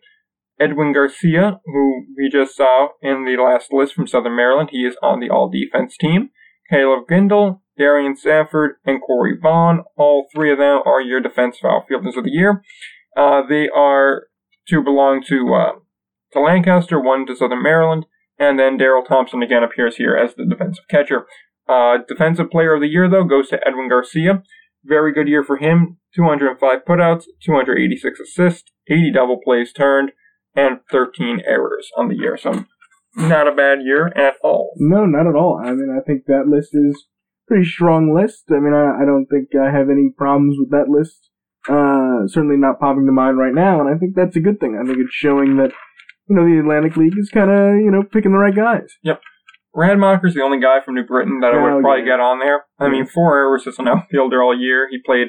Edwin 0.59 0.93
Garcia, 0.93 1.59
who 1.65 2.05
we 2.17 2.29
just 2.31 2.55
saw 2.55 2.89
in 3.01 3.25
the 3.25 3.41
last 3.41 3.71
list 3.71 3.93
from 3.93 4.07
Southern 4.07 4.35
Maryland, 4.35 4.69
he 4.71 4.79
is 4.79 4.95
on 5.03 5.19
the 5.19 5.29
all 5.29 5.49
defense 5.49 5.95
team. 5.97 6.29
Caleb 6.69 7.07
Gindl, 7.09 7.61
Darian 7.77 8.15
Sandford, 8.15 8.71
and 8.85 9.01
Corey 9.01 9.37
Vaughn. 9.41 9.83
All 9.95 10.27
three 10.33 10.51
of 10.51 10.57
them 10.57 10.81
are 10.85 11.01
your 11.01 11.21
defensive 11.21 11.65
outfielders 11.65 12.17
of 12.17 12.23
the 12.23 12.31
year. 12.31 12.63
Uh, 13.15 13.41
they 13.47 13.69
are 13.69 14.27
to 14.69 14.83
belong 14.83 15.23
to 15.27 15.53
uh, 15.53 15.79
to 16.33 16.39
Lancaster, 16.39 16.99
one 16.99 17.25
to 17.25 17.35
Southern 17.35 17.63
Maryland, 17.63 18.05
and 18.37 18.59
then 18.59 18.77
Daryl 18.77 19.07
Thompson 19.07 19.41
again 19.41 19.63
appears 19.63 19.97
here 19.97 20.15
as 20.15 20.35
the 20.35 20.45
defensive 20.45 20.85
catcher. 20.89 21.25
Uh, 21.67 21.97
defensive 22.07 22.49
player 22.49 22.75
of 22.75 22.81
the 22.81 22.87
year 22.87 23.09
though 23.09 23.23
goes 23.23 23.49
to 23.49 23.59
Edwin 23.65 23.89
Garcia. 23.89 24.43
Very 24.83 25.13
good 25.13 25.27
year 25.27 25.43
for 25.43 25.57
him. 25.57 25.97
205 26.15 26.85
putouts, 26.85 27.25
286 27.43 28.19
assists, 28.19 28.71
80 28.89 29.11
double 29.13 29.39
plays 29.43 29.73
turned, 29.73 30.11
and 30.55 30.79
13 30.91 31.41
errors 31.45 31.89
on 31.97 32.07
the 32.07 32.15
year. 32.15 32.37
So 32.37 32.65
not 33.15 33.47
a 33.47 33.51
bad 33.51 33.79
year 33.83 34.07
at 34.15 34.35
all. 34.43 34.73
No, 34.77 35.05
not 35.05 35.27
at 35.27 35.35
all. 35.35 35.59
I 35.63 35.71
mean, 35.71 35.95
I 35.95 36.01
think 36.05 36.25
that 36.25 36.47
list 36.47 36.69
is 36.73 37.05
pretty 37.47 37.65
strong 37.65 38.13
list. 38.13 38.43
I 38.51 38.59
mean, 38.59 38.73
I, 38.73 39.01
I 39.01 39.05
don't 39.05 39.25
think 39.27 39.49
I 39.55 39.71
have 39.71 39.89
any 39.89 40.09
problems 40.17 40.57
with 40.59 40.71
that 40.71 40.89
list. 40.89 41.29
Uh, 41.69 42.27
certainly 42.27 42.55
not 42.57 42.79
popping 42.79 43.05
to 43.05 43.11
mind 43.11 43.37
right 43.37 43.53
now, 43.53 43.79
and 43.81 43.93
I 43.93 43.97
think 43.97 44.15
that's 44.15 44.35
a 44.35 44.39
good 44.39 44.59
thing. 44.59 44.79
I 44.81 44.85
think 44.85 44.99
it's 44.99 45.13
showing 45.13 45.57
that, 45.57 45.71
you 46.29 46.35
know, 46.35 46.45
the 46.45 46.59
Atlantic 46.59 46.95
League 46.95 47.17
is 47.17 47.29
kind 47.29 47.51
of, 47.51 47.75
you 47.75 47.91
know, 47.91 48.03
picking 48.03 48.31
the 48.31 48.37
right 48.37 48.55
guys. 48.55 48.87
Yep. 49.03 49.19
Radmacher's 49.75 50.33
the 50.33 50.41
only 50.41 50.59
guy 50.59 50.79
from 50.83 50.95
New 50.95 51.05
Britain 51.05 51.39
that 51.41 51.53
I 51.53 51.61
would 51.61 51.73
Oh, 51.73 51.81
probably 51.81 51.99
yeah. 52.01 52.15
get 52.15 52.19
on 52.19 52.39
there. 52.39 52.63
I 52.79 52.89
mean, 52.89 53.05
four 53.05 53.37
errors 53.37 53.67
as 53.67 53.77
an 53.79 53.87
outfielder 53.87 54.41
all 54.41 54.57
year. 54.57 54.87
He 54.89 54.97
played 55.05 55.27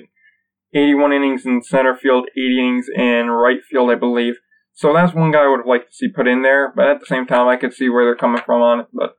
81 0.75 1.13
innings 1.13 1.45
in 1.45 1.63
center 1.63 1.95
field, 1.97 2.29
80 2.33 2.59
innings 2.59 2.87
in 2.95 3.31
right 3.31 3.59
field, 3.69 3.91
I 3.91 3.97
believe. 3.97 4.35
So 4.75 4.93
that's 4.95 5.13
one 5.13 5.33
guy 5.33 5.43
I 5.43 5.49
would 5.49 5.61
have 5.61 5.67
liked 5.67 5.89
to 5.91 5.95
see 5.95 6.09
put 6.15 6.29
in 6.29 6.43
there, 6.43 6.73
but 6.75 6.87
at 6.87 7.01
the 7.01 7.07
same 7.07 7.27
time, 7.27 7.49
I 7.49 7.57
could 7.57 7.73
see 7.75 7.89
where 7.89 8.05
they're 8.05 8.17
coming 8.17 8.41
from 8.47 8.63
on 8.63 8.81
it. 8.81 8.87
But 8.93 9.15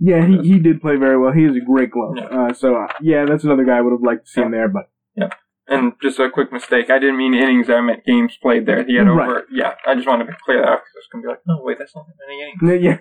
Yeah, 0.00 0.26
he, 0.26 0.38
he 0.48 0.58
did 0.58 0.80
play 0.80 0.96
very 0.96 1.18
well. 1.18 1.32
He 1.32 1.44
is 1.44 1.56
a 1.56 1.64
great 1.64 1.90
glove. 1.90 2.14
Yeah. 2.16 2.24
Uh, 2.24 2.52
so, 2.54 2.76
uh, 2.76 2.86
yeah, 3.00 3.24
that's 3.26 3.44
another 3.44 3.64
guy 3.64 3.78
I 3.78 3.80
would 3.80 3.92
have 3.92 4.02
liked 4.02 4.26
to 4.26 4.30
see 4.30 4.42
in 4.42 4.50
there, 4.50 4.68
but 4.68 4.90
yeah. 5.16 5.28
and 5.68 5.92
just 6.02 6.18
a 6.18 6.30
quick 6.30 6.52
mistake, 6.52 6.90
I 6.90 6.98
didn't 6.98 7.16
mean 7.16 7.34
innings. 7.34 7.70
I 7.70 7.80
meant 7.80 8.04
games 8.04 8.36
played 8.42 8.66
there. 8.66 8.84
He 8.84 8.96
had 8.96 9.08
Right. 9.08 9.28
over. 9.28 9.42
Yeah, 9.52 9.74
I 9.86 9.94
just 9.94 10.06
wanted 10.06 10.26
to 10.26 10.36
clear 10.44 10.60
that 10.60 10.68
up 10.68 10.80
because 10.80 10.92
it's 10.96 11.08
gonna 11.12 11.22
be 11.22 11.28
like, 11.28 11.40
oh 11.48 11.62
wait, 11.64 11.78
that's 11.78 11.94
not 11.94 12.06
that 12.06 12.14
many 12.26 12.80
innings. 12.82 13.00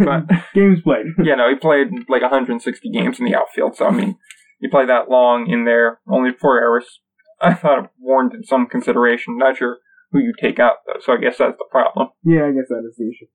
yeah, 0.00 0.04
But- 0.04 0.44
games 0.54 0.80
played. 0.82 1.06
yeah, 1.24 1.34
no, 1.36 1.48
he 1.48 1.54
played 1.56 1.88
like 2.08 2.22
160 2.22 2.90
games 2.90 3.18
in 3.18 3.24
the 3.26 3.34
outfield. 3.34 3.76
So 3.76 3.86
I 3.86 3.90
mean, 3.90 4.18
you 4.60 4.68
play 4.70 4.86
that 4.86 5.08
long 5.10 5.48
in 5.50 5.64
there, 5.64 6.00
only 6.08 6.30
four 6.32 6.58
errors. 6.58 7.00
I 7.40 7.54
thought 7.54 7.84
it 7.84 7.90
warranted 7.98 8.46
some 8.46 8.66
consideration. 8.66 9.36
Not 9.38 9.56
sure 9.56 9.78
who 10.12 10.18
you 10.20 10.32
take 10.40 10.58
out 10.60 10.76
though, 10.86 11.00
so 11.00 11.12
I 11.14 11.16
guess 11.16 11.38
that's 11.38 11.56
the 11.58 11.64
problem. 11.70 12.08
Yeah, 12.24 12.44
I 12.46 12.52
guess 12.52 12.68
that 12.68 12.84
is 12.88 12.96
the 12.96 13.08
issue. 13.08 13.26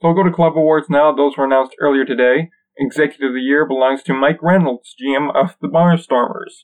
So 0.00 0.08
we'll 0.08 0.14
go 0.14 0.22
to 0.22 0.34
club 0.34 0.56
awards 0.56 0.88
now. 0.88 1.12
Those 1.12 1.36
were 1.36 1.44
announced 1.44 1.74
earlier 1.80 2.04
today. 2.04 2.50
Executive 2.76 3.30
of 3.30 3.34
the 3.34 3.40
Year 3.40 3.66
belongs 3.66 4.02
to 4.04 4.14
Mike 4.14 4.40
Reynolds, 4.40 4.94
GM 4.94 5.34
of 5.34 5.56
the 5.60 5.66
Barnstormers. 5.66 6.62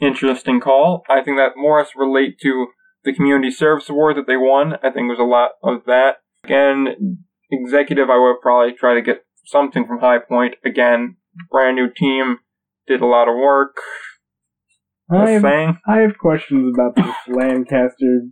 Interesting 0.00 0.60
call. 0.60 1.02
I 1.08 1.22
think 1.22 1.36
that 1.36 1.52
more 1.56 1.78
has 1.78 1.92
to 1.92 1.98
relate 1.98 2.38
to 2.40 2.68
the 3.04 3.12
Community 3.12 3.50
Service 3.50 3.90
Award 3.90 4.16
that 4.16 4.26
they 4.26 4.38
won. 4.38 4.74
I 4.82 4.90
think 4.90 5.08
there's 5.08 5.18
a 5.18 5.22
lot 5.22 5.50
of 5.62 5.84
that. 5.86 6.16
Again, 6.44 7.18
executive, 7.52 8.08
I 8.08 8.18
would 8.18 8.40
probably 8.40 8.72
try 8.72 8.94
to 8.94 9.02
get 9.02 9.24
something 9.44 9.86
from 9.86 10.00
High 10.00 10.18
Point. 10.18 10.54
Again, 10.64 11.16
brand 11.50 11.76
new 11.76 11.88
team, 11.94 12.38
did 12.86 13.02
a 13.02 13.06
lot 13.06 13.28
of 13.28 13.36
work. 13.36 13.76
I 15.12 15.30
have, 15.32 15.44
I 15.44 15.98
have 15.98 16.18
questions 16.18 16.74
about 16.74 16.96
this 16.96 17.14
Lancaster 17.28 18.28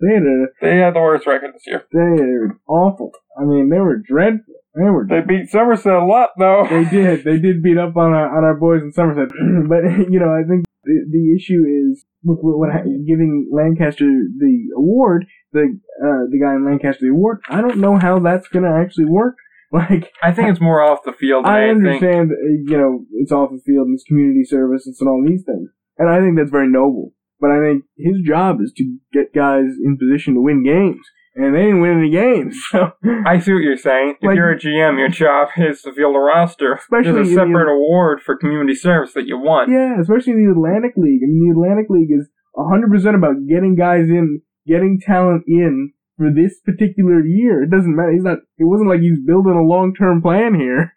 They 0.00 0.14
had 0.14 0.22
a, 0.22 0.46
they 0.60 0.76
had 0.78 0.94
the 0.94 1.00
worst 1.00 1.26
record 1.26 1.54
this 1.54 1.66
year. 1.66 1.84
they 1.92 2.22
were 2.22 2.58
awful. 2.66 3.12
I 3.38 3.44
mean, 3.44 3.68
they 3.70 3.78
were 3.78 3.98
dreadful. 3.98 4.54
They 4.74 4.90
were. 4.90 5.06
They 5.08 5.20
beat 5.20 5.50
Somerset 5.50 5.92
a 5.92 6.04
lot 6.04 6.30
though. 6.38 6.66
They 6.68 6.84
did. 6.90 7.24
They 7.24 7.38
did 7.38 7.62
beat 7.62 7.78
up 7.78 7.96
on 7.96 8.12
our 8.12 8.36
on 8.36 8.44
our 8.44 8.54
boys 8.54 8.82
in 8.82 8.92
Somerset. 8.92 9.28
but 9.68 9.82
you 10.10 10.18
know, 10.18 10.32
I 10.34 10.42
think 10.48 10.64
the, 10.84 11.06
the 11.10 11.34
issue 11.36 11.62
is 11.62 12.04
with 12.22 12.38
with 12.42 12.56
what 12.56 12.72
ha- 12.72 12.82
giving 13.06 13.50
Lancaster 13.52 14.04
the 14.04 14.54
award, 14.76 15.26
the 15.52 15.78
uh, 16.02 16.26
the 16.30 16.40
guy 16.42 16.54
in 16.54 16.64
Lancaster 16.66 17.06
the 17.06 17.12
award. 17.12 17.40
I 17.48 17.60
don't 17.60 17.78
know 17.78 17.98
how 17.98 18.18
that's 18.18 18.48
gonna 18.48 18.74
actually 18.80 19.06
work. 19.06 19.36
Like, 19.74 20.12
I 20.22 20.30
think 20.30 20.50
it's 20.50 20.60
more 20.60 20.80
off 20.80 21.00
the 21.04 21.12
field 21.12 21.46
than 21.46 21.52
I 21.52 21.68
understand, 21.68 22.30
uh, 22.30 22.36
you 22.64 22.78
know, 22.78 23.04
it's 23.14 23.32
off 23.32 23.50
the 23.50 23.60
field 23.66 23.88
and 23.88 23.94
it's 23.94 24.04
community 24.04 24.44
service 24.44 24.86
and 24.86 25.08
all 25.08 25.20
these 25.26 25.42
things, 25.42 25.68
and 25.98 26.08
I 26.08 26.20
think 26.20 26.36
that's 26.36 26.50
very 26.52 26.68
noble. 26.68 27.12
But 27.40 27.50
I 27.50 27.60
think 27.60 27.84
his 27.98 28.22
job 28.24 28.60
is 28.60 28.72
to 28.76 28.98
get 29.12 29.34
guys 29.34 29.66
in 29.84 29.98
position 29.98 30.34
to 30.34 30.40
win 30.40 30.62
games, 30.64 31.00
and 31.34 31.54
they 31.54 31.62
didn't 31.62 31.80
win 31.82 31.98
any 31.98 32.10
games. 32.10 32.56
So 32.70 32.92
I 33.26 33.38
see 33.38 33.52
what 33.52 33.62
you're 33.62 33.76
saying. 33.76 34.16
If 34.20 34.26
Like- 34.26 34.36
you're 34.36 34.52
a 34.52 34.58
GM, 34.58 34.98
your 34.98 35.08
job 35.08 35.48
is 35.56 35.82
to 35.82 35.92
field 35.92 36.14
a 36.16 36.18
roster. 36.18 36.74
Especially 36.74 37.12
There's 37.12 37.28
a 37.28 37.30
in 37.30 37.36
the- 37.36 37.42
separate 37.58 37.72
award 37.74 38.20
for 38.24 38.36
community 38.36 38.74
service 38.74 39.12
that 39.14 39.26
you 39.26 39.38
won. 39.38 39.70
Yeah, 39.70 40.00
especially 40.00 40.32
in 40.34 40.44
the 40.46 40.52
Atlantic 40.52 40.92
League. 40.96 41.20
I 41.22 41.26
mean, 41.28 41.48
the 41.50 41.54
Atlantic 41.58 41.86
League 41.90 42.10
is 42.10 42.28
100% 42.56 43.14
about 43.14 43.34
getting 43.48 43.74
guys 43.74 44.08
in, 44.08 44.40
getting 44.66 45.00
talent 45.04 45.42
in 45.48 45.92
for 46.16 46.30
this 46.30 46.60
particular 46.64 47.20
year. 47.26 47.64
It 47.64 47.70
doesn't 47.70 47.94
matter. 47.96 48.12
He's 48.12 48.22
not, 48.22 48.38
it 48.56 48.64
wasn't 48.70 48.88
like 48.88 49.00
he's 49.00 49.18
building 49.26 49.54
a 49.58 49.62
long-term 49.66 50.22
plan 50.22 50.54
here. 50.54 50.92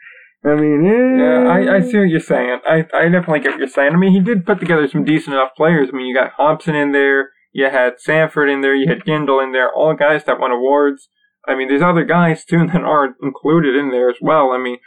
I 0.45 0.55
mean, 0.55 0.85
eh, 0.85 1.23
Yeah, 1.23 1.49
I, 1.49 1.77
I 1.77 1.81
see 1.81 1.97
what 1.97 2.09
you're 2.09 2.19
saying. 2.19 2.59
I, 2.65 2.85
I 2.93 3.09
definitely 3.09 3.39
get 3.39 3.51
what 3.51 3.59
you're 3.59 3.67
saying. 3.67 3.93
I 3.93 3.97
mean, 3.97 4.13
he 4.13 4.19
did 4.19 4.45
put 4.45 4.59
together 4.59 4.87
some 4.87 5.03
decent 5.03 5.33
enough 5.33 5.55
players. 5.57 5.89
I 5.91 5.97
mean, 5.97 6.05
you 6.05 6.15
got 6.15 6.33
Hobson 6.33 6.75
in 6.75 6.91
there, 6.91 7.31
you 7.51 7.65
had 7.69 7.99
Sandford 7.99 8.49
in 8.49 8.61
there, 8.61 8.75
you 8.75 8.87
had 8.87 9.03
Gindl 9.03 9.43
in 9.43 9.51
there, 9.51 9.71
all 9.73 9.95
guys 9.95 10.23
that 10.25 10.39
won 10.39 10.51
awards. 10.51 11.09
I 11.47 11.55
mean, 11.55 11.67
there's 11.67 11.81
other 11.81 12.03
guys 12.03 12.45
too 12.45 12.67
that 12.73 12.81
aren't 12.81 13.15
included 13.21 13.75
in 13.75 13.89
there 13.89 14.09
as 14.09 14.17
well. 14.21 14.51
I 14.51 14.57
mean, 14.57 14.77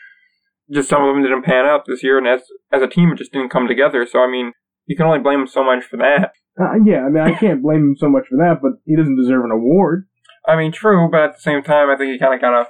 just 0.70 0.88
some 0.88 1.02
of 1.02 1.14
them 1.14 1.22
didn't 1.22 1.44
pan 1.44 1.66
out 1.66 1.84
this 1.86 2.02
year, 2.02 2.16
and 2.16 2.28
as 2.28 2.42
as 2.70 2.82
a 2.82 2.86
team, 2.86 3.10
it 3.10 3.18
just 3.18 3.32
didn't 3.32 3.50
come 3.50 3.66
together. 3.66 4.06
So 4.06 4.20
I 4.20 4.30
mean, 4.30 4.52
you 4.86 4.96
can 4.96 5.06
only 5.06 5.18
blame 5.18 5.40
him 5.40 5.46
so 5.48 5.64
much 5.64 5.84
for 5.84 5.96
that. 5.96 6.32
Uh, 6.60 6.74
yeah, 6.84 7.06
I 7.06 7.08
mean, 7.08 7.22
I 7.22 7.32
can't 7.32 7.62
blame 7.62 7.80
him 7.80 7.96
so 7.98 8.08
much 8.08 8.26
for 8.28 8.36
that, 8.36 8.58
but 8.62 8.72
he 8.84 8.96
doesn't 8.96 9.16
deserve 9.16 9.44
an 9.44 9.50
award. 9.50 10.06
I 10.46 10.56
mean, 10.56 10.72
true, 10.72 11.08
but 11.10 11.22
at 11.22 11.34
the 11.34 11.40
same 11.40 11.62
time, 11.62 11.90
I 11.90 11.96
think 11.96 12.12
he 12.12 12.18
kind 12.18 12.34
of 12.34 12.40
gotta 12.40 12.68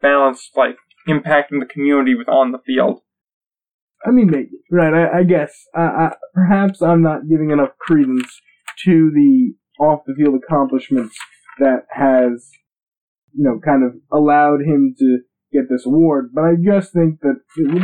balance 0.00 0.50
like 0.56 0.76
impacting 1.08 1.60
the 1.60 1.66
community 1.66 2.14
with 2.14 2.28
on 2.28 2.52
the 2.52 2.58
field. 2.58 3.00
I 4.04 4.10
mean, 4.10 4.30
maybe. 4.30 4.50
Right, 4.70 4.92
I, 4.92 5.20
I 5.20 5.22
guess. 5.22 5.52
I, 5.74 5.82
I, 5.82 6.12
perhaps 6.34 6.82
I'm 6.82 7.02
not 7.02 7.28
giving 7.28 7.50
enough 7.50 7.70
credence 7.78 8.40
to 8.84 9.10
the 9.14 9.54
off-the-field 9.78 10.40
accomplishments 10.42 11.16
that 11.60 11.86
has, 11.90 12.50
you 13.32 13.44
know, 13.44 13.60
kind 13.64 13.84
of 13.84 13.92
allowed 14.12 14.62
him 14.62 14.94
to 14.98 15.18
get 15.52 15.68
this 15.68 15.84
award, 15.86 16.30
but 16.34 16.42
I 16.44 16.52
just 16.64 16.92
think 16.94 17.20
that 17.20 17.36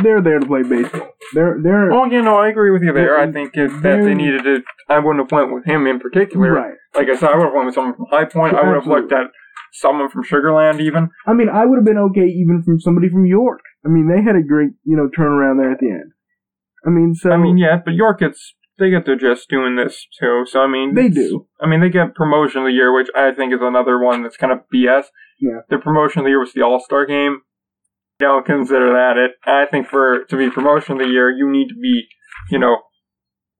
they're 0.03 0.21
there 0.21 0.39
to 0.39 0.45
play 0.45 0.63
baseball. 0.63 1.11
They're, 1.33 1.59
they're, 1.61 1.91
Oh, 1.91 2.05
you 2.05 2.21
know, 2.21 2.37
I 2.37 2.49
agree 2.49 2.71
with 2.71 2.81
you 2.81 2.91
there. 2.91 3.19
I 3.19 3.31
think 3.31 3.51
if, 3.53 3.71
that 3.83 4.03
they 4.03 4.15
needed 4.15 4.43
to, 4.43 4.63
I 4.89 4.97
wouldn't 4.97 5.23
have 5.23 5.31
went 5.31 5.53
with 5.53 5.65
him 5.65 5.85
in 5.85 5.99
particular. 5.99 6.51
right. 6.51 6.73
Like 6.95 7.07
I 7.09 7.15
said, 7.15 7.29
I 7.29 7.37
would 7.37 7.45
have 7.45 7.53
went 7.53 7.67
with 7.67 7.75
someone 7.75 7.95
from 7.95 8.07
High 8.09 8.25
Point. 8.25 8.55
I 8.55 8.67
would 8.67 8.73
have 8.75 8.87
looked 8.87 9.11
at 9.11 9.27
someone 9.73 10.09
from 10.09 10.23
Sugarland 10.23 10.81
even. 10.81 11.09
I 11.27 11.33
mean, 11.33 11.49
I 11.49 11.65
would 11.65 11.77
have 11.77 11.85
been 11.85 11.97
okay 11.97 12.27
even 12.27 12.63
from 12.63 12.79
somebody 12.79 13.09
from 13.09 13.25
York. 13.25 13.61
I 13.85 13.89
mean, 13.89 14.09
they 14.09 14.21
had 14.21 14.35
a 14.35 14.43
great, 14.43 14.71
you 14.83 14.95
know, 14.97 15.09
turnaround 15.09 15.59
there 15.59 15.71
at 15.71 15.79
the 15.79 15.89
end. 15.89 16.11
I 16.85 16.89
mean, 16.89 17.13
so 17.13 17.31
I 17.31 17.37
mean, 17.37 17.57
yeah, 17.57 17.77
but 17.83 17.93
York 17.93 18.19
gets 18.19 18.55
they 18.77 18.89
get 18.89 19.05
to 19.05 19.15
just 19.15 19.49
doing 19.49 19.75
this 19.75 20.07
too. 20.19 20.45
So 20.47 20.61
I 20.61 20.67
mean, 20.67 20.95
they 20.95 21.09
do. 21.09 21.47
I 21.61 21.67
mean, 21.67 21.81
they 21.81 21.89
get 21.89 22.15
promotion 22.15 22.61
of 22.61 22.67
the 22.67 22.73
year, 22.73 22.93
which 22.93 23.09
I 23.15 23.31
think 23.31 23.53
is 23.53 23.59
another 23.61 23.99
one 23.99 24.23
that's 24.23 24.37
kind 24.37 24.53
of 24.53 24.59
BS. 24.73 25.05
Yeah. 25.39 25.59
The 25.69 25.77
promotion 25.77 26.19
of 26.19 26.25
the 26.25 26.29
year 26.29 26.39
was 26.39 26.53
the 26.53 26.61
All 26.61 26.79
Star 26.79 27.05
game. 27.05 27.41
Don't 28.19 28.45
consider 28.45 28.91
that 28.93 29.17
it. 29.17 29.31
I 29.45 29.65
think 29.65 29.87
for 29.87 30.25
to 30.25 30.37
be 30.37 30.49
promotion 30.49 30.93
of 30.93 30.99
the 30.99 31.11
year, 31.11 31.29
you 31.29 31.49
need 31.49 31.69
to 31.69 31.75
be, 31.75 32.07
you 32.49 32.59
know, 32.59 32.77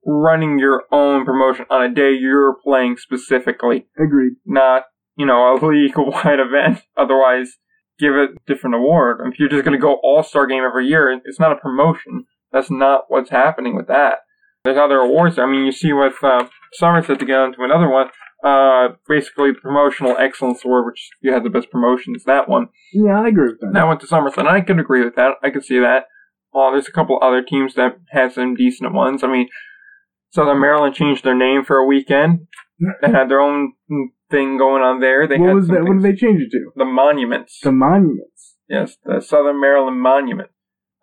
running 0.06 0.60
your 0.60 0.84
own 0.92 1.26
promotion 1.26 1.66
on 1.70 1.84
a 1.84 1.94
day 1.94 2.12
you're 2.12 2.58
playing 2.64 2.98
specifically, 2.98 3.88
Agreed. 3.98 4.34
not 4.46 4.84
you 5.20 5.26
know 5.26 5.54
a 5.54 5.60
league 5.66 5.94
wide 5.98 6.40
event. 6.40 6.82
Otherwise, 6.98 7.58
give 8.00 8.16
it 8.16 8.32
a 8.32 8.36
different 8.48 8.76
award. 8.76 9.20
If 9.32 9.38
you're 9.38 9.50
just 9.50 9.66
going 9.66 9.78
to 9.78 9.82
go 9.82 10.00
All 10.02 10.24
Star 10.24 10.48
game 10.48 10.64
every 10.64 10.88
year, 10.88 11.12
it's 11.26 11.40
not 11.40 11.52
a 11.52 11.58
promotion. 11.58 12.26
That's 12.52 12.72
not 12.72 13.04
what's 13.10 13.30
happening 13.30 13.76
with 13.76 13.88
that. 13.88 14.20
There's 14.64 14.78
other 14.78 14.98
awards. 14.98 15.38
I 15.38 15.46
mean, 15.46 15.66
you 15.66 15.72
see 15.72 15.94
with 15.94 16.16
uh, 16.24 16.48
Somerset 16.74 17.20
to 17.20 17.26
get 17.26 17.40
into 17.42 17.62
another 17.62 17.90
one. 17.90 18.08
Uh, 18.44 18.96
basically, 19.08 19.52
the 19.52 19.60
promotional 19.62 20.16
excellence 20.18 20.64
award, 20.64 20.86
which 20.86 21.10
you 21.22 21.34
had 21.34 21.44
the 21.44 21.50
best 21.50 21.70
promotions. 21.70 22.24
That 22.24 22.48
one 22.48 22.70
Yeah, 22.94 23.22
I 23.22 23.28
agree 23.28 23.50
with 23.52 23.60
that. 23.60 23.74
that 23.74 23.88
went 23.88 24.00
to 24.02 24.08
Somerset. 24.08 24.40
And 24.40 24.48
I 24.50 24.62
could 24.62 24.80
agree 24.80 25.04
with 25.04 25.16
that. 25.16 25.34
I 25.44 25.50
could 25.50 25.66
see 25.66 25.80
that. 25.80 26.06
Uh, 26.56 26.72
there's 26.72 26.88
a 26.88 26.92
couple 26.92 27.20
other 27.22 27.42
teams 27.44 27.76
that 27.76 28.00
had 28.12 28.32
some 28.32 28.56
decent 28.56 28.94
ones. 28.94 29.24
I 29.24 29.28
mean, 29.28 29.50
Southern 30.32 30.60
Maryland 30.62 30.96
changed 30.96 31.24
their 31.24 31.36
name 31.36 31.64
for 31.64 31.78
a 31.78 31.86
weekend. 31.86 32.48
They 33.02 33.12
had 33.12 33.30
their 33.30 33.42
own 33.42 33.74
thing 34.30 34.58
going 34.58 34.82
on 34.82 35.00
there. 35.00 35.28
They 35.28 35.38
what 35.38 35.48
had 35.48 35.56
was 35.56 35.68
that? 35.68 35.84
What 35.84 36.02
did 36.02 36.04
they 36.04 36.16
change 36.16 36.42
it 36.42 36.52
to? 36.52 36.72
the 36.76 36.86
monuments. 36.86 37.60
The 37.62 37.72
monuments. 37.72 38.56
Yes, 38.68 38.98
the 39.04 39.20
Southern 39.22 39.60
Maryland 39.60 40.02
Monument. 40.02 40.50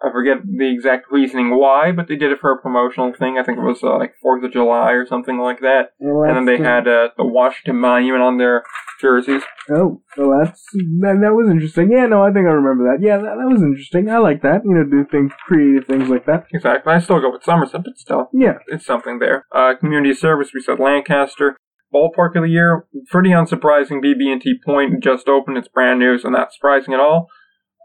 I 0.03 0.11
forget 0.13 0.39
the 0.45 0.71
exact 0.71 1.07
reasoning 1.11 1.59
why, 1.59 1.91
but 1.91 2.07
they 2.07 2.17
did 2.17 2.31
it 2.31 2.39
for 2.39 2.53
a 2.53 2.61
promotional 2.61 3.15
thing. 3.19 3.39
I 3.39 3.43
think 3.43 3.57
it 3.59 3.63
was 3.63 3.83
uh, 3.83 3.97
like 3.97 4.13
Fourth 4.21 4.45
of 4.45 4.53
July 4.53 4.93
or 4.93 5.07
something 5.07 5.39
like 5.39 5.61
that. 5.61 5.93
Well, 5.99 6.29
And 6.29 6.37
then 6.37 6.45
they 6.45 6.63
uh, 6.63 6.69
had 6.69 6.87
uh, 6.87 7.09
the 7.17 7.25
Washington 7.25 7.81
Monument 7.81 8.23
on 8.23 8.37
their 8.37 8.63
jerseys. 9.01 9.43
Oh, 9.71 10.03
well, 10.19 10.39
that's 10.45 10.63
that, 11.01 11.19
that 11.23 11.33
was 11.33 11.49
interesting. 11.51 11.91
Yeah, 11.91 12.07
no, 12.07 12.23
I 12.23 12.31
think 12.31 12.47
I 12.47 12.53
remember 12.53 12.85
that. 12.93 13.05
Yeah, 13.05 13.17
that, 13.17 13.37
that 13.41 13.49
was 13.51 13.63
interesting. 13.63 14.11
I 14.11 14.19
like 14.19 14.43
that. 14.43 14.61
You 14.65 14.75
know, 14.75 14.85
do 14.85 15.09
things, 15.11 15.33
creative 15.47 15.87
things 15.87 16.11
like 16.11 16.27
that. 16.27 16.45
Exactly. 16.53 16.93
I 16.93 17.01
still 17.01 17.21
go 17.21 17.33
with 17.33 17.43
Somerset, 17.43 17.83
but 17.83 17.99
still. 17.99 18.29
Yeah, 18.35 18.59
it's 18.69 18.85
something 18.85 19.19
there. 19.19 19.47
Uh, 19.51 19.75
community 19.81 20.15
service, 20.15 20.51
we 20.55 20.61
said 20.61 20.79
Lancaster. 20.79 21.57
Ballpark 21.95 22.37
of 22.37 22.43
the 22.43 22.49
year, 22.51 22.87
pretty 23.11 23.31
unsurprising. 23.31 24.03
BB&T 24.03 24.61
Point 24.65 25.03
just 25.03 25.29
opened. 25.29 25.57
It's 25.59 25.69
brand 25.69 25.99
new, 26.01 26.19
so 26.19 26.29
not 26.29 26.53
surprising 26.53 26.95
at 26.95 27.01
all. 27.01 27.29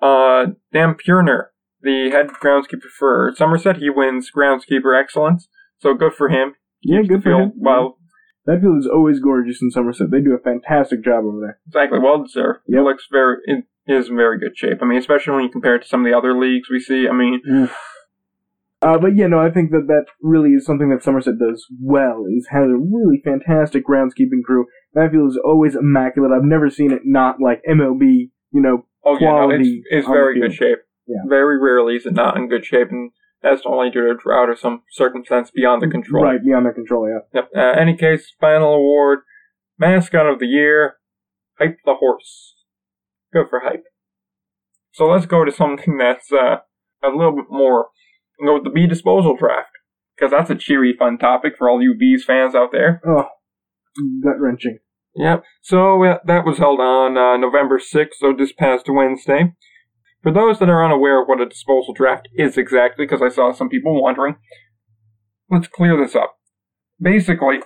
Uh, 0.02 0.54
Dan 0.74 0.96
Purner, 0.96 1.46
the 1.82 2.10
head 2.12 2.28
groundskeeper 2.42 2.90
for 2.98 3.32
Somerset, 3.36 3.78
he 3.78 3.90
wins 3.90 4.30
groundskeeper 4.36 5.00
excellence. 5.00 5.48
So 5.80 5.94
good 5.94 6.14
for 6.14 6.30
him. 6.30 6.56
yeah, 6.82 7.02
good 7.08 7.24
for 7.24 7.32
him. 7.32 7.54
Well, 7.56 7.98
That 8.46 8.62
field 8.62 8.80
is 8.80 8.88
always 8.92 9.20
gorgeous 9.20 9.62
in 9.62 9.70
Somerset. 9.72 10.10
They 10.12 10.22
do 10.22 10.34
a 10.34 10.40
fantastic 10.44 11.04
job 11.04 11.24
over 11.26 11.40
there. 11.40 11.60
exactly. 11.68 12.00
Well 12.00 12.24
deserved. 12.24 12.60
Yep. 12.68 12.80
It 12.80 12.84
looks 12.84 13.08
very, 13.12 13.38
it 13.46 13.66
is 13.88 14.10
in 14.10 14.16
very 14.16 14.40
good 14.40 14.58
shape. 14.58 14.80
I 14.82 14.86
mean, 14.86 14.98
especially 14.98 15.34
when 15.34 15.44
you 15.44 15.50
compare 15.52 15.76
it 15.76 15.84
to 15.84 15.88
some 15.88 16.06
of 16.06 16.12
the 16.12 16.18
other 16.18 16.38
leagues 16.40 16.70
we 16.70 16.80
see. 16.80 17.08
I 17.08 17.14
mean, 17.14 17.42
Uh, 18.82 18.98
but 18.98 19.16
yeah, 19.16 19.28
no, 19.28 19.40
I 19.40 19.52
think 19.52 19.70
that 19.72 19.86
that 19.88 20.06
really 20.22 20.52
is 20.52 20.66
something 20.66 20.90
that 20.90 21.04
Somerset 21.04 21.38
does 21.38 21.66
well. 21.80 22.26
Is 22.36 22.48
has 22.52 22.66
a 22.66 22.76
really 22.76 23.22
fantastic 23.24 23.86
groundskeeping 23.86 24.44
crew. 24.44 24.66
That 24.94 25.12
field 25.12 25.30
is 25.30 25.40
always 25.44 25.76
immaculate. 25.76 26.32
I've 26.36 26.44
never 26.44 26.70
seen 26.70 26.92
it 26.92 27.02
not 27.06 27.36
like 27.40 27.62
MLB. 27.70 28.32
You 28.52 28.62
know, 28.62 28.86
oh 29.06 29.18
yeah, 29.20 29.32
no, 29.32 29.50
it's, 29.52 29.70
it's 29.90 30.08
very 30.08 30.40
good 30.40 30.54
shape. 30.54 30.80
Yeah. 31.08 31.22
Very 31.28 31.60
rarely 31.60 31.96
is 31.96 32.06
it 32.06 32.14
not 32.14 32.38
in 32.38 32.50
good 32.50 32.66
shape, 32.66 32.88
and 32.90 33.12
that's 33.44 33.62
only 33.66 33.92
due 33.92 34.08
to 34.08 34.16
drought 34.16 34.50
or 34.50 34.56
some 34.56 34.82
circumstance 34.92 35.52
beyond 35.52 35.82
the 35.82 35.88
control. 35.88 36.24
right 36.24 36.44
beyond 36.44 36.66
their 36.66 36.74
control. 36.74 37.08
Yeah. 37.08 37.42
Yep. 37.42 37.50
Uh, 37.56 37.80
any 37.80 37.96
case, 37.96 38.34
final 38.40 38.74
award, 38.74 39.20
mascot 39.78 40.26
of 40.26 40.40
the 40.40 40.48
year, 40.48 40.96
Hype 41.60 41.78
the 41.86 41.96
Horse. 41.96 42.56
Good 43.32 43.48
for 43.50 43.62
Hype. 43.62 43.84
So 44.94 45.06
let's 45.08 45.26
go 45.26 45.46
to 45.46 45.52
something 45.52 45.98
that's 46.00 46.32
uh, 46.32 46.58
a 47.04 47.10
little 47.10 47.36
bit 47.36 47.46
more. 47.50 47.88
Go 48.44 48.56
with 48.56 48.64
the 48.64 48.70
bee 48.70 48.88
disposal 48.88 49.36
draft 49.38 49.70
because 50.16 50.32
that's 50.32 50.50
a 50.50 50.56
cheery, 50.56 50.96
fun 50.98 51.18
topic 51.18 51.54
for 51.58 51.70
all 51.70 51.82
you 51.82 51.96
bees 51.98 52.24
fans 52.26 52.56
out 52.56 52.70
there. 52.72 53.02
Oh, 53.06 53.26
gut 54.24 54.40
wrenching. 54.40 54.80
Yep. 55.16 55.44
So 55.62 56.04
uh, 56.04 56.18
that 56.26 56.46
was 56.46 56.58
held 56.58 56.80
on 56.80 57.18
uh, 57.18 57.38
November 57.38 57.80
6th, 57.80 58.14
so 58.20 58.34
this 58.38 58.54
past 58.54 58.86
Wednesday. 58.88 59.54
For 60.24 60.32
those 60.32 60.60
that 60.60 60.70
are 60.70 60.86
unaware 60.86 61.22
of 61.22 61.28
what 61.28 61.42
a 61.42 61.50
disposal 61.50 61.94
draft 61.94 62.30
is 62.36 62.58
exactly, 62.58 63.06
because 63.06 63.22
I 63.22 63.34
saw 63.34 63.52
some 63.52 63.70
people 63.70 64.02
wondering, 64.02 64.36
let's 65.50 65.68
clear 65.68 65.98
this 65.98 66.16
up. 66.16 66.36
Basically, 67.02 67.60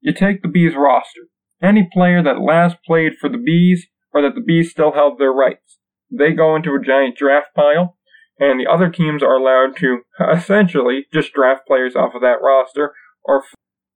you 0.00 0.12
take 0.12 0.42
the 0.42 0.48
Bees 0.48 0.74
roster. 0.76 1.28
Any 1.62 1.88
player 1.92 2.22
that 2.22 2.40
last 2.40 2.76
played 2.84 3.12
for 3.20 3.28
the 3.28 3.38
Bees, 3.38 3.86
or 4.12 4.22
that 4.22 4.34
the 4.34 4.44
Bees 4.44 4.70
still 4.70 4.92
held 4.92 5.18
their 5.18 5.32
rights, 5.32 5.78
they 6.10 6.32
go 6.32 6.56
into 6.56 6.70
a 6.70 6.84
giant 6.84 7.16
draft 7.16 7.48
pile, 7.54 7.96
and 8.40 8.58
the 8.58 8.66
other 8.66 8.88
teams 8.88 9.22
are 9.22 9.36
allowed 9.36 9.76
to 9.76 9.98
uh, 10.18 10.32
essentially 10.32 11.06
just 11.12 11.32
draft 11.32 11.66
players 11.66 11.94
off 11.94 12.14
of 12.14 12.22
that 12.22 12.42
roster, 12.42 12.94
or 13.22 13.44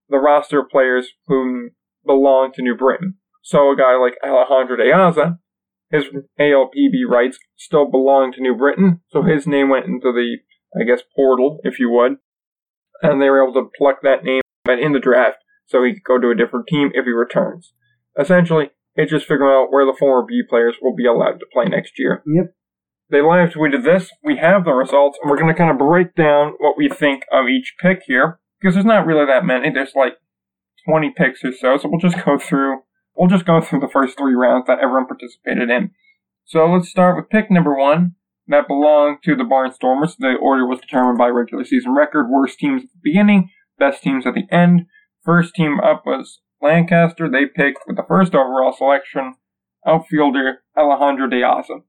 the 0.09 0.19
roster 0.19 0.61
of 0.61 0.69
players 0.69 1.09
who 1.27 1.71
belong 2.07 2.53
to 2.53 2.63
New 2.63 2.77
Britain. 2.77 3.15
So 3.43 3.73
a 3.73 3.77
guy 3.77 3.97
like 3.97 4.15
Alejandro 4.25 4.77
De 4.77 4.85
Aza, 4.85 5.39
his 5.91 6.05
ALPB 6.39 7.09
rights 7.09 7.39
still 7.57 7.91
belong 7.91 8.33
to 8.33 8.43
New 8.43 8.55
Britain, 8.55 9.01
so 9.09 9.23
his 9.23 9.47
name 9.47 9.71
went 9.71 9.87
into 9.87 10.13
the, 10.13 10.37
I 10.79 10.85
guess, 10.85 11.03
portal, 11.17 11.59
if 11.65 11.79
you 11.79 11.91
would, 11.91 12.17
and 13.03 13.21
they 13.21 13.31
were 13.31 13.43
able 13.43 13.55
to 13.55 13.71
pluck 13.77 14.03
that 14.03 14.25
name 14.25 14.43
in 14.67 14.93
the 14.93 15.01
draft 15.01 15.39
so 15.67 15.83
he 15.83 15.95
could 15.95 16.05
go 16.05 16.21
to 16.21 16.31
a 16.31 16.37
different 16.37 16.67
team 16.67 16.91
if 16.93 17.07
he 17.07 17.11
returns. 17.11 17.73
Essentially, 18.19 18.71
it's 18.95 19.11
just 19.11 19.27
figuring 19.27 19.53
out 19.53 19.73
where 19.73 19.87
the 19.87 19.97
former 19.99 20.27
B 20.27 20.43
players 20.49 20.77
will 20.81 20.95
be 20.95 21.07
allowed 21.07 21.41
to 21.41 21.47
play 21.53 21.65
next 21.65 21.99
year. 21.99 22.23
Yep. 22.27 22.55
They 23.11 23.21
live 23.21 23.51
tweeted 23.51 23.85
this. 23.85 24.11
We 24.23 24.39
have 24.39 24.65
the 24.65 24.73
results, 24.73 25.19
and 25.21 25.31
we're 25.31 25.37
going 25.39 25.53
to 25.53 25.59
kind 25.59 25.71
of 25.71 25.79
break 25.79 26.15
down 26.15 26.55
what 26.59 26.77
we 26.77 26.89
think 26.89 27.25
of 27.31 27.49
each 27.49 27.75
pick 27.81 28.01
here, 28.07 28.41
because 28.61 28.75
there's 28.75 28.87
not 28.87 29.07
really 29.07 29.27
that 29.27 29.45
many. 29.45 29.71
There's 29.71 29.95
like 29.95 30.15
20 30.89 31.13
picks 31.17 31.45
or 31.45 31.53
so, 31.53 31.77
so 31.77 31.89
we'll 31.89 32.01
just 32.01 32.25
go 32.25 32.39
through. 32.39 32.81
We'll 33.15 33.29
just 33.29 33.47
go 33.47 33.61
through 33.61 33.81
the 33.81 33.91
first 33.93 34.19
three 34.19 34.35
rounds 34.35 34.67
that 34.67 34.79
everyone 34.81 35.07
participated 35.07 35.71
in. 35.71 35.91
So 36.45 36.67
let's 36.67 36.89
start 36.89 37.17
with 37.17 37.31
pick 37.31 37.51
number 37.51 37.77
one. 37.77 38.17
That 38.47 38.69
belonged 38.69 39.19
to 39.25 39.37
the 39.37 39.45
Barnstormers. 39.45 40.17
The 40.19 40.35
order 40.41 40.67
was 40.67 40.81
determined 40.81 41.17
by 41.17 41.29
regular 41.29 41.65
season 41.65 41.95
record. 41.95 42.29
Worst 42.29 42.59
teams 42.59 42.83
at 42.83 42.89
the 42.93 43.01
beginning, 43.03 43.51
best 43.79 44.03
teams 44.03 44.27
at 44.27 44.35
the 44.35 44.47
end. 44.55 44.87
First 45.25 45.55
team 45.55 45.81
up 45.81 46.03
was 46.05 46.41
Lancaster. 46.61 47.31
They 47.31 47.47
picked 47.47 47.81
with 47.87 47.97
the 47.97 48.05
first 48.07 48.35
overall 48.35 48.75
selection 48.77 49.35
outfielder 49.87 50.63
Alejandro 50.77 51.29
De 51.29 51.41
Aza. 51.41 51.83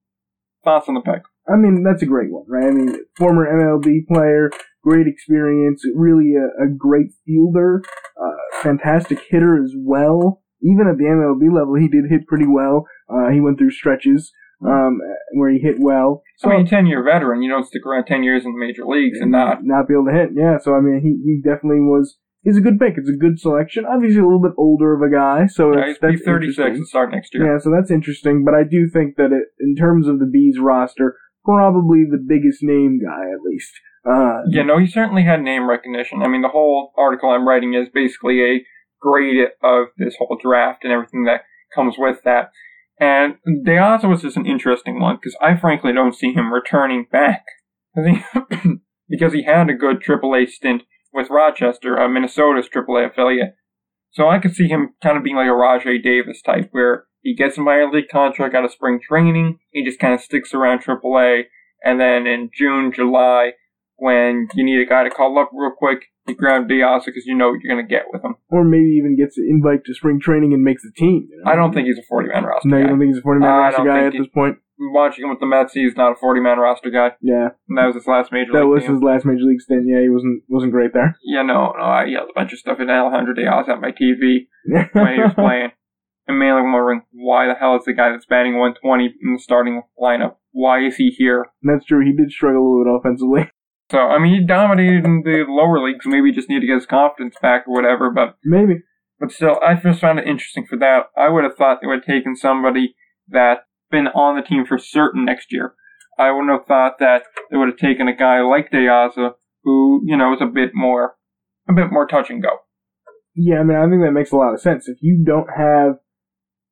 Thoughts 0.66 0.90
on 0.90 0.96
the 0.96 1.02
pick? 1.02 1.22
I 1.48 1.56
mean, 1.56 1.84
that's 1.84 2.02
a 2.02 2.08
great 2.08 2.32
one, 2.32 2.46
right? 2.50 2.66
I 2.66 2.72
mean, 2.72 2.96
former 3.18 3.46
MLB 3.46 4.08
player, 4.08 4.50
great 4.84 5.08
experience, 5.08 5.84
really 5.96 6.34
a, 6.34 6.66
a 6.66 6.68
great 6.68 7.12
fielder, 7.26 7.84
uh, 8.20 8.62
fantastic 8.64 9.20
hitter 9.30 9.64
as 9.64 9.74
well. 9.78 10.42
Even 10.64 10.88
at 10.88 10.98
the 10.98 11.06
MLB 11.06 11.54
level, 11.56 11.76
he 11.76 11.88
did 11.88 12.10
hit 12.10 12.26
pretty 12.28 12.48
well. 12.48 12.88
Uh, 13.08 13.30
he 13.30 13.40
went 13.40 13.60
through 13.60 13.72
stretches 13.72 14.32
um, 14.66 15.00
where 15.34 15.52
he 15.52 15.60
hit 15.60 15.76
well. 15.80 16.24
So 16.38 16.52
I 16.52 16.58
mean, 16.58 16.68
10 16.68 16.88
year 16.88 17.04
veteran. 17.04 17.42
You 17.42 17.50
don't 17.50 17.66
stick 17.66 17.86
around 17.86 18.06
10 18.06 18.24
years 18.24 18.46
in 18.46 18.54
the 18.54 18.60
major 18.60 18.86
leagues 18.86 19.20
and 19.20 19.32
not. 19.32 19.60
not 19.64 19.88
be 19.88 19.94
able 19.94 20.06
to 20.06 20.14
hit. 20.14 20.30
Yeah, 20.34 20.58
so 20.58 20.74
I 20.74 20.82
mean, 20.82 21.02
he, 21.02 21.22
he 21.24 21.42
definitely 21.42 21.82
was. 21.82 22.18
He's 22.46 22.58
a 22.58 22.62
good 22.62 22.80
pick. 22.80 22.94
It's 22.96 23.10
a 23.10 23.18
good 23.18 23.40
selection. 23.40 23.86
Obviously, 23.86 24.22
a 24.22 24.24
little 24.24 24.42
bit 24.42 24.54
older 24.58 24.94
of 24.94 25.02
a 25.02 25.12
guy, 25.12 25.48
so 25.48 25.74
Yeah, 25.74 25.88
that's, 25.88 26.00
that's 26.00 26.22
36 26.24 26.28
interesting. 26.58 26.66
and 26.76 26.88
start 26.88 27.12
next 27.12 27.34
year. 27.34 27.44
Yeah, 27.52 27.58
so 27.60 27.72
that's 27.76 27.90
interesting. 27.92 28.46
But 28.46 28.54
I 28.54 28.64
do 28.64 28.88
think 28.88 29.18
that 29.18 29.34
it, 29.34 29.50
in 29.60 29.76
terms 29.76 30.08
of 30.08 30.20
the 30.20 30.28
bees 30.32 30.60
roster, 30.60 31.18
probably 31.44 32.06
the 32.10 32.24
biggest 32.26 32.60
name 32.62 33.00
guy 33.04 33.24
at 33.34 33.42
least. 33.44 33.74
Uh, 34.08 34.42
Yeah, 34.48 34.62
no, 34.64 34.78
he 34.78 34.86
certainly 34.86 35.24
had 35.24 35.42
name 35.42 35.68
recognition. 35.68 36.22
I 36.22 36.28
mean, 36.28 36.44
the 36.44 36.50
whole 36.50 36.94
article 36.98 37.30
I'm 37.32 37.48
writing 37.48 37.74
is 37.74 37.88
basically 37.92 38.42
a 38.44 38.64
grade 39.02 39.48
of 39.64 39.88
this 39.98 40.16
whole 40.20 40.38
draft 40.42 40.84
and 40.84 40.94
everything 40.94 41.26
that 41.26 41.42
comes 41.74 41.96
with 41.98 42.22
that. 42.24 42.52
And 43.00 43.36
De 43.66 43.72
Aza 43.72 44.08
was 44.08 44.22
just 44.22 44.38
an 44.38 44.46
interesting 44.46 45.00
one 45.02 45.16
because 45.18 45.36
I 45.42 45.58
frankly 45.58 45.92
don't 45.94 46.16
see 46.16 46.32
him 46.32 46.54
returning 46.54 47.08
back. 47.12 47.44
I 47.98 48.02
think 48.04 48.82
because 49.10 49.34
he 49.34 49.44
had 49.44 49.70
a 49.70 49.74
good 49.74 50.02
AAA 50.02 50.48
stint 50.50 50.84
with 51.16 51.30
Rochester, 51.30 52.00
uh, 52.00 52.08
Minnesota's 52.08 52.68
AAA 52.70 53.10
affiliate. 53.10 53.56
So 54.12 54.28
I 54.30 54.40
could 54.40 54.54
see 54.54 54.68
him 54.68 54.94
kind 55.02 55.18
of 55.18 55.24
being 55.24 55.36
like 55.36 55.48
a 55.48 55.56
Rajay 55.56 55.98
Davis 56.04 56.42
type, 56.42 56.70
where 56.72 57.06
he 57.22 57.34
gets 57.36 57.58
a 57.58 57.62
minor 57.62 57.90
league 57.92 58.10
contract 58.12 58.54
out 58.54 58.64
of 58.66 58.72
spring 58.72 59.00
training, 59.02 59.60
he 59.72 59.84
just 59.84 60.00
kind 60.00 60.14
of 60.14 60.22
sticks 60.22 60.54
around 60.54 60.84
AAA, 60.84 61.44
and 61.84 62.00
then 62.00 62.28
in 62.28 62.50
June, 62.54 62.92
July, 62.94 63.52
when 63.98 64.48
you 64.56 64.64
need 64.64 64.80
a 64.82 64.86
guy 64.86 65.04
to 65.04 65.10
call 65.10 65.40
up 65.40 65.50
real 65.54 65.72
quick, 65.76 66.06
you 66.28 66.36
grab 66.36 66.68
De 66.68 66.76
Aza 66.80 67.06
because 67.06 67.26
you 67.26 67.36
know 67.36 67.50
what 67.50 67.60
you're 67.62 67.74
going 67.74 67.86
to 67.86 67.90
get 67.90 68.06
with 68.12 68.24
him. 68.24 68.36
or 68.50 68.64
maybe 68.64 68.90
even 68.98 69.16
gets 69.18 69.38
an 69.38 69.48
invite 69.50 69.86
to 69.86 69.94
spring 69.94 70.20
training 70.20 70.54
and 70.54 70.64
makes 70.64 70.84
the 70.84 70.92
team. 70.96 71.28
you 71.30 71.42
know? 71.44 71.52
I 71.52 71.56
don't 71.56 71.74
think 71.74 71.88
he's 71.88 71.98
a 71.98 72.04
40 72.08 72.30
man 72.30 72.44
roster 72.44 72.68
No, 72.70 72.78
you 72.78 72.88
don't 72.88 73.00
think 73.00 73.10
he's 73.10 73.20
a 73.20 73.22
40 73.22 73.40
man 73.40 73.50
roster 73.50 73.84
guy 73.86 74.06
at 74.08 74.14
he- 74.14 74.20
this 74.20 74.28
point? 74.34 74.58
Watching 74.78 75.24
him 75.24 75.30
with 75.30 75.40
the 75.40 75.46
Mets, 75.46 75.74
he's 75.74 75.96
not 75.96 76.12
a 76.12 76.16
40 76.16 76.42
man 76.42 76.58
roster 76.60 76.90
guy. 76.90 77.12
Yeah, 77.22 77.50
And 77.70 77.78
that 77.78 77.86
was 77.86 77.96
his 77.96 78.08
last 78.08 78.32
major 78.32 78.52
that 78.52 78.60
league 78.66 78.70
was 78.74 78.84
team. 78.84 78.94
his 78.96 79.02
last 79.04 79.26
major 79.26 79.44
league 79.44 79.62
stint. 79.62 79.86
Yeah, 79.88 80.02
he 80.02 80.10
wasn't 80.10 80.44
wasn't 80.50 80.74
great 80.74 80.92
there. 80.94 81.18
Yeah, 81.24 81.44
no, 81.44 81.72
no, 81.78 81.84
I 81.84 82.06
yelled 82.06 82.30
a 82.30 82.34
bunch 82.40 82.52
of 82.54 82.60
stuff 82.60 82.80
at 82.80 82.90
Alejandro 82.90 83.34
De 83.34 83.44
Aza 83.44 83.70
at 83.70 83.82
my 83.82 83.92
TV 83.92 84.48
when 84.94 85.14
he 85.16 85.22
was 85.22 85.34
playing. 85.36 85.72
and 86.28 86.40
mainly 86.40 86.62
wondering 86.62 87.04
why 87.12 87.48
the 87.48 87.54
hell 87.56 87.76
is 87.78 87.86
the 87.86 87.94
guy 87.94 88.10
that's 88.12 88.26
batting 88.26 88.58
120 88.58 89.16
in 89.22 89.34
the 89.34 89.40
starting 89.40 89.84
lineup? 90.02 90.36
Why 90.52 90.80
is 90.86 90.98
he 90.98 91.10
here? 91.10 91.48
That's 91.64 91.86
true. 91.86 92.04
He 92.06 92.12
did 92.16 92.32
struggle 92.32 92.62
a 92.62 92.68
little 92.78 93.00
bit 93.00 93.00
offensively. 93.10 93.52
So, 93.92 94.00
I 94.00 94.18
mean, 94.18 94.34
he 94.34 94.44
dominated 94.44 95.06
in 95.06 95.22
the 95.24 95.46
lower 95.48 95.80
leagues. 95.80 96.08
Maybe 96.08 96.30
he 96.30 96.34
just 96.36 96.50
need 96.50 96.62
to 96.62 96.66
get 96.66 96.74
his 96.74 96.88
confidence 96.88 97.36
back 97.40 97.68
or 97.68 97.76
whatever, 97.76 98.10
but. 98.10 98.36
Maybe. 98.44 98.82
But 99.20 99.32
still, 99.32 99.60
I 99.64 99.76
just 99.76 100.02
found 100.02 100.18
it 100.18 100.28
interesting 100.28 100.66
for 100.66 100.76
that. 100.80 101.12
I 101.16 101.30
would 101.30 101.44
have 101.44 101.54
thought 101.56 101.82
they 101.82 101.88
would 101.88 101.98
have 102.00 102.04
taken 102.04 102.36
somebody 102.36 102.96
that 103.28 103.65
been 103.92 104.08
on 104.08 104.36
the 104.36 104.42
team 104.42 104.66
for 104.66 104.78
certain 104.78 105.26
next 105.26 105.52
year. 105.52 105.76
I 106.18 106.32
wouldn't 106.32 106.52
have 106.52 106.68
thought 106.68 107.00
that 107.00 107.24
they 107.52 107.58
would 107.58 107.68
have 107.68 107.78
taken 107.78 108.08
a 108.08 108.16
guy 108.16 108.42
like 108.42 108.72
De 108.72 108.78
Aza, 108.78 109.34
who, 109.64 110.02
you 110.06 110.16
know, 110.16 110.34
is 110.34 110.42
a 110.42 110.46
bit 110.46 110.72
more, 110.74 111.16
a 111.70 111.74
bit 111.74 111.92
more 111.92 112.08
touch 112.08 112.30
and 112.30 112.42
go. 112.42 112.60
Yeah, 113.36 113.60
I 113.60 113.64
mean, 113.64 113.78
I 113.78 113.90
think 113.90 114.02
that 114.02 114.14
makes 114.14 114.32
a 114.32 114.38
lot 114.38 114.54
of 114.54 114.62
sense. 114.62 114.88
If 114.88 114.98
you 115.02 115.24
don't 115.26 115.50
have 115.58 116.00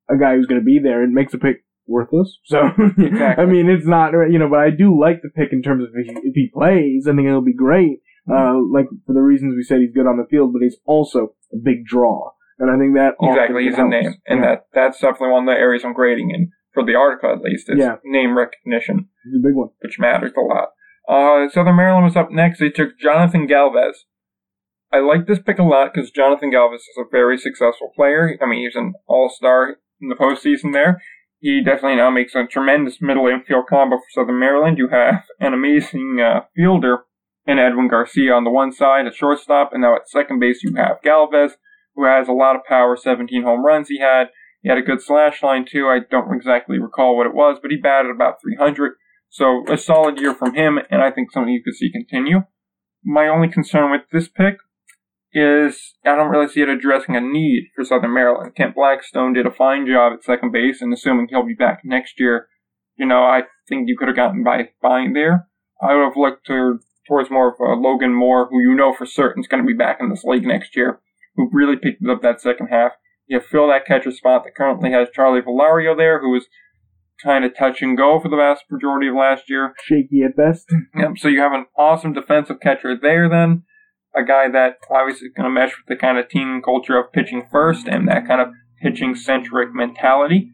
a 0.08 0.18
guy 0.18 0.34
who's 0.34 0.46
going 0.46 0.60
to 0.60 0.64
be 0.64 0.80
there, 0.82 1.02
it 1.04 1.10
makes 1.10 1.34
a 1.34 1.38
pick 1.38 1.64
worthless. 1.86 2.38
So, 2.46 2.70
exactly. 2.98 3.44
I 3.44 3.46
mean, 3.46 3.68
it's 3.68 3.86
not, 3.86 4.12
you 4.30 4.38
know, 4.38 4.48
but 4.48 4.60
I 4.60 4.70
do 4.70 4.98
like 4.98 5.20
the 5.22 5.28
pick 5.28 5.52
in 5.52 5.62
terms 5.62 5.84
of 5.84 5.90
if 5.94 6.06
he, 6.06 6.28
if 6.28 6.34
he 6.34 6.50
plays, 6.52 7.06
I 7.06 7.14
think 7.14 7.28
it'll 7.28 7.42
be 7.42 7.54
great. 7.54 8.00
Uh, 8.30 8.56
like 8.72 8.86
for 9.06 9.12
the 9.12 9.20
reasons 9.20 9.54
we 9.54 9.62
said, 9.62 9.80
he's 9.80 9.92
good 9.92 10.06
on 10.06 10.16
the 10.16 10.26
field, 10.30 10.54
but 10.54 10.62
he's 10.62 10.78
also 10.86 11.34
a 11.52 11.58
big 11.62 11.84
draw. 11.84 12.30
And 12.58 12.70
I 12.70 12.78
think 12.78 12.94
that 12.94 13.20
exactly 13.20 13.64
he's 13.64 13.76
helps. 13.76 13.92
a 13.92 14.02
name, 14.02 14.14
and 14.26 14.40
yeah. 14.40 14.46
that 14.46 14.66
that's 14.72 15.00
definitely 15.00 15.30
one 15.30 15.48
of 15.48 15.54
the 15.54 15.60
areas 15.60 15.84
I'm 15.84 15.92
grading 15.92 16.30
in 16.30 16.52
for 16.74 16.84
the 16.84 16.94
article 16.94 17.32
at 17.32 17.40
least. 17.40 17.70
Is 17.70 17.78
yeah. 17.78 17.96
name 18.04 18.36
recognition. 18.36 19.08
He's 19.24 19.40
a 19.40 19.42
big 19.42 19.54
one, 19.54 19.70
which 19.80 19.98
matters 19.98 20.32
a 20.36 20.40
lot. 20.40 20.68
Uh, 21.08 21.48
Southern 21.50 21.76
Maryland 21.76 22.04
was 22.04 22.16
up 22.16 22.30
next. 22.30 22.58
They 22.58 22.70
took 22.70 22.98
Jonathan 22.98 23.46
Galvez. 23.46 24.04
I 24.92 25.00
like 25.00 25.26
this 25.26 25.40
pick 25.40 25.58
a 25.58 25.64
lot 25.64 25.92
because 25.92 26.10
Jonathan 26.10 26.50
Galvez 26.50 26.82
is 26.82 26.98
a 26.98 27.10
very 27.10 27.36
successful 27.36 27.90
player. 27.96 28.38
I 28.40 28.46
mean, 28.46 28.64
he's 28.64 28.76
an 28.76 28.94
all-star 29.06 29.76
in 30.00 30.08
the 30.08 30.14
postseason 30.14 30.72
there. 30.72 31.02
He 31.40 31.62
definitely 31.62 31.96
now 31.96 32.10
makes 32.10 32.34
a 32.34 32.46
tremendous 32.46 32.98
middle 33.00 33.26
infield 33.26 33.66
combo 33.68 33.96
for 33.96 34.04
Southern 34.10 34.38
Maryland. 34.38 34.78
You 34.78 34.88
have 34.88 35.24
an 35.40 35.52
amazing 35.52 36.18
uh, 36.20 36.42
fielder 36.56 37.04
in 37.46 37.58
Edwin 37.58 37.88
Garcia 37.88 38.32
on 38.32 38.44
the 38.44 38.50
one 38.50 38.72
side, 38.72 39.06
at 39.06 39.14
shortstop, 39.14 39.72
and 39.72 39.82
now 39.82 39.94
at 39.96 40.08
second 40.08 40.38
base 40.38 40.62
you 40.62 40.74
have 40.76 41.02
Galvez, 41.02 41.56
who 41.94 42.06
has 42.06 42.28
a 42.28 42.32
lot 42.32 42.56
of 42.56 42.64
power, 42.64 42.96
17 42.96 43.42
home 43.42 43.64
runs 43.64 43.88
he 43.88 43.98
had. 43.98 44.28
He 44.64 44.70
had 44.70 44.78
a 44.78 44.82
good 44.82 45.02
slash 45.02 45.42
line 45.42 45.66
too. 45.70 45.88
I 45.88 45.98
don't 46.10 46.34
exactly 46.34 46.78
recall 46.78 47.18
what 47.18 47.26
it 47.26 47.34
was, 47.34 47.58
but 47.60 47.70
he 47.70 47.76
batted 47.76 48.10
about 48.10 48.40
300. 48.40 48.92
So 49.28 49.62
a 49.70 49.76
solid 49.76 50.18
year 50.18 50.34
from 50.34 50.54
him, 50.54 50.78
and 50.90 51.02
I 51.02 51.10
think 51.10 51.30
something 51.30 51.52
you 51.52 51.62
could 51.62 51.74
see 51.74 51.92
continue. 51.92 52.44
My 53.04 53.28
only 53.28 53.48
concern 53.48 53.90
with 53.90 54.02
this 54.10 54.26
pick 54.26 54.56
is 55.34 55.94
I 56.06 56.16
don't 56.16 56.30
really 56.30 56.48
see 56.48 56.62
it 56.62 56.70
addressing 56.70 57.14
a 57.14 57.20
need 57.20 57.72
for 57.76 57.84
Southern 57.84 58.14
Maryland. 58.14 58.54
Kent 58.54 58.74
Blackstone 58.74 59.34
did 59.34 59.46
a 59.46 59.50
fine 59.50 59.86
job 59.86 60.14
at 60.14 60.24
second 60.24 60.52
base, 60.52 60.80
and 60.80 60.94
assuming 60.94 61.26
he'll 61.28 61.46
be 61.46 61.54
back 61.54 61.80
next 61.84 62.18
year, 62.18 62.48
you 62.96 63.04
know, 63.04 63.22
I 63.22 63.42
think 63.68 63.86
you 63.86 63.98
could 63.98 64.08
have 64.08 64.16
gotten 64.16 64.42
by 64.42 64.70
fine 64.80 65.12
there. 65.12 65.46
I 65.82 65.94
would 65.94 66.04
have 66.04 66.16
looked 66.16 66.46
to, 66.46 66.80
towards 67.06 67.30
more 67.30 67.52
of 67.52 67.60
a 67.60 67.78
Logan 67.78 68.14
Moore, 68.14 68.48
who 68.48 68.62
you 68.62 68.74
know 68.74 68.94
for 68.94 69.04
certain 69.04 69.42
is 69.42 69.46
going 69.46 69.62
to 69.62 69.66
be 69.66 69.76
back 69.76 69.98
in 70.00 70.08
this 70.08 70.24
league 70.24 70.46
next 70.46 70.74
year, 70.74 71.00
who 71.34 71.50
really 71.52 71.76
picked 71.76 72.02
up 72.08 72.22
that 72.22 72.40
second 72.40 72.68
half. 72.68 72.92
You 73.26 73.40
fill 73.40 73.68
that 73.68 73.86
catcher 73.86 74.10
spot 74.10 74.44
that 74.44 74.54
currently 74.54 74.90
has 74.92 75.08
Charlie 75.14 75.40
Valerio 75.40 75.96
there, 75.96 76.20
who 76.20 76.30
was 76.30 76.46
kind 77.22 77.44
of 77.44 77.56
touch 77.56 77.80
and 77.80 77.96
go 77.96 78.20
for 78.20 78.28
the 78.28 78.36
vast 78.36 78.64
majority 78.70 79.08
of 79.08 79.14
last 79.14 79.48
year. 79.48 79.74
Shaky 79.84 80.22
at 80.22 80.36
best. 80.36 80.66
Yep, 80.96 81.18
so 81.18 81.28
you 81.28 81.40
have 81.40 81.52
an 81.52 81.66
awesome 81.76 82.12
defensive 82.12 82.60
catcher 82.60 82.96
there 83.00 83.28
then 83.28 83.62
a 84.14 84.24
guy 84.24 84.48
that 84.48 84.78
obviously 84.90 85.26
is 85.28 85.34
going 85.36 85.44
to 85.44 85.50
mesh 85.50 85.76
with 85.76 85.86
the 85.86 86.00
kind 86.00 86.18
of 86.18 86.28
team 86.28 86.62
culture 86.64 86.98
of 86.98 87.12
pitching 87.12 87.46
first 87.50 87.86
and 87.86 88.08
that 88.08 88.26
kind 88.26 88.40
of 88.40 88.48
pitching 88.80 89.14
centric 89.14 89.74
mentality. 89.74 90.52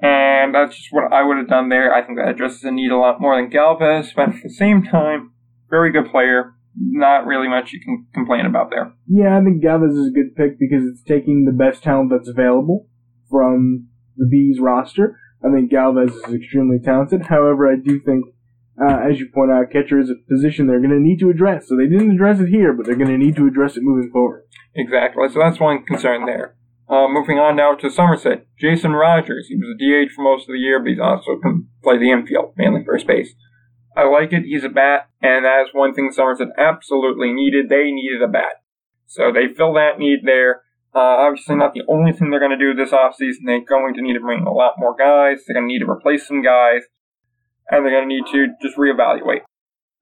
And 0.00 0.54
that's 0.54 0.76
just 0.76 0.88
what 0.90 1.12
I 1.12 1.22
would 1.22 1.36
have 1.36 1.48
done 1.48 1.68
there. 1.68 1.94
I 1.94 2.02
think 2.04 2.18
that 2.18 2.28
addresses 2.28 2.64
a 2.64 2.72
need 2.72 2.90
a 2.90 2.98
lot 2.98 3.20
more 3.20 3.36
than 3.36 3.50
Galvez, 3.50 4.12
but 4.14 4.30
at 4.30 4.42
the 4.42 4.50
same 4.50 4.82
time, 4.82 5.32
very 5.70 5.92
good 5.92 6.10
player. 6.10 6.54
Not 6.76 7.26
really 7.26 7.48
much 7.48 7.72
you 7.72 7.80
can 7.80 8.06
complain 8.14 8.46
about 8.46 8.70
there. 8.70 8.92
Yeah, 9.06 9.36
I 9.36 9.42
think 9.42 9.62
Galvez 9.62 9.94
is 9.94 10.08
a 10.08 10.14
good 10.14 10.34
pick 10.36 10.58
because 10.58 10.84
it's 10.84 11.02
taking 11.02 11.44
the 11.44 11.52
best 11.52 11.82
talent 11.82 12.10
that's 12.10 12.28
available 12.28 12.88
from 13.30 13.88
the 14.16 14.26
Bees 14.30 14.58
roster. 14.60 15.18
I 15.44 15.52
think 15.52 15.70
Galvez 15.70 16.14
is 16.14 16.34
extremely 16.34 16.78
talented. 16.78 17.26
However, 17.26 17.70
I 17.70 17.76
do 17.76 18.00
think 18.00 18.26
uh, 18.80 18.98
as 19.08 19.20
you 19.20 19.28
point 19.28 19.50
out, 19.50 19.70
catcher 19.70 20.00
is 20.00 20.10
a 20.10 20.14
position 20.28 20.66
they're 20.66 20.80
going 20.80 20.90
to 20.90 21.00
need 21.00 21.20
to 21.20 21.30
address. 21.30 21.68
So 21.68 21.76
they 21.76 21.86
didn't 21.86 22.12
address 22.12 22.40
it 22.40 22.48
here, 22.48 22.72
but 22.72 22.86
they're 22.86 22.96
going 22.96 23.10
to 23.10 23.18
need 23.18 23.36
to 23.36 23.46
address 23.46 23.76
it 23.76 23.82
moving 23.82 24.10
forward. 24.10 24.44
Exactly. 24.74 25.28
So 25.28 25.38
that's 25.38 25.60
one 25.60 25.84
concern 25.84 26.24
there. 26.26 26.56
Uh, 26.88 27.08
moving 27.08 27.38
on 27.38 27.56
now 27.56 27.74
to 27.74 27.90
Somerset. 27.90 28.46
Jason 28.58 28.92
Rogers. 28.92 29.46
He 29.48 29.56
was 29.56 29.70
a 29.70 29.78
DH 29.78 30.12
for 30.12 30.22
most 30.22 30.48
of 30.48 30.52
the 30.52 30.58
year, 30.58 30.80
but 30.80 30.90
he's 30.90 31.00
also 31.00 31.38
can 31.40 31.68
play 31.82 31.98
the 31.98 32.10
infield, 32.10 32.54
mainly 32.56 32.84
first 32.84 33.06
base. 33.06 33.34
I 33.96 34.08
like 34.08 34.32
it. 34.32 34.44
He's 34.44 34.64
a 34.64 34.68
bat, 34.68 35.10
and 35.20 35.44
that 35.44 35.64
is 35.66 35.74
one 35.74 35.92
thing 35.94 36.10
Somerset 36.12 36.48
absolutely 36.58 37.32
needed. 37.32 37.68
They 37.68 37.90
needed 37.90 38.22
a 38.22 38.28
bat. 38.28 38.62
So 39.06 39.30
they 39.32 39.52
fill 39.54 39.74
that 39.74 39.98
need 39.98 40.20
there. 40.24 40.62
Uh, 40.94 41.28
obviously, 41.28 41.56
not 41.56 41.74
the 41.74 41.84
only 41.88 42.12
thing 42.12 42.30
they're 42.30 42.40
going 42.40 42.56
to 42.56 42.58
do 42.58 42.74
this 42.74 42.92
offseason. 42.92 43.44
They're 43.44 43.64
going 43.64 43.94
to 43.94 44.02
need 44.02 44.14
to 44.14 44.20
bring 44.20 44.44
a 44.46 44.52
lot 44.52 44.74
more 44.78 44.94
guys. 44.96 45.44
They're 45.46 45.54
going 45.54 45.68
to 45.68 45.72
need 45.72 45.80
to 45.84 45.90
replace 45.90 46.26
some 46.26 46.42
guys 46.42 46.82
and 47.72 47.84
they're 47.84 47.96
going 47.96 48.08
to 48.08 48.14
need 48.14 48.28
to 48.32 48.52
just 48.60 48.76
reevaluate. 48.76 49.48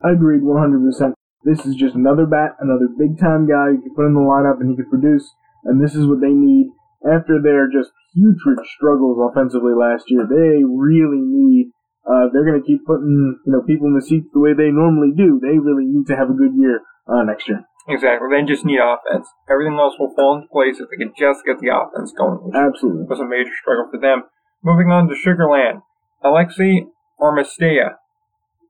I 0.03 0.12
agreed, 0.12 0.42
100%. 0.42 1.14
This 1.44 1.64
is 1.64 1.76
just 1.76 1.94
another 1.94 2.26
bat, 2.26 2.57
another 2.61 2.88
big 2.98 3.18
time 3.18 3.46
guy 3.46 3.72
you 3.72 3.81
can 3.81 3.94
put 3.94 4.07
in 4.07 4.14
the 4.14 4.20
lineup 4.20 4.61
and 4.61 4.70
he 4.70 4.76
can 4.76 4.90
produce, 4.90 5.24
and 5.64 5.81
this 5.81 5.94
is 5.94 6.07
what 6.07 6.20
they 6.20 6.33
need 6.33 6.68
after 7.07 7.40
their 7.40 7.70
just 7.70 7.92
putrid 8.12 8.61
struggles 8.76 9.16
offensively 9.16 9.72
last 9.72 10.05
year. 10.09 10.26
They 10.29 10.61
really 10.64 11.22
need. 11.22 11.72
Uh, 12.06 12.32
they're 12.32 12.48
going 12.48 12.60
to 12.60 12.66
keep 12.66 12.84
putting 12.86 13.38
you 13.44 13.52
know 13.52 13.62
people 13.62 13.86
in 13.86 13.94
the 13.94 14.04
seats 14.04 14.28
the 14.32 14.40
way 14.40 14.56
they 14.56 14.72
normally 14.72 15.12
do. 15.12 15.38
They 15.40 15.60
really 15.60 15.84
need 15.84 16.06
to 16.08 16.16
have 16.16 16.30
a 16.30 16.36
good 16.36 16.56
year 16.56 16.80
uh, 17.06 17.22
next 17.24 17.48
year. 17.48 17.64
Exactly. 17.88 18.28
They 18.30 18.44
just 18.44 18.64
need 18.64 18.78
offense. 18.78 19.28
Everything 19.50 19.78
else 19.78 19.94
will 19.98 20.14
fall 20.14 20.36
into 20.36 20.48
place 20.48 20.80
if 20.80 20.88
they 20.90 21.00
can 21.00 21.12
just 21.16 21.44
get 21.44 21.58
the 21.60 21.72
offense 21.72 22.12
going. 22.16 22.44
Which 22.44 22.54
Absolutely. 22.54 23.04
Was 23.08 23.20
a 23.20 23.28
major 23.28 23.52
struggle 23.60 23.88
for 23.90 24.00
them. 24.00 24.28
Moving 24.62 24.92
on 24.92 25.08
to 25.08 25.16
Sugarland. 25.16 25.82
Alexi 26.22 26.86
Amarista, 27.20 27.96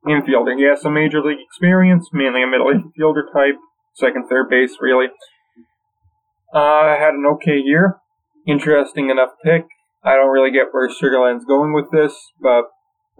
infielder. 0.07 0.57
He 0.57 0.65
has 0.65 0.83
some 0.83 0.95
major 0.95 1.21
league 1.21 1.43
experience, 1.43 2.09
mainly 2.13 2.43
a 2.43 2.47
middle 2.47 2.71
infielder 2.71 3.27
type, 3.33 3.59
second, 3.95 4.27
third 4.29 4.49
base, 4.49 4.77
really. 4.81 5.07
Uh, 6.55 6.97
had 6.97 7.15
an 7.15 7.25
okay 7.35 7.59
year. 7.63 7.99
Interesting 8.47 9.11
enough 9.11 9.31
pick. 9.45 9.67
I 10.03 10.15
don't 10.15 10.31
really 10.31 10.51
get 10.51 10.73
where 10.73 10.89
Sugarland's 10.89 11.45
going 11.45 11.75
with 11.75 11.91
this, 11.93 12.15
but 12.41 12.65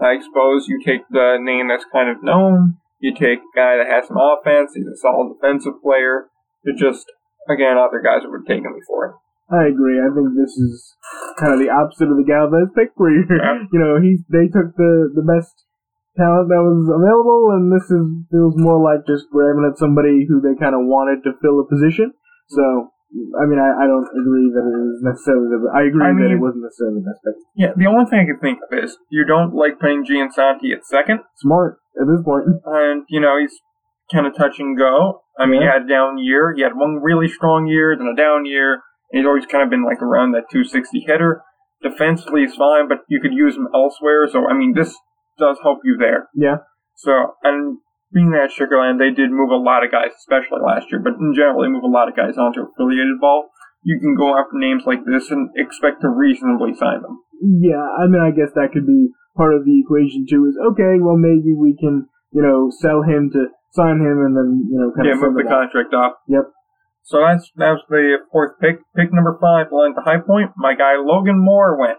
I 0.01 0.19
suppose 0.21 0.67
you 0.67 0.81
take 0.85 1.09
the 1.11 1.37
name 1.41 1.69
that's 1.69 1.85
kind 1.93 2.09
of 2.09 2.23
known. 2.23 2.81
You 3.01 3.13
take 3.13 3.41
a 3.41 3.53
guy 3.57 3.77
that 3.77 3.89
has 3.89 4.09
some 4.09 4.17
offense. 4.17 4.73
He's 4.75 4.89
a 4.89 4.97
solid 4.97 5.37
defensive 5.37 5.81
player. 5.83 6.29
It 6.65 6.77
just, 6.77 7.09
again, 7.49 7.77
other 7.77 8.01
guys 8.01 8.25
would 8.25 8.45
have 8.45 8.49
taken 8.49 8.73
before 8.77 9.13
him. 9.13 9.15
I 9.51 9.67
agree. 9.67 9.99
I 9.99 10.09
think 10.15 10.39
this 10.39 10.55
is 10.55 10.95
kind 11.37 11.53
of 11.53 11.59
the 11.59 11.73
opposite 11.75 12.07
of 12.07 12.17
the 12.17 12.29
Galvez 12.29 12.71
pick, 12.71 12.95
where 12.95 13.11
you're, 13.11 13.27
yeah. 13.27 13.67
you 13.75 13.81
know, 13.83 13.99
he's 13.99 14.23
they 14.31 14.47
took 14.47 14.79
the 14.79 15.11
the 15.11 15.27
best 15.27 15.67
talent 16.15 16.47
that 16.55 16.63
was 16.63 16.87
available, 16.87 17.51
and 17.59 17.67
this 17.75 17.91
is 17.91 18.07
feels 18.31 18.55
more 18.55 18.79
like 18.79 19.03
just 19.11 19.27
grabbing 19.35 19.67
at 19.67 19.75
somebody 19.75 20.23
who 20.31 20.39
they 20.39 20.55
kind 20.55 20.79
of 20.79 20.87
wanted 20.87 21.27
to 21.27 21.35
fill 21.43 21.59
a 21.59 21.67
position. 21.67 22.15
So, 22.47 22.95
I 23.11 23.45
mean, 23.47 23.59
I, 23.59 23.85
I 23.85 23.87
don't 23.91 24.07
agree 24.15 24.55
that 24.55 24.63
it 24.63 24.77
is 24.95 25.03
necessarily 25.03 25.51
the. 25.51 25.59
I 25.75 25.91
agree 25.91 26.07
I 26.07 26.15
mean, 26.15 26.31
that 26.31 26.35
it 26.35 26.43
wasn't 26.43 26.63
necessarily 26.63 27.03
the 27.03 27.07
best 27.11 27.21
pick. 27.27 27.37
Yeah, 27.59 27.73
the 27.75 27.91
only 27.91 28.07
thing 28.07 28.23
I 28.23 28.27
can 28.31 28.39
think 28.39 28.59
of 28.63 28.71
is 28.71 28.99
you 29.11 29.27
don't 29.27 29.55
like 29.55 29.83
putting 29.83 30.07
Giansanti 30.07 30.71
at 30.71 30.87
second. 30.87 31.27
Smart 31.43 31.83
at 31.99 32.07
this 32.07 32.23
point, 32.23 32.47
and 32.65 33.03
you 33.11 33.19
know 33.19 33.35
he's 33.39 33.59
kind 34.15 34.31
of 34.31 34.35
touch 34.39 34.63
and 34.63 34.79
go. 34.79 35.27
I 35.39 35.47
mean, 35.47 35.63
yeah. 35.63 35.75
he 35.75 35.83
had 35.83 35.83
a 35.85 35.91
down 35.91 36.19
year. 36.23 36.55
He 36.55 36.63
had 36.63 36.79
one 36.79 37.03
really 37.03 37.27
strong 37.27 37.67
year, 37.67 37.97
then 37.99 38.07
a 38.07 38.15
down 38.15 38.47
year 38.47 38.83
He's 39.11 39.27
always 39.27 39.47
kind 39.47 39.65
of 39.65 39.71
been 39.71 39.85
like 39.85 40.03
around 40.03 40.33
that 40.33 40.51
260 40.51 41.05
hitter. 41.07 41.43
Defensively, 41.83 42.43
he's 42.43 42.55
fine, 42.55 42.89
but 42.89 42.99
you 43.09 43.21
could 43.21 43.35
use 43.35 43.57
him 43.57 43.69
elsewhere. 43.75 44.29
So, 44.31 44.47
I 44.47 44.55
mean, 44.55 44.75
this 44.75 44.95
does 45.39 45.59
help 45.63 45.79
you 45.85 45.97
there. 45.99 46.29
Yeah. 46.35 46.59
So, 46.97 47.35
and 47.43 47.79
being 48.13 48.31
that 48.35 48.51
Sugarland, 48.51 48.99
they 48.99 49.15
did 49.15 49.31
move 49.31 49.51
a 49.51 49.61
lot 49.61 49.87
of 49.87 49.91
guys, 49.91 50.11
especially 50.19 50.63
last 50.67 50.91
year, 50.91 50.99
but 50.99 51.19
in 51.19 51.35
general, 51.35 51.63
they 51.63 51.71
move 51.71 51.87
a 51.87 51.91
lot 51.91 52.11
of 52.11 52.19
guys 52.19 52.35
onto 52.35 52.67
affiliated 52.67 53.23
ball. 53.23 53.51
You 53.83 53.99
can 53.99 54.15
go 54.19 54.37
after 54.37 54.59
names 54.59 54.85
like 54.85 55.07
this 55.07 55.31
and 55.31 55.49
expect 55.57 56.03
to 56.03 56.11
reasonably 56.11 56.75
sign 56.75 57.03
them. 57.03 57.23
Yeah, 57.41 57.81
I 57.81 58.11
mean, 58.11 58.21
I 58.21 58.35
guess 58.35 58.53
that 58.53 58.75
could 58.75 58.85
be 58.85 59.15
part 59.37 59.55
of 59.55 59.65
the 59.65 59.81
equation 59.81 60.27
too. 60.29 60.45
Is 60.45 60.59
okay, 60.75 61.01
well, 61.01 61.17
maybe 61.17 61.57
we 61.57 61.73
can, 61.79 62.11
you 62.35 62.43
know, 62.43 62.69
sell 62.69 63.01
him 63.01 63.31
to 63.33 63.49
sign 63.73 64.05
him, 64.05 64.21
and 64.21 64.37
then 64.37 64.69
you 64.69 64.77
know, 64.77 64.93
kind 64.93 65.09
yeah, 65.09 65.17
of 65.17 65.25
move 65.25 65.41
the 65.41 65.49
contract 65.49 65.95
off. 65.95 66.21
Yep. 66.29 66.53
So 67.03 67.25
that's 67.25 67.49
that 67.57 67.81
was 67.81 67.83
the 67.89 68.21
fourth 68.31 68.61
pick. 68.61 68.85
Pick 68.95 69.13
number 69.13 69.39
five, 69.41 69.73
went 69.73 69.97
the 69.97 70.05
High 70.05 70.21
Point. 70.21 70.53
My 70.57 70.75
guy 70.75 71.01
Logan 71.01 71.41
Moore 71.41 71.79
went. 71.81 71.99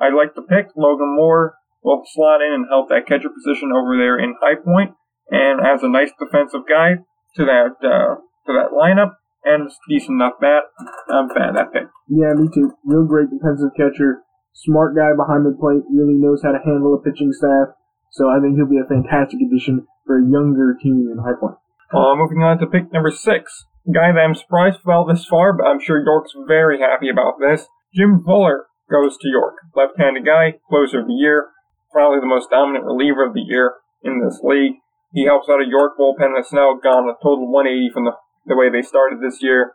I 0.00 0.14
like 0.14 0.36
the 0.36 0.46
pick. 0.46 0.70
Logan 0.76 1.16
Moore 1.16 1.56
will 1.82 2.02
slot 2.06 2.42
in 2.42 2.52
and 2.52 2.66
help 2.70 2.88
that 2.88 3.06
catcher 3.06 3.30
position 3.30 3.72
over 3.74 3.96
there 3.96 4.18
in 4.18 4.36
High 4.40 4.60
Point, 4.62 4.94
and 5.30 5.60
as 5.60 5.82
a 5.82 5.88
nice 5.88 6.10
defensive 6.18 6.62
guy 6.68 7.02
to 7.36 7.44
that 7.44 7.76
uh, 7.82 8.20
to 8.46 8.50
that 8.54 8.70
lineup. 8.72 9.16
and 9.44 9.66
it's 9.66 9.78
a 9.78 9.88
decent 9.88 10.20
enough 10.20 10.34
bat. 10.40 10.64
I'm 11.10 11.28
fan 11.30 11.50
of 11.50 11.56
that 11.56 11.72
pick. 11.72 11.86
Yeah, 12.08 12.34
me 12.34 12.48
too. 12.52 12.74
Real 12.84 13.06
great 13.06 13.30
defensive 13.30 13.70
catcher. 13.76 14.22
Smart 14.54 14.96
guy 14.96 15.14
behind 15.14 15.46
the 15.46 15.54
plate. 15.54 15.86
Really 15.92 16.18
knows 16.18 16.42
how 16.42 16.50
to 16.52 16.62
handle 16.64 16.94
a 16.94 17.02
pitching 17.02 17.30
staff. 17.32 17.76
So 18.10 18.26
I 18.30 18.40
think 18.40 18.56
he'll 18.56 18.70
be 18.70 18.80
a 18.80 18.88
fantastic 18.88 19.38
addition 19.42 19.86
for 20.06 20.18
a 20.18 20.24
younger 20.24 20.74
team 20.80 21.10
in 21.12 21.18
High 21.22 21.38
Point. 21.38 21.58
Uh, 21.92 22.16
moving 22.16 22.42
on 22.42 22.58
to 22.58 22.66
pick 22.66 22.90
number 22.92 23.10
six. 23.10 23.66
Guy 23.86 24.10
that 24.10 24.18
I'm 24.18 24.34
surprised 24.34 24.80
fell 24.82 25.04
this 25.04 25.26
far, 25.26 25.52
but 25.52 25.66
I'm 25.66 25.78
sure 25.78 26.02
York's 26.02 26.32
very 26.48 26.80
happy 26.80 27.08
about 27.08 27.38
this. 27.38 27.68
Jim 27.94 28.22
Fuller 28.24 28.66
goes 28.90 29.16
to 29.18 29.28
York. 29.28 29.54
Left-handed 29.76 30.24
guy, 30.24 30.58
closer 30.68 31.00
of 31.00 31.06
the 31.06 31.12
year, 31.14 31.50
probably 31.92 32.18
the 32.18 32.26
most 32.26 32.50
dominant 32.50 32.84
reliever 32.84 33.24
of 33.26 33.34
the 33.34 33.44
year 33.46 33.74
in 34.02 34.24
this 34.24 34.40
league. 34.42 34.82
He 35.16 35.24
helps 35.24 35.48
out 35.48 35.64
a 35.64 35.66
York 35.66 35.96
bullpen 35.96 36.36
that's 36.36 36.52
now 36.52 36.76
gone 36.76 37.08
a 37.08 37.16
total 37.24 37.48
180 37.48 37.88
from 37.88 38.04
the, 38.04 38.12
the 38.44 38.52
way 38.52 38.68
they 38.68 38.84
started 38.84 39.24
this 39.24 39.40
year, 39.40 39.72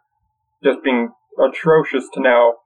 just 0.61 0.85
being 0.85 1.17
atrocious 1.33 2.05
to 2.13 2.21
now 2.21 2.61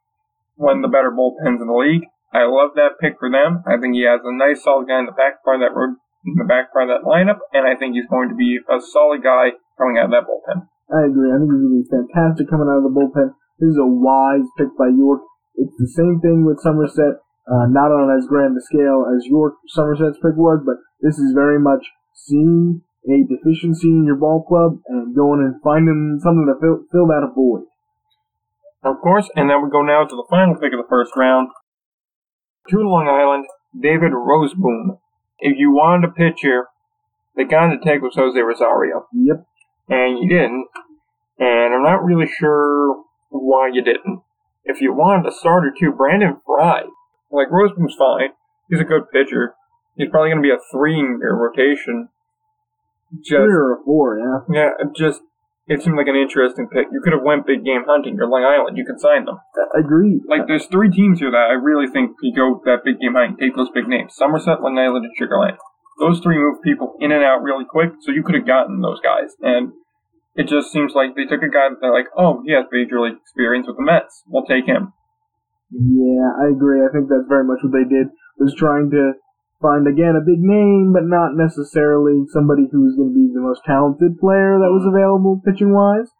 one 0.59 0.83
of 0.83 0.83
the 0.83 0.91
better 0.91 1.07
bullpens 1.07 1.63
in 1.63 1.71
the 1.71 1.79
league. 1.79 2.03
I 2.35 2.43
love 2.43 2.75
that 2.75 2.99
pick 2.99 3.15
for 3.15 3.31
them. 3.31 3.63
I 3.63 3.79
think 3.79 3.95
he 3.95 4.03
has 4.03 4.19
a 4.27 4.35
nice 4.35 4.59
solid 4.59 4.91
guy 4.91 4.99
in 4.99 5.07
the 5.07 5.15
back 5.15 5.39
part 5.47 5.63
of 5.63 5.63
that 5.63 5.71
road 5.71 5.95
in 6.27 6.35
the 6.35 6.43
back 6.43 6.75
part 6.75 6.91
of 6.91 6.99
that 6.99 7.07
lineup, 7.07 7.39
and 7.55 7.63
I 7.63 7.79
think 7.79 7.95
he's 7.95 8.11
going 8.11 8.27
to 8.27 8.35
be 8.35 8.59
a 8.67 8.83
solid 8.83 9.23
guy 9.23 9.55
coming 9.79 9.95
out 9.95 10.11
of 10.11 10.15
that 10.19 10.27
bullpen. 10.27 10.67
I 10.91 11.07
agree. 11.07 11.31
I 11.31 11.39
think 11.39 11.55
he's 11.55 11.63
going 11.63 11.79
to 11.79 11.79
be 11.79 11.87
fantastic 11.87 12.51
coming 12.51 12.67
out 12.67 12.83
of 12.83 12.87
the 12.91 12.91
bullpen. 12.91 13.39
This 13.63 13.71
is 13.71 13.79
a 13.79 13.87
wise 13.87 14.51
pick 14.59 14.75
by 14.75 14.91
York. 14.91 15.23
It's 15.55 15.79
the 15.79 15.87
same 15.95 16.19
thing 16.19 16.43
with 16.43 16.59
Somerset, 16.59 17.23
uh, 17.47 17.71
not 17.71 17.95
on 17.95 18.11
as 18.11 18.27
grand 18.27 18.59
a 18.59 18.63
scale 18.67 19.07
as 19.07 19.23
York 19.31 19.55
Somerset's 19.71 20.19
pick 20.19 20.35
was, 20.35 20.59
but 20.67 20.75
this 20.99 21.15
is 21.15 21.31
very 21.31 21.55
much 21.55 21.87
seeing 22.15 22.81
a 23.05 23.21
deficiency 23.27 23.89
in 23.89 24.05
your 24.05 24.15
ball 24.15 24.43
club 24.47 24.81
and 24.87 25.15
going 25.15 25.39
and 25.39 25.61
finding 25.61 26.17
something 26.23 26.47
to 26.47 26.57
fill, 26.59 26.87
fill 26.91 27.07
that 27.07 27.29
void. 27.35 27.67
Of 28.83 29.01
course, 29.01 29.29
and 29.35 29.49
then 29.49 29.61
we 29.61 29.69
go 29.69 29.81
now 29.81 30.05
to 30.05 30.15
the 30.15 30.25
final 30.29 30.55
pick 30.55 30.73
of 30.73 30.79
the 30.79 30.89
first 30.89 31.11
round. 31.15 31.49
To 32.69 32.77
Long 32.77 33.07
Island, 33.07 33.45
David 33.79 34.11
Roseboom. 34.11 34.97
If 35.37 35.57
you 35.59 35.71
wanted 35.71 36.09
a 36.09 36.13
pitcher, 36.13 36.67
the 37.35 37.45
guy 37.45 37.69
to 37.69 37.77
take 37.77 38.01
was 38.01 38.15
Jose 38.15 38.39
Rosario. 38.39 39.05
Yep. 39.13 39.45
And 39.89 40.17
you 40.17 40.29
didn't. 40.29 40.67
And 41.37 41.75
I'm 41.75 41.83
not 41.83 42.03
really 42.03 42.27
sure 42.27 43.03
why 43.29 43.69
you 43.71 43.83
didn't. 43.83 44.21
If 44.63 44.81
you 44.81 44.93
wanted 44.93 45.27
a 45.27 45.35
starter 45.35 45.73
too, 45.77 45.91
Brandon 45.91 46.37
Fry. 46.45 46.83
Like, 47.29 47.49
Roseboom's 47.49 47.95
fine. 47.95 48.29
He's 48.69 48.79
a 48.79 48.85
good 48.85 49.11
pitcher. 49.11 49.53
He's 49.95 50.09
probably 50.09 50.29
going 50.29 50.43
to 50.43 50.47
be 50.47 50.53
a 50.53 50.59
three 50.71 50.99
in 50.99 51.19
your 51.21 51.35
rotation. 51.35 52.09
Just, 53.15 53.47
three 53.47 53.55
or 53.55 53.79
four, 53.85 54.19
yeah. 54.19 54.39
Yeah, 54.51 54.69
just 54.95 55.21
it 55.67 55.81
seemed 55.81 55.97
like 55.97 56.07
an 56.07 56.15
interesting 56.15 56.67
pick. 56.69 56.87
You 56.93 57.01
could 57.01 57.13
have 57.13 57.25
went 57.25 57.47
big 57.47 57.65
game 57.65 57.89
hunting 57.89 58.19
or 58.21 58.29
Long 58.29 58.45
Island. 58.45 58.77
You 58.77 58.85
could 58.85 59.01
sign 59.01 59.25
them. 59.25 59.41
Agreed. 59.73 60.21
Like 60.29 60.45
there's 60.45 60.67
three 60.67 60.91
teams 60.91 61.19
here 61.19 61.31
that 61.31 61.49
I 61.49 61.57
really 61.57 61.87
think 61.89 62.13
you 62.21 62.35
go 62.35 62.61
that 62.65 62.85
big 62.85 62.99
game 62.99 63.17
hunting. 63.17 63.37
Take 63.37 63.55
those 63.55 63.73
big 63.73 63.87
names: 63.87 64.13
Somerset, 64.13 64.61
Long 64.61 64.77
Island, 64.77 65.05
and 65.05 65.15
Sugar 65.17 65.39
Land. 65.39 65.57
Those 65.97 66.19
three 66.19 66.37
move 66.37 66.61
people 66.61 66.93
in 66.99 67.11
and 67.11 67.23
out 67.23 67.41
really 67.41 67.65
quick, 67.65 67.97
so 68.01 68.11
you 68.11 68.21
could 68.21 68.35
have 68.35 68.45
gotten 68.45 68.81
those 68.81 68.99
guys. 68.99 69.33
And 69.41 69.73
it 70.35 70.51
just 70.51 70.69
seems 70.69 70.93
like 70.93 71.15
they 71.15 71.23
took 71.23 71.41
a 71.41 71.49
guy 71.49 71.71
that 71.71 71.79
they're 71.79 71.95
like, 71.95 72.11
oh, 72.17 72.43
he 72.45 72.51
has 72.51 72.67
major 72.69 72.99
league 72.99 73.17
experience 73.17 73.65
with 73.65 73.77
the 73.79 73.87
Mets. 73.87 74.21
We'll 74.27 74.45
take 74.45 74.67
him. 74.67 74.91
Yeah, 75.71 76.29
I 76.35 76.51
agree. 76.51 76.83
I 76.83 76.91
think 76.91 77.07
that's 77.07 77.25
very 77.31 77.47
much 77.47 77.63
what 77.63 77.71
they 77.71 77.87
did. 77.87 78.11
Was 78.37 78.53
trying 78.53 78.91
to 78.91 79.15
find 79.61 79.87
again 79.87 80.15
a 80.15 80.23
big 80.23 80.39
name, 80.39 80.91
but 80.93 81.07
not 81.07 81.35
necessarily 81.35 82.27
somebody 82.31 82.67
who's 82.71 82.95
going 82.95 83.11
to 83.11 83.17
be 83.17 83.31
the 83.31 83.43
most 83.43 83.63
talented 83.65 84.19
player 84.19 84.59
that 84.59 84.73
was 84.73 84.83
available 84.83 85.41
pitching 85.43 85.71
wise. 85.71 86.11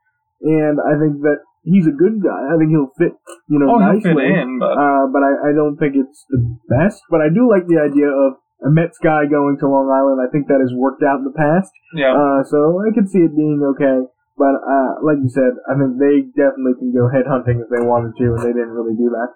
And 0.42 0.80
I 0.80 1.00
think 1.00 1.24
that 1.24 1.44
he's 1.64 1.88
a 1.88 1.96
good 1.96 2.22
guy. 2.22 2.42
I 2.52 2.56
think 2.56 2.70
he'll 2.72 2.94
fit, 2.96 3.18
you 3.50 3.60
know, 3.60 3.76
oh, 3.76 3.82
nicely. 3.82 4.14
Fit 4.14 4.46
in, 4.46 4.60
but 4.60 4.78
uh, 4.78 5.10
but 5.10 5.22
I, 5.26 5.50
I 5.50 5.52
don't 5.56 5.76
think 5.76 5.98
it's 5.98 6.24
the 6.30 6.40
best. 6.70 7.02
But 7.10 7.22
I 7.26 7.30
do 7.34 7.50
like 7.50 7.68
the 7.68 7.82
idea 7.82 8.08
of 8.08 8.40
a 8.64 8.70
Mets 8.72 9.02
guy 9.02 9.28
going 9.28 9.58
to 9.60 9.68
Long 9.68 9.92
Island. 9.92 10.24
I 10.24 10.32
think 10.32 10.48
that 10.48 10.64
has 10.64 10.72
worked 10.72 11.04
out 11.04 11.20
in 11.20 11.28
the 11.28 11.36
past. 11.36 11.72
Yeah. 11.94 12.16
Uh, 12.16 12.46
so 12.48 12.80
I 12.80 12.94
could 12.96 13.10
see 13.10 13.26
it 13.26 13.36
being 13.36 13.60
okay. 13.76 14.08
But 14.38 14.56
uh, 14.64 15.00
like 15.04 15.20
you 15.24 15.32
said, 15.32 15.56
I 15.68 15.80
think 15.80 15.96
they 15.96 16.28
definitely 16.36 16.76
can 16.80 16.92
go 16.92 17.08
head 17.08 17.28
hunting 17.28 17.64
if 17.64 17.72
they 17.72 17.84
wanted 17.84 18.16
to, 18.20 18.36
and 18.36 18.42
they 18.44 18.52
didn't 18.52 18.76
really 18.76 18.96
do 18.96 19.12
that. 19.12 19.30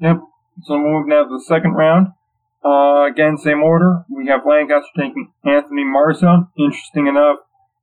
Yep. 0.00 0.16
So 0.64 0.80
move 0.80 1.06
now 1.06 1.24
to 1.24 1.28
the 1.28 1.44
second 1.44 1.76
round. 1.76 2.16
Uh, 2.66 3.06
again, 3.06 3.38
same 3.38 3.62
order. 3.62 4.04
We 4.10 4.26
have 4.26 4.40
Lancaster 4.44 4.90
taking 4.96 5.30
Anthony 5.44 5.84
Marza. 5.84 6.50
Interesting 6.58 7.06
enough, 7.06 7.38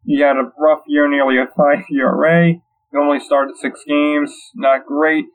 he 0.06 0.20
had 0.20 0.36
a 0.36 0.52
rough 0.60 0.84
year, 0.88 1.10
nearly 1.10 1.38
a 1.38 1.48
5 1.48 1.86
ERA. 1.96 2.54
He 2.92 2.98
only 2.98 3.20
started 3.20 3.56
six 3.56 3.80
games. 3.88 4.36
Not 4.56 4.86
great. 4.86 5.26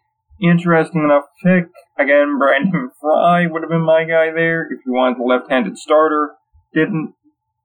Interesting 0.41 1.03
enough 1.03 1.25
pick. 1.43 1.71
Again, 1.99 2.37
Brandon 2.39 2.91
Fry 3.01 3.47
would 3.47 3.63
have 3.63 3.71
been 3.71 3.87
my 3.87 4.05
guy 4.05 4.31
there 4.35 4.65
if 4.71 4.85
you 4.85 4.93
wanted 4.93 5.19
a 5.19 5.25
left-handed 5.25 5.79
starter. 5.79 6.33
Didn't. 6.75 7.15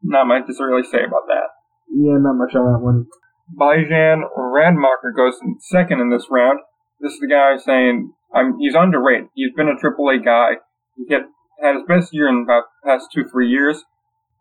Not 0.02 0.28
much 0.28 0.48
to 0.48 0.64
really 0.64 0.84
say 0.84 1.04
about 1.04 1.28
that. 1.28 1.52
Yeah, 1.92 2.18
not 2.18 2.34
much 2.34 2.56
on 2.56 2.72
that 2.72 2.80
one. 2.80 3.08
Bijan 3.56 4.24
Rademacher 4.36 5.14
goes 5.16 5.36
in 5.42 5.58
second 5.60 6.00
in 6.00 6.10
this 6.10 6.28
round. 6.32 6.60
This 7.00 7.14
is 7.14 7.20
the 7.20 7.28
guy 7.28 7.58
saying 7.58 8.14
I'm, 8.34 8.58
he's 8.58 8.74
underrated. 8.74 9.28
He's 9.36 9.54
been 9.54 9.68
a 9.68 9.76
AAA 9.76 10.24
guy. 10.24 10.64
He 10.98 11.06
hit 11.08 11.24
had 11.62 11.76
his 11.76 11.84
best 11.88 12.14
year 12.14 12.28
in 12.28 12.44
about 12.44 12.64
the 12.84 12.90
past 12.90 13.08
two, 13.14 13.24
three 13.24 13.50
years. 13.50 13.84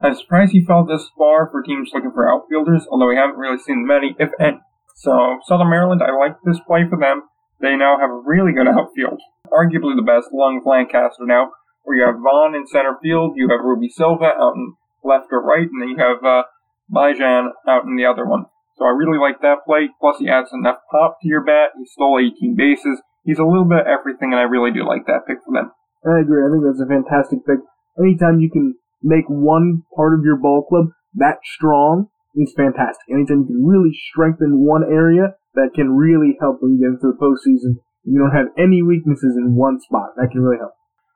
I'm 0.01 0.15
surprised 0.15 0.53
he 0.53 0.65
fell 0.65 0.85
this 0.85 1.09
far 1.17 1.49
for 1.51 1.63
teams 1.63 1.91
looking 1.95 2.11
for 2.13 2.29
outfielders, 2.29 2.87
although 2.91 3.09
we 3.09 3.17
haven't 3.17 3.39
really 3.39 3.59
seen 3.59 3.87
many, 3.87 4.17
if 4.19 4.31
any. 4.41 4.59
So, 4.97 5.39
Southern 5.47 5.71
Maryland, 5.71 6.03
I 6.03 6.11
like 6.11 6.37
this 6.45 6.59
play 6.67 6.83
for 6.89 6.99
them. 6.99 7.23
They 7.61 7.77
now 7.77 7.99
have 7.99 8.11
a 8.11 8.23
really 8.27 8.53
good 8.53 8.67
outfield. 8.67 9.21
Arguably 9.47 9.95
the 9.95 10.03
best, 10.03 10.33
along 10.33 10.63
Lancaster 10.67 11.25
now, 11.25 11.53
where 11.85 11.99
you 11.99 12.05
have 12.05 12.19
Vaughn 12.19 12.55
in 12.55 12.67
center 12.67 12.99
field, 13.01 13.35
you 13.37 13.49
have 13.49 13.65
Rubi 13.65 13.89
Silva 13.89 14.35
out 14.35 14.57
in 14.57 14.75
left 15.05 15.29
or 15.31 15.43
right, 15.43 15.69
and 15.71 15.81
then 15.81 15.91
you 15.91 15.99
have 15.99 16.25
uh, 16.25 16.43
Bijan 16.91 17.51
out 17.67 17.85
in 17.85 17.97
the 17.97 18.05
other 18.05 18.27
one. 18.27 18.47
So 18.77 18.85
I 18.85 18.91
really 18.91 19.19
like 19.19 19.41
that 19.43 19.65
play. 19.67 19.91
Plus, 20.01 20.17
he 20.19 20.29
adds 20.29 20.51
enough 20.53 20.79
pop 20.91 21.19
to 21.23 21.29
your 21.29 21.45
bat. 21.45 21.71
He 21.79 21.87
stole 21.87 22.19
18 22.19 22.57
bases. 22.57 23.01
He's 23.25 23.39
a 23.39 23.47
little 23.47 23.65
bit 23.67 23.81
of 23.81 23.87
everything, 23.87 24.33
and 24.33 24.41
I 24.41 24.51
really 24.51 24.73
do 24.73 24.87
like 24.87 25.07
that 25.07 25.27
pick 25.27 25.39
for 25.45 25.53
them. 25.53 25.71
I 26.05 26.21
agree. 26.21 26.43
I 26.43 26.51
think 26.51 26.63
that's 26.67 26.83
a 26.83 26.89
fantastic 26.89 27.47
pick. 27.47 27.63
Anytime 27.99 28.41
you 28.41 28.51
can 28.51 28.75
make 29.03 29.27
one 29.29 29.83
part 29.95 30.15
of 30.15 30.25
your 30.25 30.37
ball 30.37 30.65
club 30.67 30.91
that 31.15 31.45
strong 31.45 32.09
is 32.35 32.53
fantastic. 32.57 33.05
Anytime 33.13 33.45
you 33.45 33.53
can 33.53 33.65
really 33.65 33.93
strengthen 33.93 34.65
one 34.65 34.85
area 34.85 35.37
that 35.55 35.73
can 35.75 35.93
really 35.93 36.37
help 36.41 36.59
when 36.61 36.73
you 36.73 36.81
get 36.81 36.97
into 36.97 37.13
the 37.13 37.19
postseason. 37.21 37.85
You 38.05 38.19
don't 38.19 38.35
have 38.35 38.51
any 38.59 38.83
weaknesses 38.83 39.37
in 39.37 39.55
one 39.55 39.79
spot. 39.81 40.17
That 40.17 40.33
can 40.33 40.41
really 40.41 40.59
help. 40.59 40.73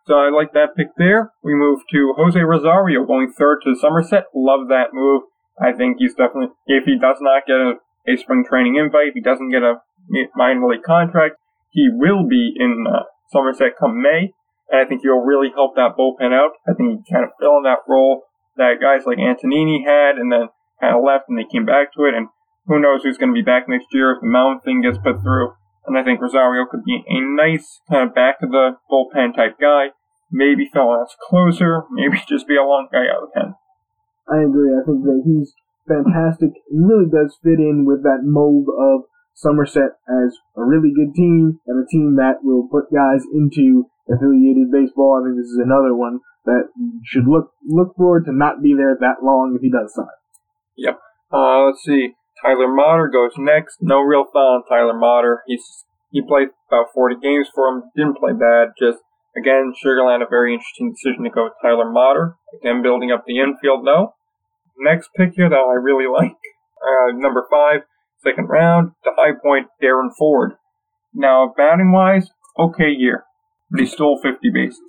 So 0.07 0.15
I 0.15 0.31
like 0.31 0.53
that 0.53 0.77
pick 0.77 0.95
there. 0.99 1.33
We 1.43 1.55
move 1.55 1.81
to 1.91 2.15
Jose 2.17 2.39
Rosario 2.39 3.05
going 3.07 3.33
third 3.33 3.59
to 3.65 3.75
Somerset. 3.75 4.27
Love 4.35 4.69
that 4.69 4.93
move. 4.93 5.23
I 5.59 5.73
think 5.73 5.97
he's 5.99 6.15
definitely, 6.15 6.55
if 6.67 6.85
he 6.85 6.99
does 7.01 7.17
not 7.21 7.43
get 7.49 7.57
a, 7.57 7.81
a 8.07 8.17
spring 8.17 8.45
training 8.47 8.77
invite, 8.77 9.09
if 9.09 9.15
he 9.15 9.23
doesn't 9.23 9.51
get 9.51 9.65
a 9.65 9.81
minor 10.37 10.69
league 10.69 10.85
contract, 10.85 11.37
he 11.73 11.89
will 11.91 12.29
be 12.29 12.53
in 12.55 12.85
uh, 12.87 13.09
Somerset 13.33 13.73
come 13.81 14.01
May 14.01 14.36
and 14.71 14.81
I 14.81 14.85
think 14.85 15.03
he'll 15.03 15.23
really 15.23 15.51
help 15.55 15.77
that 15.77 15.95
bullpen 15.99 16.35
out. 16.35 16.59
I 16.67 16.75
think 16.75 17.03
he 17.05 17.13
kind 17.13 17.25
of 17.25 17.31
fill 17.39 17.59
in 17.59 17.65
that 17.65 17.87
role 17.89 18.27
that 18.57 18.81
guys 18.81 19.07
like 19.07 19.19
Antonini 19.19 19.85
had, 19.85 20.17
and 20.17 20.33
then 20.33 20.49
kind 20.81 20.97
of 20.97 21.05
left, 21.05 21.29
and 21.29 21.39
they 21.39 21.47
came 21.47 21.65
back 21.65 21.93
to 21.95 22.05
it. 22.05 22.15
And 22.15 22.29
who 22.67 22.81
knows 22.81 23.03
who's 23.03 23.19
going 23.19 23.31
to 23.31 23.39
be 23.39 23.45
back 23.45 23.69
next 23.69 23.87
year 23.93 24.13
if 24.13 24.21
the 24.21 24.29
mound 24.29 24.63
thing 24.65 24.83
gets 24.83 24.99
put 24.99 25.23
through. 25.23 25.53
And 25.87 25.97
I 25.97 26.03
think 26.03 26.21
Rosario 26.21 26.67
could 26.67 26.83
be 26.83 27.05
a 27.07 27.21
nice 27.23 27.81
kind 27.89 28.09
of 28.09 28.15
back 28.15 28.43
of 28.43 28.51
the 28.51 28.81
bullpen 28.91 29.37
type 29.37 29.55
guy. 29.61 29.95
Maybe 30.33 30.67
fill 30.73 30.91
as 30.99 31.15
closer, 31.31 31.87
maybe 31.93 32.19
just 32.29 32.49
be 32.49 32.57
a 32.57 32.67
long 32.67 32.89
guy 32.91 33.07
out 33.07 33.23
of 33.23 33.31
the 33.31 33.35
pen. 33.35 33.55
I 34.27 34.43
agree. 34.43 34.75
I 34.75 34.83
think 34.83 35.07
that 35.07 35.23
he's 35.23 35.55
fantastic. 35.87 36.51
He 36.67 36.83
really 36.83 37.07
does 37.07 37.39
fit 37.39 37.63
in 37.63 37.87
with 37.87 38.03
that 38.03 38.27
mold 38.27 38.67
of 38.67 39.07
Somerset 39.37 40.01
as 40.09 40.33
a 40.57 40.65
really 40.65 40.91
good 40.97 41.15
team 41.15 41.61
and 41.67 41.77
a 41.77 41.87
team 41.87 42.17
that 42.17 42.41
will 42.43 42.67
put 42.73 42.89
guys 42.89 43.21
into 43.33 43.85
affiliated 44.09 44.73
baseball. 44.73 45.21
I 45.21 45.29
think 45.29 45.37
this 45.37 45.53
is 45.53 45.61
another 45.61 45.93
one 45.95 46.21
that 46.49 46.73
should 47.05 47.29
look 47.29 47.53
look 47.69 47.95
forward 47.97 48.25
to 48.25 48.33
not 48.33 48.63
be 48.63 48.73
there 48.73 48.97
that 48.99 49.21
long 49.23 49.53
if 49.55 49.61
he 49.61 49.71
does 49.71 49.93
sign. 49.95 50.17
Yep. 50.77 50.99
Uh, 51.33 51.67
let's 51.67 51.85
see. 51.85 52.15
Tyler 52.41 52.69
Motter 52.73 53.09
goes 53.13 53.33
next. 53.37 53.79
No 53.81 54.01
real 54.01 54.25
thought 54.33 54.63
on 54.63 54.65
Tyler 54.69 54.97
Motter. 54.97 55.43
He's 55.47 55.85
he 56.11 56.23
played 56.23 56.49
about 56.69 56.95
40 56.95 57.17
games 57.21 57.49
for 57.55 57.69
him. 57.69 57.83
Didn't 57.95 58.17
play 58.17 58.33
bad. 58.33 58.73
Just 58.79 58.99
again, 59.37 59.75
Sugar 59.77 60.05
Land 60.05 60.23
a 60.23 60.27
very 60.29 60.55
interesting 60.55 60.95
decision 60.97 61.25
to 61.25 61.31
go 61.31 61.45
with 61.45 61.61
Tyler 61.61 61.91
Motter. 61.91 62.37
Again, 62.61 62.83
building 62.83 63.13
up 63.13 63.25
the 63.27 63.39
infield 63.39 63.85
though. 63.85 64.15
Next 64.79 65.11
pick 65.17 65.33
here 65.35 65.49
that 65.49 65.57
I 65.57 65.77
really 65.77 66.07
like, 66.13 66.37
uh, 66.81 67.13
number 67.13 67.45
five, 67.51 67.83
second 68.23 68.47
round, 68.47 68.93
to 69.05 69.11
High 69.17 69.33
Point, 69.43 69.69
Darren 69.83 70.11
Ford. 70.19 70.53
Now, 71.15 71.53
batting 71.57 71.93
wise, 71.93 72.31
okay 72.59 72.91
year 72.91 73.25
but 73.71 73.81
he 73.81 73.87
stole 73.87 74.19
50 74.23 74.51
bases. 74.55 74.81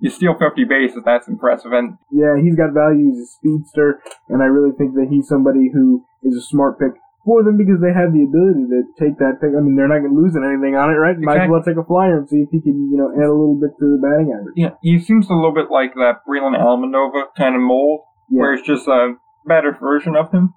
You 0.00 0.08
steal 0.08 0.32
50 0.38 0.64
bases, 0.64 1.02
that's 1.04 1.28
impressive. 1.28 1.72
And 1.72 1.98
yeah, 2.10 2.40
he's 2.40 2.56
got 2.56 2.72
value. 2.72 3.12
He's 3.12 3.20
a 3.20 3.28
speedster, 3.36 4.00
and 4.28 4.42
I 4.42 4.46
really 4.46 4.72
think 4.76 4.94
that 4.94 5.08
he's 5.10 5.28
somebody 5.28 5.68
who 5.72 6.04
is 6.24 6.36
a 6.36 6.40
smart 6.40 6.78
pick 6.80 6.96
for 7.22 7.44
them 7.44 7.58
because 7.60 7.84
they 7.84 7.92
have 7.92 8.16
the 8.16 8.24
ability 8.24 8.64
to 8.72 8.80
take 8.96 9.20
that 9.20 9.44
pick. 9.44 9.52
I 9.52 9.60
mean, 9.60 9.76
they're 9.76 9.92
not 9.92 10.00
going 10.00 10.16
to 10.16 10.20
lose 10.20 10.32
anything 10.32 10.72
on 10.72 10.88
it, 10.88 10.96
right? 10.96 11.20
Might 11.20 11.44
as 11.44 11.50
well 11.52 11.60
take 11.62 11.76
a 11.76 11.84
flyer 11.84 12.16
and 12.16 12.24
see 12.24 12.40
if 12.40 12.48
he 12.48 12.62
can, 12.64 12.88
you 12.88 12.96
know, 12.96 13.12
add 13.12 13.28
a 13.28 13.36
little 13.36 13.60
bit 13.60 13.76
to 13.76 13.84
the 13.92 14.00
batting 14.00 14.32
average. 14.32 14.56
Yeah, 14.56 14.80
he 14.80 14.96
seems 14.98 15.28
a 15.28 15.36
little 15.36 15.52
bit 15.52 15.68
like 15.68 15.92
that 16.00 16.24
Breland 16.24 16.56
Almadova 16.56 17.36
kind 17.36 17.52
of 17.54 17.60
mold, 17.60 18.00
Yeah. 18.32 18.40
where 18.40 18.54
it's 18.56 18.66
just 18.66 18.88
a 18.88 19.20
better 19.44 19.76
version 19.76 20.16
of 20.16 20.32
him. 20.32 20.56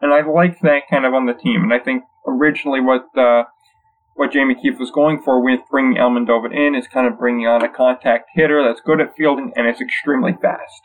And 0.00 0.12
I 0.12 0.22
like 0.22 0.60
that 0.60 0.82
kind 0.90 1.04
of 1.04 1.14
on 1.14 1.26
the 1.26 1.34
team. 1.34 1.62
And 1.62 1.72
I 1.72 1.78
think 1.78 2.04
originally 2.26 2.80
what 2.80 3.06
uh, 3.16 3.44
what 4.14 4.32
Jamie 4.32 4.54
Keefe 4.54 4.78
was 4.78 4.90
going 4.90 5.22
for 5.22 5.42
with 5.42 5.60
bringing 5.70 5.96
Almadova 5.96 6.50
in 6.50 6.74
is 6.74 6.88
kind 6.88 7.06
of 7.06 7.18
bringing 7.18 7.46
on 7.46 7.62
a 7.62 7.68
contact 7.68 8.30
hitter 8.34 8.62
that's 8.66 8.80
good 8.84 9.00
at 9.00 9.14
fielding 9.16 9.52
and 9.54 9.68
is 9.68 9.80
extremely 9.80 10.32
fast. 10.42 10.82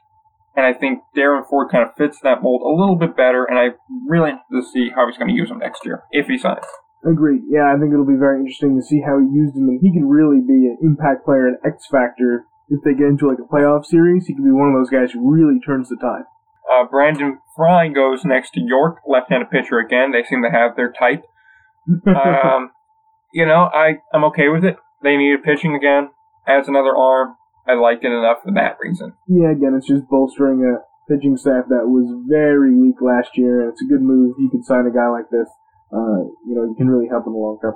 And 0.55 0.65
I 0.65 0.73
think 0.73 1.01
Darren 1.17 1.41
Ford 1.49 1.71
kind 1.71 1.83
of 1.83 1.97
fits 1.97 2.19
that 2.21 2.43
mold 2.43 2.61
a 2.61 2.69
little 2.69 2.95
bit 2.95 3.17
better, 3.17 3.43
and 3.43 3.57
I'm 3.57 3.73
really 4.05 4.37
interested 4.37 4.61
to 4.61 4.69
see 4.69 4.93
how 4.93 5.09
he's 5.09 5.17
going 5.17 5.33
to 5.33 5.35
use 5.35 5.49
him 5.49 5.57
next 5.57 5.81
year, 5.83 6.03
if 6.11 6.27
he 6.27 6.37
signs. 6.37 6.69
Agreed. 7.03 7.41
Yeah, 7.49 7.73
I 7.73 7.75
think 7.81 7.91
it'll 7.91 8.05
be 8.05 8.21
very 8.21 8.37
interesting 8.37 8.77
to 8.77 8.85
see 8.85 9.01
how 9.01 9.17
he 9.17 9.25
used 9.33 9.57
him, 9.57 9.65
and 9.65 9.81
he 9.81 9.91
can 9.91 10.05
really 10.05 10.45
be 10.45 10.69
an 10.69 10.77
impact 10.85 11.25
player, 11.25 11.49
an 11.49 11.57
X 11.65 11.89
factor. 11.89 12.45
If 12.69 12.85
they 12.85 12.93
get 12.93 13.09
into 13.09 13.27
like 13.27 13.41
a 13.41 13.49
playoff 13.49 13.83
series, 13.83 14.29
he 14.29 14.37
could 14.37 14.45
be 14.45 14.53
one 14.53 14.69
of 14.69 14.77
those 14.77 14.93
guys 14.93 15.11
who 15.11 15.25
really 15.25 15.59
turns 15.59 15.89
the 15.89 15.97
tide. 15.97 16.29
Uh, 16.73 16.85
Brandon 16.89 17.39
Fry 17.55 17.87
goes 17.89 18.25
next 18.25 18.51
to 18.51 18.61
York, 18.61 18.97
left-handed 19.07 19.51
pitcher 19.51 19.79
again. 19.79 20.11
They 20.11 20.23
seem 20.23 20.41
to 20.43 20.49
have 20.49 20.75
their 20.75 20.91
type. 20.91 21.23
Um, 22.07 22.71
you 23.33 23.45
know, 23.45 23.69
I 23.73 23.95
I'm 24.13 24.23
okay 24.25 24.47
with 24.47 24.63
it. 24.63 24.77
They 25.03 25.17
needed 25.17 25.43
pitching 25.43 25.75
again. 25.75 26.11
Adds 26.47 26.69
another 26.69 26.95
arm. 26.95 27.35
I 27.67 27.73
like 27.73 27.99
it 28.03 28.11
enough 28.11 28.37
for 28.43 28.53
that 28.53 28.77
reason. 28.79 29.13
yeah, 29.27 29.51
again, 29.51 29.75
it's 29.77 29.87
just 29.87 30.07
bolstering 30.09 30.63
a 30.63 30.79
pitching 31.11 31.35
staff 31.35 31.65
that 31.67 31.87
was 31.91 32.07
very 32.29 32.73
weak 32.79 32.95
last 33.01 33.31
year, 33.35 33.61
and 33.61 33.71
it's 33.71 33.81
a 33.81 33.89
good 33.89 34.01
move. 34.01 34.35
You 34.39 34.49
can 34.49 34.63
sign 34.63 34.85
a 34.87 34.93
guy 34.95 35.09
like 35.09 35.29
this. 35.31 35.49
Uh, 35.91 36.23
you 36.47 36.55
know, 36.55 36.63
you 36.63 36.75
can 36.77 36.87
really 36.87 37.09
help 37.09 37.25
in 37.27 37.33
the 37.33 37.39
long 37.39 37.59
term. 37.59 37.75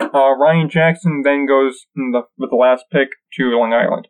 Uh, 0.00 0.36
Ryan 0.36 0.68
Jackson 0.68 1.22
then 1.24 1.46
goes 1.46 1.86
in 1.96 2.10
the, 2.12 2.22
with 2.36 2.50
the 2.50 2.56
last 2.56 2.84
pick 2.92 3.08
to 3.38 3.44
Long 3.56 3.72
Island. 3.72 4.08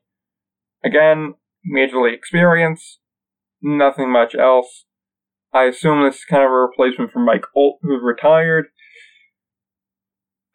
Again, 0.84 1.34
major 1.64 2.00
league 2.02 2.14
experience, 2.14 2.98
nothing 3.64 4.12
much 4.12 4.34
else. 4.34 4.84
I 5.52 5.64
assume 5.64 6.04
this 6.04 6.16
is 6.16 6.24
kind 6.24 6.42
of 6.42 6.50
a 6.50 6.54
replacement 6.54 7.12
for 7.12 7.20
Mike 7.20 7.44
Holt, 7.54 7.78
who's 7.82 8.02
retired. 8.02 8.66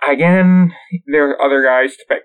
Again, 0.07 0.73
there 1.11 1.31
are 1.31 1.41
other 1.41 1.63
guys 1.63 1.97
to 1.97 2.05
pick. 2.07 2.23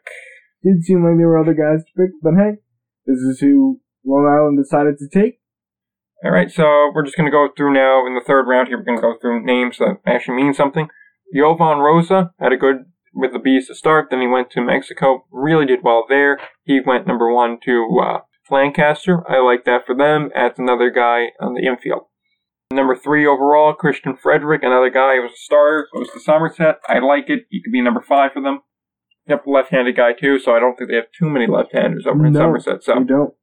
Did 0.63 0.85
seem 0.85 1.05
like 1.05 1.17
there 1.19 1.29
were 1.29 1.39
other 1.39 1.55
guys 1.55 1.85
to 1.85 1.93
pick, 1.97 2.11
but 2.23 2.35
hey, 2.37 2.59
this 3.07 3.19
is 3.19 3.41
who 3.41 3.81
Long 4.05 4.27
Island 4.27 4.59
decided 4.63 4.97
to 4.99 5.09
take. 5.09 5.41
All 6.25 6.31
right, 6.31 6.51
so 6.51 6.91
we're 6.95 7.05
just 7.05 7.17
going 7.17 7.27
to 7.27 7.33
go 7.33 7.49
through 7.55 7.75
now 7.75 8.07
in 8.07 8.15
the 8.15 8.25
third 8.25 8.47
round 8.49 8.69
here. 8.69 8.79
We're 8.79 8.85
going 8.85 8.99
to 8.99 9.03
go 9.03 9.15
through 9.21 9.45
names 9.45 9.79
that 9.79 9.99
actually 10.07 10.37
mean 10.37 10.55
something. 10.55 10.89
Jovan 11.35 11.79
Rosa 11.79 12.33
had 12.39 12.53
a 12.53 12.57
good 12.57 12.87
with 13.13 13.33
the 13.33 13.39
Bees 13.39 13.69
to 13.69 13.75
start. 13.75 14.09
Then 14.11 14.21
he 14.21 14.27
went 14.27 14.51
to 14.51 14.61
Mexico, 14.61 15.27
really 15.31 15.67
did 15.67 15.81
well 15.83 16.05
there. 16.09 16.39
He 16.65 16.81
went 16.85 17.07
number 17.07 17.33
one 17.33 17.59
to 17.65 17.99
uh, 18.03 18.19
Lancaster. 18.51 19.23
I 19.29 19.41
like 19.41 19.65
that 19.65 19.87
for 19.87 19.95
them. 19.95 20.31
Adds 20.35 20.59
another 20.59 20.91
guy 20.91 21.29
on 21.41 21.55
the 21.55 21.67
infield. 21.67 22.07
Number 22.71 22.97
three 22.97 23.27
overall, 23.27 23.73
Christian 23.73 24.17
Frederick, 24.17 24.63
another 24.63 24.91
guy 24.91 25.17
who 25.17 25.23
was 25.23 25.33
a 25.33 25.45
starter, 25.45 25.89
goes 25.95 26.11
to 26.11 26.21
Somerset. 26.21 26.81
I 26.89 26.99
like 26.99 27.29
it. 27.29 27.47
He 27.51 27.63
could 27.63 27.73
be 27.73 27.83
number 27.83 28.05
five 28.07 28.33
for 28.33 28.43
them. 28.43 28.61
Yep, 29.27 29.45
left-handed 29.47 29.97
guy 29.97 30.13
too, 30.13 30.39
so 30.39 30.53
I 30.55 30.61
don't 30.61 30.77
think 30.77 30.91
they 30.91 30.97
have 30.97 31.13
too 31.17 31.31
many 31.31 31.47
left-handers 31.47 32.07
over 32.07 32.27
in 32.27 32.35
Somerset. 32.35 32.83
So 32.83 32.95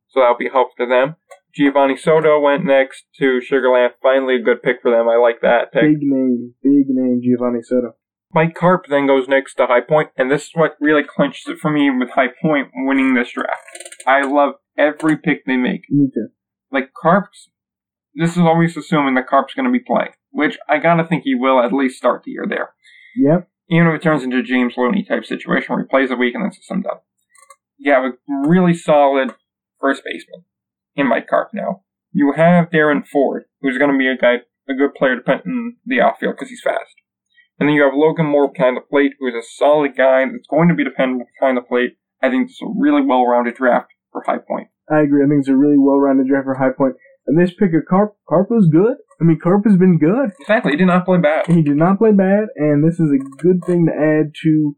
so 0.09 0.19
that'll 0.19 0.37
be 0.37 0.49
helpful 0.51 0.85
to 0.85 0.89
them. 0.89 1.15
Giovanni 1.55 1.97
Soto 1.97 2.39
went 2.39 2.65
next 2.65 3.05
to 3.19 3.39
Sugarland. 3.39 3.91
Finally, 4.01 4.35
a 4.35 4.43
good 4.43 4.61
pick 4.61 4.81
for 4.81 4.91
them. 4.91 5.07
I 5.07 5.17
like 5.17 5.41
that 5.41 5.71
pick. 5.71 5.83
Big 5.83 6.01
name, 6.01 6.53
big 6.61 6.85
name, 6.89 7.21
Giovanni 7.23 7.61
Soto. 7.63 7.95
Mike 8.33 8.55
Carp 8.55 8.85
then 8.89 9.07
goes 9.07 9.27
next 9.27 9.55
to 9.55 9.67
High 9.67 9.81
Point, 9.81 10.09
and 10.17 10.31
this 10.31 10.43
is 10.43 10.51
what 10.53 10.77
really 10.79 11.03
clinches 11.03 11.47
it 11.47 11.59
for 11.59 11.69
me 11.69 11.89
with 11.89 12.11
High 12.11 12.29
Point 12.41 12.69
winning 12.73 13.13
this 13.13 13.31
draft. 13.31 13.61
I 14.07 14.21
love 14.21 14.53
every 14.77 15.17
pick 15.17 15.45
they 15.45 15.57
make. 15.57 15.81
Me 15.89 16.09
too. 16.13 16.27
Like 16.71 16.91
Carp's, 16.93 17.49
this 18.15 18.31
is 18.31 18.39
always 18.39 18.77
assuming 18.77 19.15
that 19.15 19.27
Carp's 19.27 19.53
going 19.53 19.65
to 19.65 19.71
be 19.71 19.83
playing, 19.85 20.11
which 20.31 20.57
I 20.69 20.77
gotta 20.77 21.05
think 21.05 21.23
he 21.23 21.35
will 21.35 21.61
at 21.61 21.73
least 21.73 21.97
start 21.97 22.23
the 22.23 22.31
year 22.31 22.45
there. 22.47 22.69
Yep. 23.17 23.49
Even 23.69 23.87
if 23.87 23.95
it 23.95 24.03
turns 24.03 24.23
into 24.23 24.37
a 24.37 24.43
James 24.43 24.73
Loney 24.77 25.03
type 25.03 25.25
situation 25.25 25.73
where 25.73 25.83
he 25.83 25.87
plays 25.87 26.11
a 26.11 26.15
week 26.15 26.35
and 26.35 26.43
then 26.43 26.51
I'm 26.69 26.81
done. 26.81 26.99
You 27.77 27.91
have 27.93 28.03
a 28.03 28.47
really 28.47 28.73
solid 28.73 29.33
first 29.79 30.03
baseman 30.05 30.45
in 30.95 31.07
Mike 31.07 31.27
Carp 31.27 31.49
now. 31.53 31.83
You 32.11 32.33
have 32.35 32.69
Darren 32.69 33.05
Ford, 33.07 33.45
who's 33.61 33.77
going 33.77 33.91
to 33.91 33.97
be 33.97 34.07
a 34.07 34.17
guy, 34.17 34.43
a 34.69 34.73
good 34.73 34.93
player 34.93 35.15
to 35.15 35.21
put 35.21 35.45
in 35.45 35.77
the 35.85 36.01
outfield 36.01 36.35
because 36.35 36.49
he's 36.49 36.61
fast. 36.61 36.95
And 37.61 37.69
then 37.69 37.75
you 37.75 37.83
have 37.83 37.93
Logan 37.93 38.25
Moore 38.25 38.51
behind 38.51 38.75
the 38.75 38.81
plate, 38.81 39.13
who 39.19 39.27
is 39.27 39.35
a 39.35 39.45
solid 39.45 39.95
guy 39.95 40.25
that's 40.25 40.49
going 40.49 40.67
to 40.69 40.73
be 40.73 40.83
dependable 40.83 41.29
behind 41.37 41.57
the 41.57 41.61
plate. 41.61 42.01
I 42.17 42.29
think 42.29 42.49
it's 42.49 42.59
a 42.59 42.65
really 42.65 43.05
well-rounded 43.05 43.53
draft 43.53 43.93
for 44.11 44.23
High 44.25 44.41
Point. 44.41 44.69
I 44.89 45.01
agree. 45.01 45.23
I 45.23 45.29
think 45.29 45.41
it's 45.41 45.47
a 45.47 45.55
really 45.55 45.77
well-rounded 45.77 46.27
draft 46.27 46.45
for 46.45 46.55
High 46.55 46.73
Point. 46.75 46.95
And 47.27 47.37
this 47.39 47.53
pick 47.53 47.69
of 47.77 47.85
Carp, 47.87 48.17
Carp 48.27 48.49
was 48.49 48.67
good. 48.71 48.97
I 49.21 49.23
mean, 49.23 49.37
Carp 49.37 49.65
has 49.69 49.77
been 49.77 49.99
good. 49.99 50.33
Exactly, 50.41 50.71
he 50.71 50.77
did 50.77 50.87
not 50.87 51.05
play 51.05 51.19
bad. 51.19 51.45
He 51.45 51.61
did 51.61 51.77
not 51.77 51.99
play 51.99 52.11
bad, 52.11 52.49
and 52.55 52.81
this 52.83 52.99
is 52.99 53.13
a 53.13 53.21
good 53.37 53.61
thing 53.63 53.85
to 53.85 53.93
add 53.93 54.33
to 54.41 54.75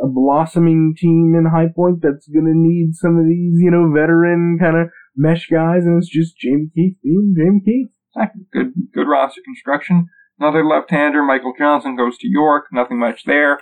a 0.00 0.06
blossoming 0.06 0.94
team 0.96 1.34
in 1.36 1.50
High 1.50 1.74
Point 1.74 2.02
that's 2.02 2.28
going 2.28 2.46
to 2.46 2.54
need 2.54 2.94
some 2.94 3.18
of 3.18 3.26
these, 3.26 3.58
you 3.58 3.72
know, 3.72 3.90
veteran 3.90 4.58
kind 4.60 4.76
of 4.76 4.90
mesh 5.16 5.48
guys, 5.50 5.82
and 5.82 5.98
it's 5.98 6.08
just 6.08 6.38
Jamie 6.38 6.70
Keefe 6.72 7.02
being 7.02 7.34
Jamie 7.36 7.62
Keefe. 7.64 7.90
Exactly. 8.14 8.42
Good, 8.52 8.72
good 8.94 9.08
roster 9.08 9.42
construction. 9.44 10.06
Another 10.38 10.64
left-hander, 10.64 11.22
Michael 11.22 11.54
Johnson, 11.58 11.96
goes 11.96 12.18
to 12.18 12.28
York. 12.28 12.66
Nothing 12.70 12.98
much 12.98 13.24
there. 13.24 13.58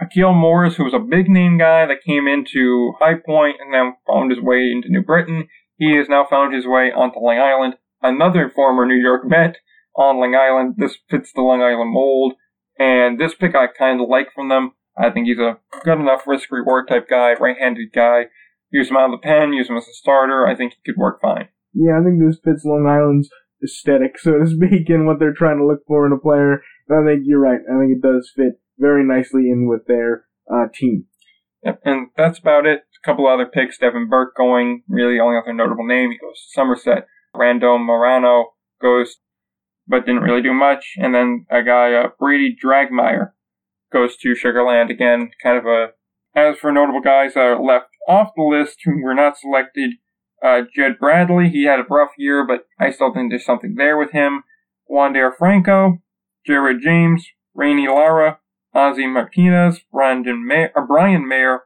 Akil 0.00 0.32
Morris, 0.32 0.76
who 0.76 0.84
was 0.84 0.94
a 0.94 0.98
big 0.98 1.28
name 1.28 1.58
guy 1.58 1.86
that 1.86 2.02
came 2.04 2.26
into 2.26 2.94
High 3.00 3.14
Point 3.24 3.56
and 3.60 3.72
then 3.72 3.94
found 4.06 4.30
his 4.30 4.40
way 4.40 4.70
into 4.72 4.88
New 4.88 5.02
Britain. 5.02 5.48
He 5.76 5.96
has 5.96 6.08
now 6.08 6.26
found 6.28 6.54
his 6.54 6.66
way 6.66 6.90
onto 6.90 7.18
Long 7.18 7.38
Island. 7.38 7.74
Another 8.02 8.50
former 8.50 8.86
New 8.86 9.00
York 9.00 9.22
Met 9.28 9.56
on 9.94 10.18
Long 10.18 10.34
Island. 10.34 10.76
This 10.78 10.96
fits 11.10 11.32
the 11.32 11.42
Long 11.42 11.62
Island 11.62 11.92
mold. 11.92 12.34
And 12.78 13.20
this 13.20 13.34
pick 13.34 13.54
I 13.54 13.66
kind 13.66 14.00
of 14.00 14.08
like 14.08 14.28
from 14.34 14.48
them. 14.48 14.72
I 14.98 15.10
think 15.10 15.26
he's 15.26 15.38
a 15.38 15.58
good 15.84 16.00
enough 16.00 16.26
risk 16.26 16.50
reward 16.50 16.88
type 16.88 17.08
guy, 17.08 17.34
right-handed 17.34 17.92
guy. 17.94 18.24
Use 18.72 18.88
him 18.88 18.96
out 18.96 19.12
of 19.12 19.20
the 19.20 19.26
pen, 19.26 19.52
use 19.52 19.68
him 19.68 19.76
as 19.76 19.86
a 19.86 19.92
starter. 19.92 20.46
I 20.46 20.56
think 20.56 20.72
he 20.72 20.92
could 20.92 20.98
work 20.98 21.20
fine. 21.20 21.48
Yeah, 21.74 21.98
I 22.00 22.04
think 22.04 22.18
this 22.18 22.40
fits 22.42 22.64
Long 22.64 22.86
Island's 22.88 23.28
aesthetic, 23.62 24.18
so 24.18 24.38
to 24.38 24.46
speak, 24.50 24.88
and 24.88 25.06
what 25.06 25.18
they're 25.18 25.34
trying 25.34 25.58
to 25.58 25.66
look 25.66 25.80
for 25.86 26.06
in 26.06 26.12
a 26.12 26.18
player. 26.18 26.62
And 26.88 27.08
I 27.08 27.12
think 27.12 27.22
you're 27.26 27.40
right. 27.40 27.60
I 27.60 27.78
think 27.78 27.96
it 27.96 28.02
does 28.02 28.32
fit 28.34 28.60
very 28.78 29.04
nicely 29.04 29.50
in 29.50 29.68
with 29.68 29.86
their 29.86 30.24
uh, 30.52 30.66
team. 30.72 31.06
Yep, 31.64 31.80
and 31.84 32.08
that's 32.16 32.38
about 32.38 32.66
it. 32.66 32.80
A 33.02 33.06
couple 33.06 33.26
other 33.26 33.46
picks. 33.46 33.78
Devin 33.78 34.08
Burke 34.08 34.34
going, 34.36 34.82
really 34.88 35.20
only 35.20 35.38
other 35.38 35.52
notable 35.52 35.86
name. 35.86 36.10
He 36.10 36.18
goes 36.18 36.36
to 36.36 36.52
Somerset. 36.52 37.06
Rando 37.34 37.78
Morano 37.78 38.54
goes, 38.80 39.16
but 39.86 40.06
didn't 40.06 40.22
really 40.22 40.42
do 40.42 40.54
much. 40.54 40.94
And 40.96 41.14
then 41.14 41.46
a 41.50 41.62
guy, 41.62 41.92
uh, 41.92 42.08
Brady 42.18 42.56
Dragmire, 42.62 43.32
goes 43.92 44.16
to 44.18 44.34
Sugarland 44.34 44.90
again. 44.90 45.30
Kind 45.42 45.58
of 45.58 45.66
a. 45.66 45.88
As 46.32 46.58
for 46.58 46.70
notable 46.70 47.00
guys 47.00 47.34
that 47.34 47.40
are 47.40 47.60
left 47.60 47.88
off 48.06 48.30
the 48.36 48.42
list 48.44 48.78
who 48.84 49.02
were 49.02 49.16
not 49.16 49.36
selected, 49.36 49.94
uh, 50.42 50.62
Jed 50.74 50.98
Bradley, 50.98 51.50
he 51.50 51.64
had 51.64 51.80
a 51.80 51.84
rough 51.88 52.10
year, 52.16 52.46
but 52.46 52.66
I 52.78 52.90
still 52.90 53.12
think 53.12 53.30
there's 53.30 53.44
something 53.44 53.74
there 53.76 53.96
with 53.98 54.12
him. 54.12 54.44
Wander 54.88 55.32
Franco, 55.38 55.98
Jared 56.46 56.80
James, 56.82 57.26
Rainey 57.54 57.88
Lara, 57.88 58.38
Ozzy 58.74 59.12
Martinez, 59.12 59.80
Brandon 59.92 60.46
May- 60.46 60.70
uh, 60.74 60.82
Brian 60.86 61.26
Mayer, 61.26 61.62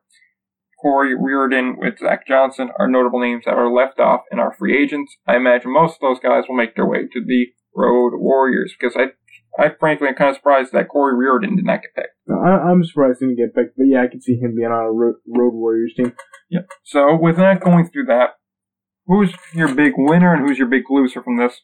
Corey 0.80 1.14
Reardon 1.14 1.76
with 1.78 1.98
Zach 1.98 2.26
Johnson 2.26 2.70
are 2.78 2.88
notable 2.88 3.20
names 3.20 3.44
that 3.46 3.54
are 3.54 3.72
left 3.72 3.98
off 3.98 4.22
in 4.30 4.38
our 4.38 4.54
free 4.54 4.76
agents. 4.76 5.16
I 5.26 5.36
imagine 5.36 5.72
most 5.72 5.94
of 5.94 6.00
those 6.02 6.20
guys 6.20 6.44
will 6.46 6.56
make 6.56 6.76
their 6.76 6.86
way 6.86 7.06
to 7.10 7.24
the 7.24 7.46
Road 7.74 8.12
Warriors 8.16 8.74
because 8.78 8.94
I, 8.94 9.12
I 9.62 9.70
frankly 9.80 10.08
am 10.08 10.14
kind 10.14 10.30
of 10.30 10.36
surprised 10.36 10.72
that 10.72 10.88
Corey 10.88 11.16
Reardon 11.16 11.56
did 11.56 11.64
not 11.64 11.80
get 11.80 11.94
picked. 11.94 12.14
No, 12.26 12.36
I, 12.38 12.70
I'm 12.70 12.84
surprised 12.84 13.20
he 13.20 13.26
didn't 13.26 13.38
get 13.38 13.54
picked, 13.54 13.76
but 13.78 13.86
yeah, 13.88 14.02
I 14.02 14.08
can 14.08 14.20
see 14.20 14.36
him 14.36 14.54
being 14.56 14.68
on 14.68 14.84
a 14.84 14.92
Road, 14.92 15.16
road 15.26 15.54
Warriors 15.54 15.94
team. 15.96 16.12
Yep. 16.50 16.68
So 16.84 17.16
with 17.16 17.36
that 17.36 17.64
going 17.64 17.88
through 17.88 18.04
that, 18.06 18.34
who's 19.06 19.32
your 19.52 19.74
big 19.74 19.92
winner 19.96 20.34
and 20.34 20.46
who's 20.46 20.58
your 20.58 20.68
big 20.68 20.84
loser 20.90 21.22
from 21.22 21.38
this? 21.38 21.60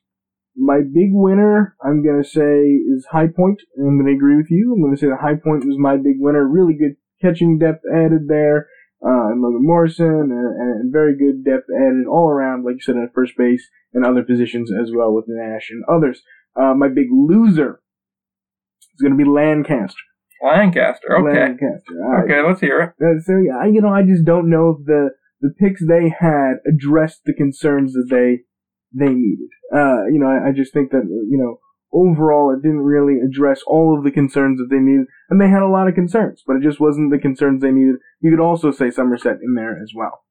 My 0.56 0.78
big 0.80 1.10
winner, 1.12 1.76
I'm 1.82 2.04
gonna 2.04 2.24
say, 2.24 2.64
is 2.64 3.06
High 3.10 3.28
Point. 3.28 3.62
I'm 3.78 3.98
gonna 3.98 4.14
agree 4.14 4.36
with 4.36 4.50
you. 4.50 4.74
I'm 4.74 4.82
gonna 4.82 4.96
say 4.96 5.06
that 5.06 5.20
High 5.20 5.36
Point 5.42 5.64
was 5.64 5.76
my 5.78 5.96
big 5.96 6.16
winner. 6.18 6.46
Really 6.46 6.74
good 6.74 6.96
catching 7.22 7.58
depth 7.58 7.82
added 7.92 8.28
there. 8.28 8.68
Uh, 9.02 9.32
and 9.32 9.40
Logan 9.40 9.64
Morrison, 9.66 10.06
and, 10.06 10.60
and 10.60 10.92
very 10.92 11.16
good 11.16 11.42
depth 11.42 11.64
added 11.74 12.04
all 12.06 12.28
around, 12.28 12.64
like 12.66 12.74
you 12.74 12.80
said, 12.82 12.96
at 12.96 13.14
first 13.14 13.32
base 13.38 13.66
and 13.94 14.04
other 14.04 14.22
positions 14.22 14.70
as 14.70 14.92
well 14.94 15.14
with 15.14 15.24
Nash 15.26 15.70
and 15.70 15.82
others. 15.88 16.20
Uh, 16.54 16.74
my 16.74 16.88
big 16.88 17.06
loser 17.10 17.80
is 18.94 19.02
gonna 19.02 19.16
be 19.16 19.24
Lancaster. 19.24 19.96
Lancaster. 20.42 21.16
Okay. 21.16 21.40
Lancaster. 21.40 22.24
Okay, 22.24 22.42
let's 22.46 22.60
hear 22.60 22.80
it. 22.80 23.04
uh, 23.04 23.20
so 23.24 23.34
I, 23.58 23.66
you 23.66 23.80
know, 23.80 23.88
I 23.88 24.02
just 24.02 24.24
don't 24.24 24.50
know 24.50 24.76
if 24.78 24.86
the 24.86 25.10
the 25.40 25.52
picks 25.58 25.86
they 25.86 26.14
had 26.20 26.54
addressed 26.66 27.22
the 27.24 27.34
concerns 27.34 27.92
that 27.94 28.08
they 28.10 28.44
they 28.92 29.12
needed. 29.12 29.48
Uh, 29.72 30.06
you 30.10 30.18
know, 30.18 30.26
I, 30.26 30.48
I 30.48 30.52
just 30.52 30.72
think 30.72 30.90
that 30.90 31.04
you 31.04 31.38
know 31.38 31.58
overall 31.92 32.54
it 32.54 32.62
didn't 32.62 32.82
really 32.82 33.18
address 33.20 33.62
all 33.66 33.96
of 33.96 34.04
the 34.04 34.10
concerns 34.10 34.58
that 34.58 34.68
they 34.70 34.80
needed, 34.80 35.06
and 35.28 35.40
they 35.40 35.48
had 35.48 35.62
a 35.62 35.68
lot 35.68 35.88
of 35.88 35.94
concerns, 35.94 36.42
but 36.46 36.56
it 36.56 36.62
just 36.62 36.80
wasn't 36.80 37.10
the 37.10 37.18
concerns 37.18 37.62
they 37.62 37.72
needed. 37.72 37.96
You 38.20 38.30
could 38.30 38.42
also 38.42 38.70
say 38.70 38.90
Somerset 38.90 39.38
in 39.42 39.54
there 39.54 39.78
as 39.82 39.92
well. 39.94 40.24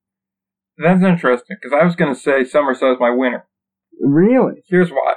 That's 0.77 1.03
interesting 1.03 1.57
because 1.61 1.77
I 1.79 1.83
was 1.83 1.95
going 1.95 2.13
to 2.13 2.19
say 2.19 2.43
Somerset 2.43 2.93
is 2.93 2.99
my 2.99 3.09
winner. 3.09 3.45
Really? 4.01 4.63
Here's 4.67 4.91
why. 4.91 5.15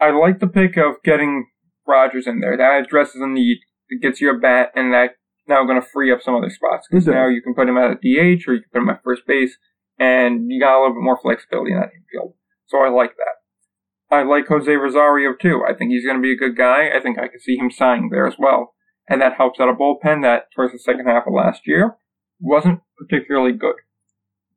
I 0.00 0.10
like 0.10 0.40
the 0.40 0.48
pick 0.48 0.76
of 0.76 1.02
getting 1.04 1.46
Rogers 1.86 2.26
in 2.26 2.40
there. 2.40 2.56
That 2.56 2.84
addresses 2.84 3.20
a 3.20 3.28
need. 3.28 3.58
It 3.88 4.02
gets 4.02 4.20
you 4.20 4.34
a 4.34 4.38
bat, 4.38 4.72
and 4.74 4.92
that 4.92 5.10
now 5.48 5.64
going 5.64 5.80
to 5.80 5.86
free 5.86 6.12
up 6.12 6.22
some 6.22 6.34
other 6.34 6.50
spots 6.50 6.86
because 6.90 7.06
now 7.06 7.28
you 7.28 7.42
can 7.42 7.54
put 7.54 7.68
him 7.68 7.76
at 7.76 7.90
a 7.90 7.94
DH 7.94 8.48
or 8.48 8.54
you 8.54 8.62
can 8.62 8.70
put 8.72 8.82
him 8.82 8.88
at 8.90 9.02
first 9.02 9.26
base, 9.26 9.56
and 9.98 10.50
you 10.50 10.60
got 10.60 10.78
a 10.78 10.80
little 10.80 10.94
bit 10.94 11.04
more 11.04 11.18
flexibility 11.20 11.72
in 11.72 11.78
that 11.78 11.90
infield. 11.94 12.34
So 12.66 12.78
I 12.78 12.88
like 12.88 13.16
that. 13.16 14.16
I 14.16 14.22
like 14.22 14.46
Jose 14.48 14.70
Rosario 14.70 15.34
too. 15.40 15.62
I 15.68 15.74
think 15.74 15.90
he's 15.90 16.04
going 16.04 16.16
to 16.16 16.22
be 16.22 16.32
a 16.32 16.36
good 16.36 16.56
guy. 16.56 16.90
I 16.96 17.00
think 17.00 17.18
I 17.18 17.28
can 17.28 17.40
see 17.40 17.56
him 17.56 17.70
signing 17.70 18.10
there 18.10 18.26
as 18.26 18.36
well, 18.38 18.74
and 19.08 19.20
that 19.20 19.36
helps 19.36 19.60
out 19.60 19.68
a 19.68 19.72
bullpen 19.72 20.22
that 20.22 20.52
towards 20.54 20.72
the 20.72 20.78
second 20.78 21.06
half 21.06 21.26
of 21.26 21.34
last 21.34 21.62
year 21.66 21.96
wasn't 22.40 22.80
particularly 22.98 23.52
good. 23.52 23.76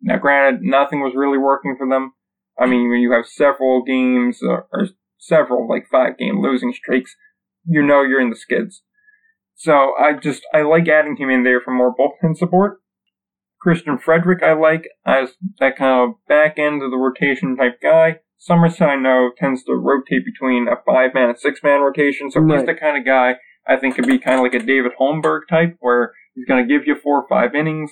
Now, 0.02 0.18
granted, 0.18 0.62
nothing 0.62 1.02
was 1.02 1.14
really 1.16 1.38
working 1.38 1.76
for 1.78 1.88
them. 1.88 2.14
I 2.60 2.66
mean, 2.66 2.90
when 2.90 3.00
you 3.00 3.12
have 3.14 3.26
several 3.26 3.84
games 3.84 4.40
uh, 4.44 4.62
or 4.72 4.88
several 5.18 5.68
like 5.68 5.88
five 5.92 6.18
game 6.18 6.42
losing 6.42 6.74
streaks, 6.74 7.16
you 7.66 7.82
know 7.82 8.04
you're 8.04 8.22
in 8.22 8.30
the 8.30 8.36
skids. 8.36 8.84
So 9.60 9.92
I 10.00 10.14
just 10.14 10.44
I 10.54 10.62
like 10.62 10.88
adding 10.88 11.18
him 11.18 11.30
in 11.30 11.44
there 11.44 11.60
for 11.60 11.72
more 11.72 11.94
bullpen 11.94 12.38
support. 12.38 12.80
Christian 13.60 13.98
Frederick 13.98 14.42
I 14.42 14.54
like 14.54 14.88
as 15.06 15.32
that 15.60 15.76
kind 15.76 16.10
of 16.10 16.16
back 16.30 16.58
end 16.58 16.82
of 16.82 16.92
the 16.92 16.98
rotation 16.98 17.58
type 17.58 17.82
guy. 17.84 18.20
Somerset 18.38 18.88
I 18.88 18.96
know 18.96 19.32
tends 19.38 19.66
to 19.66 19.74
rotate 19.74 20.24
between 20.24 20.70
a 20.70 20.78
five 20.86 21.14
man 21.14 21.28
and 21.28 21.38
six 21.38 21.60
man 21.62 21.82
rotation, 21.82 22.32
so 22.32 22.40
right. 22.40 22.60
he's 22.60 22.68
the 22.68 22.74
kind 22.74 22.98
of 22.98 23.06
guy 23.06 23.34
I 23.68 23.76
think 23.76 23.96
could 23.96 24.08
be 24.08 24.18
kind 24.18 24.38
of 24.38 24.44
like 24.44 24.54
a 24.54 24.66
David 24.66 24.94
Holmberg 24.98 25.42
type, 25.50 25.76
where 25.80 26.14
he's 26.36 26.46
going 26.46 26.66
to 26.66 26.74
give 26.74 26.88
you 26.88 26.96
four 26.96 27.22
or 27.22 27.28
five 27.28 27.54
innings, 27.54 27.92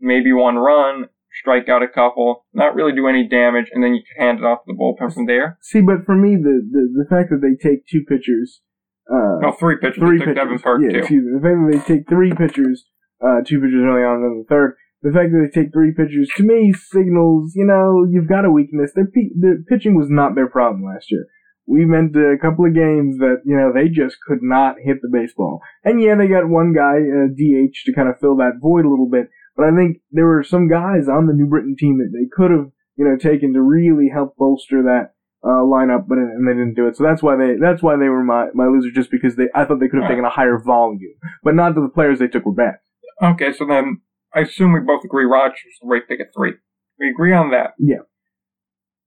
maybe 0.00 0.32
one 0.32 0.56
run, 0.56 1.10
strike 1.38 1.68
out 1.68 1.82
a 1.82 1.88
couple, 1.88 2.46
not 2.54 2.74
really 2.74 2.92
do 2.92 3.06
any 3.06 3.28
damage, 3.28 3.66
and 3.70 3.84
then 3.84 3.94
you 3.94 4.00
can 4.00 4.26
hand 4.26 4.38
it 4.38 4.44
off 4.44 4.64
to 4.64 4.72
the 4.72 4.78
bullpen 4.78 5.12
from 5.12 5.26
there. 5.26 5.58
See, 5.60 5.82
but 5.82 6.06
for 6.06 6.16
me, 6.16 6.36
the 6.36 6.66
the, 6.72 7.04
the 7.04 7.06
fact 7.10 7.28
that 7.28 7.42
they 7.44 7.52
take 7.52 7.86
two 7.86 8.00
pitchers 8.08 8.62
uh, 9.10 9.38
no, 9.40 9.52
three 9.52 9.76
pitchers. 9.76 9.98
Three 9.98 10.18
pitchers. 10.18 10.34
Devin 10.34 10.58
Park 10.58 10.80
yeah, 10.82 11.02
too. 11.02 11.38
The 11.38 11.42
fact 11.42 11.56
that 11.62 11.70
they 11.70 11.94
take 11.94 12.08
three 12.08 12.32
pitchers, 12.34 12.84
uh, 13.22 13.38
two 13.46 13.60
pitchers 13.60 13.84
early 13.86 14.02
on, 14.02 14.18
and 14.18 14.24
then 14.24 14.44
the 14.44 14.48
third. 14.48 14.76
The 15.02 15.12
fact 15.12 15.30
that 15.30 15.46
they 15.46 15.52
take 15.52 15.72
three 15.72 15.92
pitchers 15.94 16.28
to 16.36 16.42
me 16.42 16.72
signals, 16.72 17.52
you 17.54 17.64
know, 17.64 18.04
you've 18.08 18.28
got 18.28 18.44
a 18.44 18.50
weakness. 18.50 18.90
Their, 18.94 19.06
pe- 19.06 19.36
their 19.38 19.62
pitching 19.68 19.94
was 19.94 20.10
not 20.10 20.34
their 20.34 20.48
problem 20.48 20.82
last 20.82 21.12
year. 21.12 21.26
We 21.66 21.84
meant 21.84 22.16
a 22.16 22.38
couple 22.40 22.64
of 22.64 22.74
games 22.74 23.18
that, 23.18 23.42
you 23.44 23.54
know, 23.54 23.70
they 23.74 23.88
just 23.88 24.16
could 24.26 24.42
not 24.42 24.76
hit 24.82 25.02
the 25.02 25.10
baseball. 25.12 25.60
And 25.84 26.02
yeah, 26.02 26.16
they 26.16 26.26
got 26.26 26.48
one 26.48 26.72
guy, 26.72 26.98
uh, 27.02 27.28
DH, 27.30 27.86
to 27.86 27.92
kind 27.92 28.08
of 28.08 28.18
fill 28.18 28.36
that 28.38 28.58
void 28.58 28.86
a 28.86 28.90
little 28.90 29.08
bit. 29.10 29.28
But 29.54 29.66
I 29.66 29.76
think 29.76 29.98
there 30.10 30.26
were 30.26 30.42
some 30.42 30.68
guys 30.68 31.08
on 31.08 31.26
the 31.26 31.34
New 31.34 31.46
Britain 31.46 31.76
team 31.78 31.98
that 31.98 32.10
they 32.10 32.26
could 32.30 32.50
have, 32.50 32.70
you 32.96 33.04
know, 33.04 33.16
taken 33.16 33.52
to 33.52 33.62
really 33.62 34.10
help 34.12 34.36
bolster 34.36 34.82
that 34.82 35.15
uh, 35.46 35.62
lineup, 35.62 36.08
but 36.08 36.18
and 36.18 36.48
they 36.48 36.52
didn't 36.52 36.74
do 36.74 36.88
it. 36.88 36.96
So 36.96 37.04
that's 37.04 37.22
why 37.22 37.36
they 37.36 37.54
that's 37.60 37.82
why 37.82 37.96
they 37.96 38.08
were 38.08 38.24
my 38.24 38.48
my 38.52 38.66
loser, 38.66 38.90
just 38.90 39.10
because 39.10 39.36
they 39.36 39.46
I 39.54 39.64
thought 39.64 39.78
they 39.78 39.88
could 39.88 40.00
have 40.00 40.10
taken 40.10 40.24
a 40.24 40.30
higher 40.30 40.58
volume, 40.58 41.14
but 41.44 41.54
not 41.54 41.74
that 41.74 41.80
the 41.80 41.88
players 41.88 42.18
they 42.18 42.26
took 42.26 42.44
were 42.44 42.52
bad. 42.52 42.78
Okay, 43.22 43.52
so 43.52 43.64
then 43.64 44.02
I 44.34 44.40
assume 44.40 44.72
we 44.72 44.80
both 44.80 45.04
agree 45.04 45.24
Rogers 45.24 45.60
is 45.66 45.78
the 45.80 45.88
right 45.88 46.02
pick 46.06 46.20
at 46.20 46.34
three. 46.36 46.54
We 46.98 47.08
agree 47.08 47.32
on 47.32 47.50
that. 47.52 47.74
Yeah. 47.78 48.04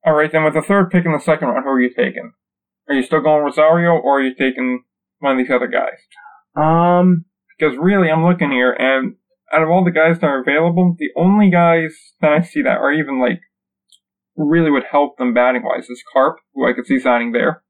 All 0.06 0.14
right, 0.14 0.32
then 0.32 0.46
with 0.46 0.54
the 0.54 0.62
third 0.62 0.90
pick 0.90 1.06
in 1.06 1.12
the 1.12 1.20
second 1.20 1.50
round, 1.50 1.66
who 1.66 1.72
are 1.72 1.82
you 1.82 1.94
taking? 1.94 2.32
Are 2.88 2.96
you 2.96 3.04
still 3.04 3.22
going 3.22 3.44
Rosario, 3.44 3.92
or 3.92 4.20
are 4.20 4.24
you 4.24 4.34
taking 4.34 4.84
one 5.20 5.34
of 5.34 5.38
these 5.38 5.54
other 5.54 5.68
guys? 5.68 6.00
Um, 6.56 7.26
because 7.58 7.78
really, 7.78 8.10
I'm 8.10 8.24
looking 8.24 8.52
here, 8.52 8.72
and 8.72 9.16
out 9.54 9.62
of 9.62 9.70
all 9.70 9.84
the 9.84 9.92
guys 9.92 10.20
that 10.20 10.28
are 10.28 10.42
available, 10.42 10.96
the 10.98 11.12
only 11.18 11.52
guys 11.52 12.14
that 12.22 12.32
I 12.32 12.42
see 12.42 12.62
that 12.62 12.78
are 12.78 12.94
even 12.94 13.20
like 13.20 13.42
really 14.40 14.72
would 14.72 14.86
help 14.90 15.18
them 15.18 15.34
batting 15.34 15.64
wise 15.64 15.90
is 15.90 16.04
Carp, 16.14 16.38
who 16.54 16.68
I 16.68 16.74
could 16.74 16.86
see 16.86 17.00
signing 17.00 17.32
there. 17.32 17.64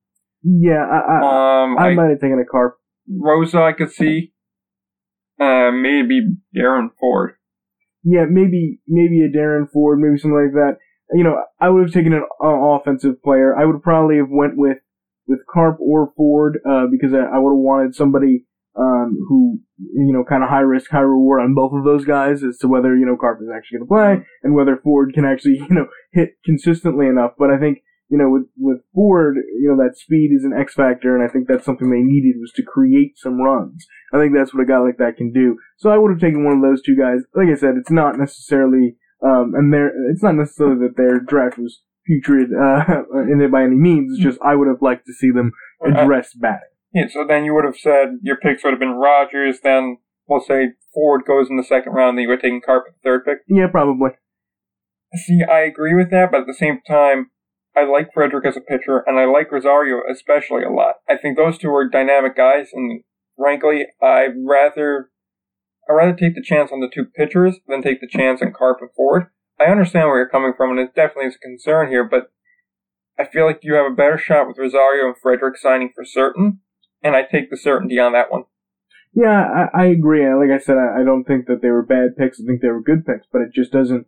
Yeah, 0.43 0.85
I 0.85 0.99
I, 0.99 1.63
um, 1.63 1.77
I, 1.77 1.87
I 1.89 1.93
might 1.95 2.09
have 2.09 2.21
taken 2.21 2.39
a 2.39 2.49
Carp. 2.49 2.77
Rosa, 3.09 3.61
I 3.61 3.73
could 3.73 3.91
see. 3.91 4.33
Uh, 5.39 5.71
maybe 5.71 6.21
Darren 6.55 6.89
Ford. 6.99 7.33
Yeah, 8.03 8.25
maybe 8.29 8.79
maybe 8.87 9.21
a 9.21 9.35
Darren 9.35 9.69
Ford, 9.71 9.99
maybe 9.99 10.17
something 10.17 10.35
like 10.35 10.53
that. 10.53 10.77
You 11.13 11.23
know, 11.23 11.41
I 11.59 11.69
would 11.69 11.83
have 11.83 11.93
taken 11.93 12.13
an 12.13 12.23
uh, 12.43 12.47
offensive 12.47 13.21
player. 13.23 13.55
I 13.57 13.65
would 13.65 13.81
probably 13.81 14.17
have 14.17 14.29
went 14.29 14.53
with 14.55 14.77
with 15.27 15.39
Carp 15.51 15.77
or 15.79 16.11
Ford 16.15 16.59
uh, 16.69 16.85
because 16.91 17.13
I, 17.13 17.35
I 17.35 17.39
would 17.39 17.51
have 17.51 17.63
wanted 17.63 17.95
somebody 17.95 18.45
um, 18.77 19.17
who, 19.27 19.59
you 19.77 20.13
know, 20.13 20.23
kind 20.23 20.43
of 20.43 20.49
high 20.49 20.59
risk, 20.61 20.91
high 20.91 20.99
reward 20.99 21.41
on 21.41 21.55
both 21.55 21.73
of 21.73 21.83
those 21.83 22.05
guys 22.05 22.43
as 22.43 22.57
to 22.59 22.67
whether, 22.67 22.95
you 22.95 23.05
know, 23.05 23.17
Carp 23.19 23.39
is 23.41 23.49
actually 23.53 23.79
going 23.79 23.87
to 23.87 24.21
play 24.21 24.27
and 24.43 24.55
whether 24.55 24.77
Ford 24.77 25.13
can 25.13 25.25
actually, 25.25 25.57
you 25.69 25.75
know, 25.75 25.87
hit 26.13 26.37
consistently 26.45 27.07
enough. 27.07 27.31
But 27.37 27.49
I 27.49 27.57
think, 27.57 27.79
you 28.09 28.17
know, 28.17 28.29
with, 28.29 28.47
with 28.57 28.81
Ford, 28.93 29.35
you 29.37 29.69
know, 29.69 29.83
that 29.83 29.97
speed 29.97 30.31
is 30.35 30.43
an 30.43 30.53
X 30.57 30.73
factor 30.73 31.15
and 31.15 31.23
I 31.23 31.31
think 31.31 31.47
that's 31.47 31.65
something 31.65 31.89
they 31.89 32.01
needed 32.01 32.39
was 32.39 32.51
to 32.55 32.63
create 32.63 33.17
some 33.17 33.41
runs. 33.41 33.85
I 34.13 34.17
think 34.17 34.33
that's 34.33 34.53
what 34.53 34.63
a 34.63 34.67
guy 34.67 34.79
like 34.79 34.97
that 34.97 35.17
can 35.17 35.31
do. 35.31 35.57
So 35.77 35.89
I 35.89 35.97
would 35.97 36.11
have 36.11 36.21
taken 36.21 36.45
one 36.45 36.57
of 36.57 36.63
those 36.63 36.81
two 36.81 36.97
guys. 36.97 37.21
Like 37.35 37.49
I 37.49 37.59
said, 37.59 37.75
it's 37.77 37.91
not 37.91 38.17
necessarily, 38.17 38.97
um, 39.23 39.53
and 39.55 39.73
they 39.73 39.85
it's 40.09 40.23
not 40.23 40.35
necessarily 40.35 40.87
that 40.87 40.97
their 40.97 41.19
draft 41.19 41.59
was 41.59 41.81
putrid, 42.07 42.49
uh, 42.53 43.03
in 43.29 43.41
it 43.41 43.51
by 43.51 43.63
any 43.63 43.75
means. 43.75 44.13
It's 44.13 44.23
just 44.23 44.39
I 44.41 44.55
would 44.55 44.67
have 44.67 44.81
liked 44.81 45.05
to 45.05 45.13
see 45.13 45.29
them 45.29 45.51
address 45.85 46.33
batting. 46.33 46.73
Yeah, 46.93 47.07
so 47.07 47.25
then 47.27 47.45
you 47.45 47.53
would 47.53 47.65
have 47.65 47.77
said 47.77 48.19
your 48.21 48.37
picks 48.37 48.63
would 48.63 48.71
have 48.71 48.79
been 48.79 48.97
Rogers, 48.97 49.59
then 49.63 49.97
we'll 50.27 50.41
say 50.41 50.73
Ford 50.93 51.21
goes 51.25 51.49
in 51.49 51.57
the 51.57 51.63
second 51.63 51.93
round, 51.93 52.17
then 52.17 52.23
you 52.23 52.29
would 52.29 52.35
have 52.35 52.43
taken 52.43 52.61
Carp 52.65 52.85
at 52.87 52.93
the 52.95 53.07
third 53.07 53.25
pick. 53.25 53.39
Yeah, 53.47 53.67
probably. 53.67 54.11
See, 55.15 55.41
I 55.43 55.59
agree 55.61 55.95
with 55.95 56.11
that, 56.11 56.31
but 56.31 56.41
at 56.41 56.47
the 56.47 56.53
same 56.53 56.81
time, 56.87 57.31
I 57.75 57.83
like 57.83 58.13
Frederick 58.13 58.45
as 58.45 58.57
a 58.57 58.61
pitcher, 58.61 59.03
and 59.05 59.19
I 59.19 59.25
like 59.25 59.51
Rosario 59.51 60.01
especially 60.09 60.63
a 60.63 60.71
lot. 60.71 60.95
I 61.07 61.17
think 61.17 61.37
those 61.37 61.57
two 61.57 61.69
are 61.73 61.87
dynamic 61.87 62.35
guys, 62.35 62.69
and 62.73 63.03
frankly, 63.37 63.85
I'd 64.01 64.33
rather 64.45 65.09
I'd 65.89 65.93
rather 65.93 66.15
take 66.15 66.35
the 66.35 66.43
chance 66.43 66.71
on 66.71 66.81
the 66.81 66.89
two 66.93 67.05
pitchers 67.05 67.57
than 67.67 67.81
take 67.81 68.01
the 68.01 68.07
chance 68.07 68.41
on 68.41 68.53
Carp 68.53 68.79
and 68.81 68.89
Ford. 68.95 69.27
I 69.59 69.65
understand 69.65 70.07
where 70.07 70.17
you're 70.17 70.29
coming 70.29 70.53
from, 70.55 70.71
and 70.71 70.79
it 70.79 70.95
definitely 70.95 71.27
is 71.27 71.35
a 71.35 71.39
concern 71.39 71.89
here, 71.89 72.03
but 72.03 72.31
I 73.19 73.25
feel 73.25 73.45
like 73.45 73.59
you 73.63 73.73
have 73.73 73.91
a 73.91 73.95
better 73.95 74.17
shot 74.17 74.47
with 74.47 74.57
Rosario 74.57 75.07
and 75.07 75.15
Frederick 75.21 75.57
signing 75.57 75.91
for 75.93 76.05
certain 76.05 76.59
and 77.03 77.15
I 77.15 77.23
take 77.23 77.49
the 77.49 77.57
certainty 77.57 77.99
on 77.99 78.13
that 78.13 78.31
one. 78.31 78.43
Yeah, 79.13 79.67
I, 79.73 79.83
I 79.83 79.85
agree. 79.85 80.25
Like 80.25 80.51
I 80.51 80.63
said, 80.63 80.77
I, 80.77 81.01
I 81.01 81.03
don't 81.03 81.23
think 81.23 81.47
that 81.47 81.61
they 81.61 81.69
were 81.69 81.83
bad 81.83 82.15
picks. 82.17 82.39
I 82.39 82.45
think 82.45 82.61
they 82.61 82.69
were 82.69 82.81
good 82.81 83.05
picks, 83.05 83.27
but 83.31 83.41
it 83.41 83.53
just 83.53 83.71
doesn't. 83.71 84.05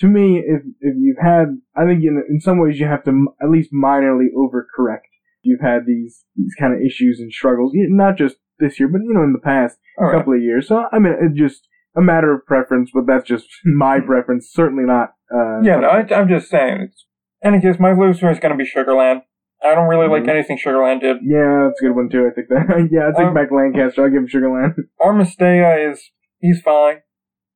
To 0.00 0.06
me, 0.06 0.38
if 0.38 0.62
if 0.80 0.94
you've 0.96 1.18
had, 1.20 1.58
I 1.76 1.84
think 1.84 2.02
in 2.02 2.22
in 2.28 2.40
some 2.40 2.58
ways 2.58 2.78
you 2.78 2.86
have 2.86 3.04
to 3.04 3.26
at 3.42 3.50
least 3.50 3.72
minorly 3.72 4.28
overcorrect. 4.36 5.10
You've 5.42 5.60
had 5.60 5.86
these 5.86 6.24
these 6.36 6.54
kind 6.58 6.74
of 6.74 6.80
issues 6.80 7.20
and 7.20 7.32
struggles, 7.32 7.72
not 7.74 8.16
just 8.16 8.36
this 8.58 8.78
year, 8.78 8.88
but 8.88 9.02
you 9.02 9.12
know 9.12 9.22
in 9.22 9.32
the 9.32 9.38
past 9.38 9.78
right. 9.98 10.12
couple 10.12 10.34
of 10.34 10.42
years. 10.42 10.68
So 10.68 10.84
I 10.92 10.98
mean, 10.98 11.14
it's 11.20 11.38
just 11.38 11.68
a 11.96 12.00
matter 12.00 12.32
of 12.32 12.46
preference, 12.46 12.90
but 12.94 13.06
that's 13.06 13.26
just 13.26 13.46
my 13.64 14.00
preference. 14.00 14.50
Certainly 14.52 14.84
not. 14.84 15.14
Uh, 15.32 15.60
yeah, 15.62 15.80
no, 15.80 15.88
I, 15.88 16.06
am 16.18 16.28
just 16.28 16.48
saying. 16.48 16.82
It's, 16.82 17.04
any 17.42 17.60
case, 17.60 17.76
my 17.78 17.92
loser 17.92 18.30
is 18.30 18.40
going 18.40 18.56
to 18.56 18.62
be 18.62 18.68
Sugarland. 18.68 19.22
I 19.62 19.74
don't 19.74 19.88
really 19.88 20.08
like 20.08 20.22
mm-hmm. 20.22 20.30
anything 20.30 20.58
Sugarland 20.58 21.00
did. 21.00 21.18
Yeah, 21.22 21.66
that's 21.66 21.80
a 21.80 21.86
good 21.86 21.96
one 21.96 22.08
too. 22.08 22.30
I 22.30 22.34
think 22.34 22.48
that. 22.48 22.88
yeah, 22.92 23.08
I 23.08 23.12
think 23.12 23.28
um, 23.28 23.34
back 23.34 23.50
Lancaster. 23.50 24.04
I'll 24.04 24.10
give 24.10 24.22
him 24.22 24.28
Sugarland. 24.28 24.74
Amarista 25.00 25.90
is 25.90 26.10
he's 26.38 26.60
fine. 26.60 27.02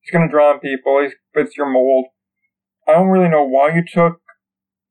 He's 0.00 0.11
gonna 0.11 0.30
draw 0.30 0.50
on 0.50 0.61
people. 0.61 1.00
He 1.03 1.11
fits 1.32 1.57
your 1.57 1.70
mold. 1.70 2.07
I 2.88 2.92
don't 2.92 3.09
really 3.09 3.28
know 3.28 3.44
why 3.44 3.74
you 3.74 3.84
took, 3.86 4.20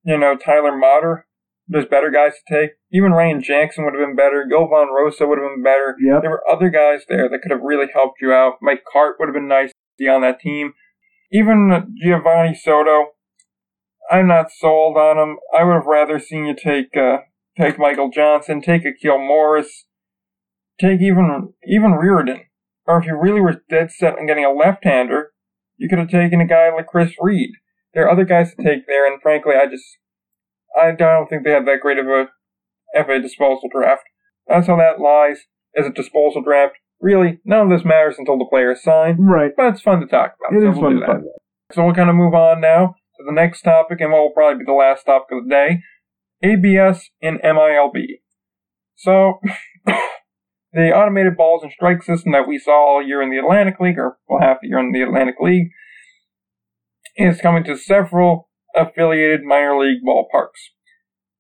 you 0.04 0.18
know, 0.18 0.38
Tyler 0.38 0.76
Motter. 0.76 1.28
There's 1.68 1.86
better 1.86 2.10
guys 2.10 2.34
to 2.34 2.56
take. 2.56 2.72
Even 2.92 3.12
Ryan 3.12 3.42
Jackson 3.42 3.84
would 3.86 3.94
have 3.94 4.06
been 4.06 4.16
better. 4.16 4.48
Jovan 4.50 4.90
Rosa 4.96 5.28
would 5.28 5.38
have 5.38 5.52
been 5.56 5.64
better. 5.64 5.96
Yep. 6.00 6.22
There 6.22 6.32
were 6.32 6.44
other 6.50 6.70
guys 6.70 7.04
there 7.08 7.30
that 7.30 7.40
could 7.42 7.52
have 7.52 7.62
really 7.62 7.88
helped 7.94 8.22
you 8.22 8.32
out. 8.32 8.56
Mike 8.62 8.84
Carp 8.92 9.18
would 9.20 9.28
have 9.28 9.34
been 9.34 9.48
nice 9.48 9.70
to 9.70 9.76
be 9.98 10.08
on 10.08 10.22
that 10.22 10.40
team. 10.40 10.74
Even 11.32 11.96
Giovanni 12.02 12.56
Soto, 12.56 13.12
I'm 14.12 14.28
not 14.28 14.52
sold 14.52 14.98
on 14.98 15.18
him. 15.18 15.38
I 15.58 15.64
would 15.64 15.74
have 15.74 15.86
rather 15.86 16.20
seen 16.20 16.46
you 16.46 16.54
take 16.54 16.96
uh, 16.98 17.20
take 17.58 17.80
Michael 17.80 18.12
Johnson, 18.14 18.62
take 18.62 18.84
Akil 18.86 19.18
Morris, 19.18 19.86
take 20.80 21.02
even 21.02 21.54
even 21.66 21.94
Reardon. 21.94 22.42
Or 22.86 23.00
if 23.00 23.06
you 23.06 23.18
really 23.18 23.40
were 23.40 23.64
dead 23.70 23.92
set 23.92 24.18
on 24.18 24.26
getting 24.26 24.44
a 24.44 24.52
left-hander, 24.52 25.32
you 25.78 25.88
could 25.88 26.00
have 26.00 26.10
taken 26.10 26.42
a 26.42 26.48
guy 26.48 26.74
like 26.76 26.88
Chris 26.88 27.14
Reed. 27.22 27.52
There 27.94 28.06
are 28.06 28.12
other 28.12 28.26
guys 28.26 28.54
to 28.56 28.64
take 28.64 28.86
there, 28.88 29.10
and 29.10 29.22
frankly, 29.22 29.54
I 29.56 29.68
just 29.68 29.86
I 30.78 30.92
don't 30.92 31.28
think 31.28 31.46
they 31.46 31.52
have 31.52 31.66
that 31.66 31.80
great 31.82 31.98
of 31.98 32.08
a 32.08 32.28
FA 32.94 33.22
disposal 33.22 33.70
draft. 33.74 34.04
That's 34.48 34.68
how 34.68 34.76
that 34.78 35.00
lies. 35.00 35.46
As 35.78 35.86
a 35.86 35.90
disposal 35.90 36.42
draft, 36.42 36.74
really, 37.00 37.40
none 37.46 37.62
of 37.62 37.70
this 37.70 37.86
matters 37.86 38.16
until 38.18 38.38
the 38.38 38.48
players 38.50 38.84
sign. 38.84 39.16
Right. 39.18 39.52
But 39.56 39.68
it's 39.68 39.82
fun 39.82 40.02
to 40.02 40.06
talk 40.06 40.34
about. 40.36 40.58
It 40.58 40.64
so 40.64 40.70
is 40.70 40.76
we'll 40.76 40.84
fun 40.84 41.00
to 41.00 41.00
talk 41.00 41.10
about. 41.10 41.42
So 41.72 41.86
we'll 41.86 41.96
kind 41.96 42.10
of 42.10 42.18
move 42.18 42.34
on 42.34 42.60
now 42.60 42.96
to 43.22 43.26
the 43.26 43.36
next 43.36 43.62
topic, 43.62 44.02
and 44.02 44.12
what 44.12 44.22
will 44.22 44.32
probably 44.32 44.60
be 44.60 44.66
the 44.66 44.74
last 44.74 45.06
topic 45.06 45.30
of 45.32 45.44
the 45.46 45.50
day 45.50 45.82
ABS 46.44 47.10
and 47.22 47.40
MILB. 47.42 47.96
So, 48.96 49.40
the 50.74 50.92
automated 50.96 51.38
balls 51.38 51.64
and 51.64 51.72
strike 51.72 52.04
system 52.04 52.32
that 52.34 52.48
we 52.48 52.58
saw 52.58 52.96
all 52.96 53.06
year 53.06 53.22
in 53.22 53.30
the 53.30 53.38
Atlantic 53.38 53.80
League, 53.80 53.98
or 53.98 54.18
well, 54.28 54.42
half 54.42 54.58
the 54.62 54.70
year 54.70 54.80
in 54.80 54.92
the 54.92 55.02
Atlantic 55.02 55.36
League, 55.40 55.70
is 57.16 57.42
coming 57.42 57.64
to 57.66 57.78
several 57.78 58.50
affiliated 58.76 59.44
minor 59.44 59.78
league 59.78 60.02
ballparks. 60.08 60.72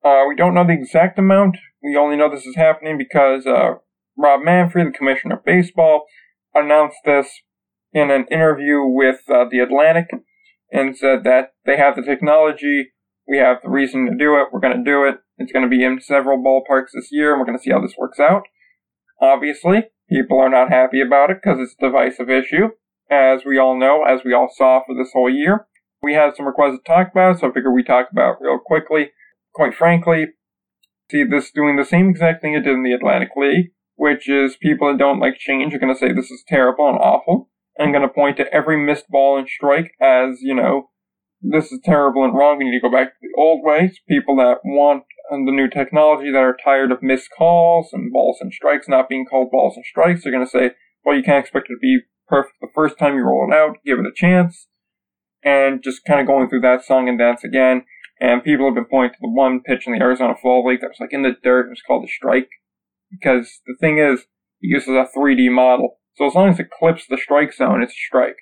Uh, 0.03 0.25
we 0.27 0.36
don't 0.36 0.53
know 0.53 0.65
the 0.65 0.73
exact 0.73 1.17
amount. 1.17 1.57
We 1.82 1.95
only 1.95 2.17
know 2.17 2.29
this 2.29 2.45
is 2.45 2.55
happening 2.55 2.97
because 2.97 3.45
uh, 3.45 3.75
Rob 4.17 4.41
Manfred, 4.43 4.88
the 4.88 4.97
commissioner 4.97 5.36
of 5.36 5.45
baseball, 5.45 6.05
announced 6.53 6.97
this 7.05 7.27
in 7.93 8.11
an 8.11 8.25
interview 8.32 8.84
with 8.84 9.21
uh, 9.29 9.45
The 9.49 9.59
Atlantic 9.59 10.07
and 10.72 10.97
said 10.97 11.24
that 11.24 11.53
they 11.65 11.78
have 11.78 11.95
the 11.95 12.01
technology, 12.01 12.91
we 13.28 13.38
have 13.38 13.57
the 13.61 13.69
reason 13.69 14.05
to 14.05 14.15
do 14.17 14.36
it, 14.36 14.47
we're 14.51 14.59
going 14.59 14.78
to 14.78 14.84
do 14.84 15.03
it. 15.03 15.17
It's 15.38 15.51
going 15.51 15.63
to 15.63 15.69
be 15.69 15.84
in 15.84 15.99
several 16.01 16.38
ballparks 16.38 16.91
this 16.93 17.09
year, 17.11 17.32
and 17.32 17.39
we're 17.39 17.45
going 17.45 17.57
to 17.57 17.63
see 17.63 17.72
how 17.72 17.82
this 17.82 17.95
works 17.97 18.19
out. 18.19 18.43
Obviously, 19.22 19.84
people 20.09 20.39
are 20.39 20.49
not 20.49 20.69
happy 20.69 21.01
about 21.01 21.30
it 21.30 21.38
because 21.41 21.59
it's 21.59 21.76
a 21.80 21.86
divisive 21.86 22.30
issue, 22.30 22.69
as 23.09 23.41
we 23.45 23.57
all 23.57 23.78
know, 23.78 24.03
as 24.03 24.22
we 24.26 24.34
all 24.34 24.49
saw 24.51 24.82
for 24.86 24.95
this 24.95 25.11
whole 25.13 25.30
year. 25.30 25.67
We 26.01 26.13
had 26.15 26.36
some 26.36 26.47
requests 26.47 26.78
to 26.78 26.84
talk 26.84 27.11
about, 27.11 27.39
so 27.39 27.49
I 27.49 27.53
figure 27.53 27.72
we 27.72 27.84
talk 27.84 28.07
about 28.11 28.41
real 28.41 28.57
quickly. 28.57 29.11
Quite 29.53 29.76
frankly, 29.76 30.28
see 31.11 31.24
this 31.24 31.51
doing 31.51 31.76
the 31.76 31.86
same 31.86 32.09
exact 32.09 32.41
thing 32.41 32.53
it 32.55 32.61
did 32.61 32.74
in 32.74 32.84
the 32.84 32.93
Atlantic 32.93 33.30
League, 33.36 33.74
which 33.95 34.28
is 34.28 34.55
people 34.55 34.91
that 34.91 34.97
don't 34.97 35.19
like 35.19 35.38
change 35.38 35.74
are 35.74 35.80
going 35.80 35.93
to 35.93 35.99
say 35.99 36.11
this 36.11 36.32
is 36.32 36.43
terrible 36.47 36.89
and 36.89 36.97
awful, 36.97 37.51
and 37.78 37.93
going 37.93 38.07
to 38.07 38.13
point 38.13 38.38
to 38.38 38.53
every 38.53 38.78
missed 38.78 39.09
ball 39.09 39.38
and 39.38 39.47
strike 39.47 39.91
as, 40.01 40.41
you 40.41 40.53
know, 40.53 40.89
this 41.41 41.72
is 41.72 41.80
terrible 41.84 42.24
and 42.24 42.36
wrong. 42.36 42.57
We 42.57 42.65
need 42.65 42.78
to 42.78 42.82
go 42.82 42.91
back 42.91 43.07
to 43.09 43.17
the 43.22 43.41
old 43.41 43.63
ways. 43.63 43.99
People 44.07 44.36
that 44.38 44.59
want 44.63 45.03
the 45.32 45.51
new 45.51 45.69
technology 45.69 46.32
that 46.32 46.38
are 46.38 46.57
tired 46.63 46.91
of 46.91 47.01
missed 47.01 47.30
calls 47.36 47.89
and 47.93 48.11
balls 48.11 48.38
and 48.41 48.53
strikes 48.53 48.88
not 48.88 49.09
being 49.09 49.26
called 49.26 49.49
balls 49.51 49.76
and 49.76 49.86
strikes 49.86 50.26
are 50.26 50.32
going 50.32 50.45
to 50.45 50.49
say, 50.49 50.72
well, 51.03 51.15
you 51.15 51.24
can't 51.24 51.43
expect 51.43 51.67
it 51.69 51.74
to 51.74 51.80
be 51.82 52.01
perfect 52.28 52.55
the 52.61 52.67
first 52.76 52.99
time 52.99 53.15
you 53.15 53.24
roll 53.24 53.47
it 53.49 53.55
out. 53.55 53.78
Give 53.86 53.97
it 53.99 54.05
a 54.05 54.11
chance. 54.13 54.67
And 55.43 55.82
just 55.84 56.05
kind 56.05 56.19
of 56.19 56.28
going 56.28 56.49
through 56.49 56.61
that 56.61 56.86
song 56.86 57.09
and 57.09 57.17
dance 57.17 57.43
again. 57.43 57.86
And 58.19 58.43
people 58.43 58.67
have 58.67 58.76
been 58.76 58.86
pointing 58.86 59.13
to 59.13 59.19
the 59.22 59.30
one 59.30 59.61
pitch 59.61 59.88
in 59.88 59.93
the 59.93 59.99
Arizona 59.99 60.36
Fall 60.39 60.63
League 60.63 60.82
that 60.82 60.89
was 60.89 60.99
like 60.99 61.13
in 61.13 61.24
the 61.24 61.34
dirt. 61.43 61.67
It 61.67 61.69
was 61.69 61.82
called 61.86 62.05
a 62.05 62.11
strike. 62.11 62.49
Because 63.09 63.61
the 63.65 63.76
thing 63.80 63.97
is, 63.97 64.22
it 64.61 64.67
uses 64.67 64.89
a 64.89 65.07
3D 65.17 65.51
model. 65.51 65.97
So 66.16 66.28
as 66.28 66.36
long 66.36 66.49
as 66.49 66.59
it 66.59 66.68
clips 66.78 67.05
the 67.09 67.18
strike 67.18 67.53
zone, 67.53 67.82
it's 67.82 67.93
a 67.93 68.05
strike. 68.07 68.36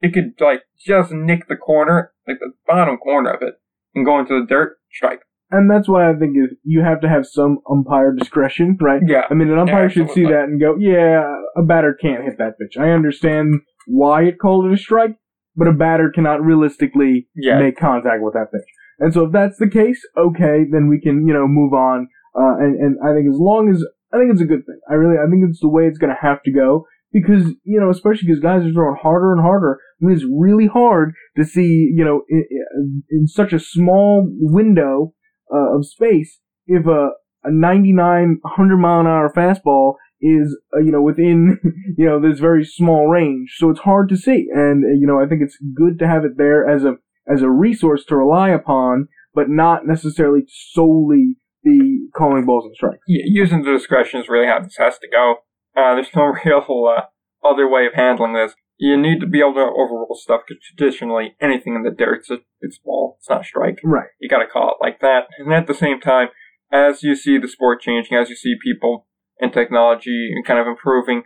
It 0.00 0.12
could 0.14 0.32
like 0.40 0.62
just 0.84 1.12
nick 1.12 1.48
the 1.48 1.56
corner, 1.56 2.12
like 2.26 2.38
the 2.40 2.52
bottom 2.66 2.96
corner 2.96 3.30
of 3.30 3.42
it, 3.42 3.54
and 3.94 4.06
go 4.06 4.18
into 4.18 4.40
the 4.40 4.46
dirt, 4.46 4.78
strike. 4.92 5.20
And 5.50 5.68
that's 5.70 5.88
why 5.88 6.08
I 6.08 6.14
think 6.14 6.36
is 6.36 6.56
you 6.62 6.82
have 6.82 7.00
to 7.00 7.08
have 7.08 7.26
some 7.26 7.58
umpire 7.70 8.12
discretion, 8.14 8.78
right? 8.80 9.02
Yeah. 9.04 9.22
I 9.28 9.34
mean, 9.34 9.50
an 9.50 9.58
umpire 9.58 9.90
should 9.90 10.10
see 10.10 10.22
that 10.24 10.44
and 10.44 10.60
go, 10.60 10.76
yeah, 10.78 11.24
a 11.56 11.62
batter 11.62 11.92
can't 12.00 12.22
hit 12.24 12.38
that 12.38 12.54
pitch. 12.58 12.76
I 12.78 12.90
understand 12.90 13.54
why 13.86 14.22
it 14.22 14.38
called 14.40 14.66
it 14.66 14.72
a 14.72 14.76
strike, 14.78 15.16
but 15.56 15.66
a 15.66 15.72
batter 15.72 16.10
cannot 16.14 16.42
realistically 16.42 17.28
Yeah. 17.34 17.58
make 17.58 17.76
contact 17.76 18.22
with 18.22 18.34
that 18.34 18.52
pitch. 18.52 18.68
And 19.00 19.12
so 19.12 19.24
if 19.24 19.32
that's 19.32 19.58
the 19.58 19.68
case, 19.68 20.00
okay, 20.16 20.64
then 20.70 20.88
we 20.88 21.00
can, 21.00 21.26
you 21.26 21.34
know, 21.34 21.48
move 21.48 21.72
on. 21.72 22.08
Uh, 22.34 22.54
and, 22.60 22.76
and 22.78 22.96
I 23.04 23.12
think 23.12 23.28
as 23.28 23.38
long 23.38 23.68
as, 23.70 23.84
I 24.12 24.18
think 24.18 24.30
it's 24.30 24.40
a 24.40 24.44
good 24.46 24.64
thing. 24.66 24.78
I 24.88 24.94
really, 24.94 25.16
I 25.18 25.28
think 25.28 25.42
it's 25.48 25.60
the 25.60 25.68
way 25.68 25.86
it's 25.86 25.98
gonna 25.98 26.18
have 26.22 26.42
to 26.44 26.52
go. 26.52 26.86
Because, 27.12 27.54
you 27.64 27.80
know, 27.80 27.90
especially 27.90 28.28
because 28.28 28.40
guys 28.40 28.64
are 28.64 28.72
throwing 28.72 28.98
harder 29.02 29.32
and 29.32 29.42
harder. 29.42 29.78
I 30.00 30.06
mean, 30.06 30.16
it's 30.16 30.26
really 30.30 30.68
hard 30.68 31.12
to 31.36 31.44
see, 31.44 31.90
you 31.92 32.04
know, 32.04 32.22
in, 32.28 33.02
in 33.10 33.26
such 33.26 33.52
a 33.52 33.58
small 33.58 34.28
window, 34.30 35.12
uh, 35.52 35.76
of 35.76 35.86
space, 35.86 36.40
if 36.66 36.86
a, 36.86 37.10
a 37.44 37.50
99, 37.50 38.38
100 38.42 38.76
mile 38.76 39.00
an 39.00 39.06
hour 39.06 39.32
fastball 39.34 39.94
is, 40.20 40.56
uh, 40.74 40.80
you 40.80 40.92
know, 40.92 41.02
within, 41.02 41.58
you 41.98 42.06
know, 42.06 42.20
this 42.20 42.38
very 42.38 42.64
small 42.64 43.08
range. 43.08 43.54
So 43.56 43.70
it's 43.70 43.80
hard 43.80 44.08
to 44.10 44.16
see. 44.16 44.46
And, 44.52 44.84
uh, 44.84 44.98
you 44.98 45.06
know, 45.06 45.20
I 45.20 45.26
think 45.26 45.42
it's 45.42 45.58
good 45.74 45.98
to 45.98 46.06
have 46.06 46.24
it 46.24 46.36
there 46.36 46.68
as 46.68 46.84
a, 46.84 46.94
as 47.32 47.42
a 47.42 47.50
resource 47.50 48.04
to 48.06 48.16
rely 48.16 48.50
upon, 48.50 49.08
but 49.34 49.48
not 49.48 49.86
necessarily 49.86 50.42
solely 50.46 51.36
be 51.62 52.08
calling 52.16 52.46
balls 52.46 52.64
and 52.64 52.74
strikes. 52.74 53.02
Using 53.06 53.62
the 53.62 53.72
discretion 53.72 54.20
is 54.20 54.28
really 54.28 54.46
how 54.46 54.60
this 54.60 54.76
has 54.78 54.98
to 54.98 55.08
go. 55.08 55.36
Uh, 55.76 55.94
there's 55.94 56.14
no 56.14 56.32
real 56.44 56.64
uh, 56.86 57.02
other 57.46 57.68
way 57.68 57.86
of 57.86 57.94
handling 57.94 58.34
this. 58.34 58.54
You 58.78 58.96
need 58.96 59.20
to 59.20 59.26
be 59.26 59.40
able 59.40 59.54
to 59.54 59.60
overrule 59.60 60.14
stuff 60.14 60.42
because 60.48 60.62
traditionally 60.62 61.34
anything 61.40 61.74
in 61.74 61.82
the 61.82 61.90
dirt's 61.90 62.30
a, 62.30 62.38
it's 62.60 62.78
ball. 62.78 63.16
It's 63.18 63.28
not 63.28 63.44
strike. 63.44 63.78
Right. 63.84 64.08
You 64.18 64.28
got 64.28 64.38
to 64.38 64.46
call 64.46 64.70
it 64.70 64.84
like 64.84 65.00
that. 65.00 65.24
And 65.38 65.52
at 65.52 65.66
the 65.66 65.74
same 65.74 66.00
time, 66.00 66.28
as 66.72 67.02
you 67.02 67.14
see 67.14 67.36
the 67.36 67.48
sport 67.48 67.82
changing, 67.82 68.16
as 68.16 68.30
you 68.30 68.36
see 68.36 68.54
people 68.62 69.06
and 69.38 69.52
technology 69.52 70.30
and 70.34 70.46
kind 70.46 70.58
of 70.58 70.66
improving, 70.66 71.24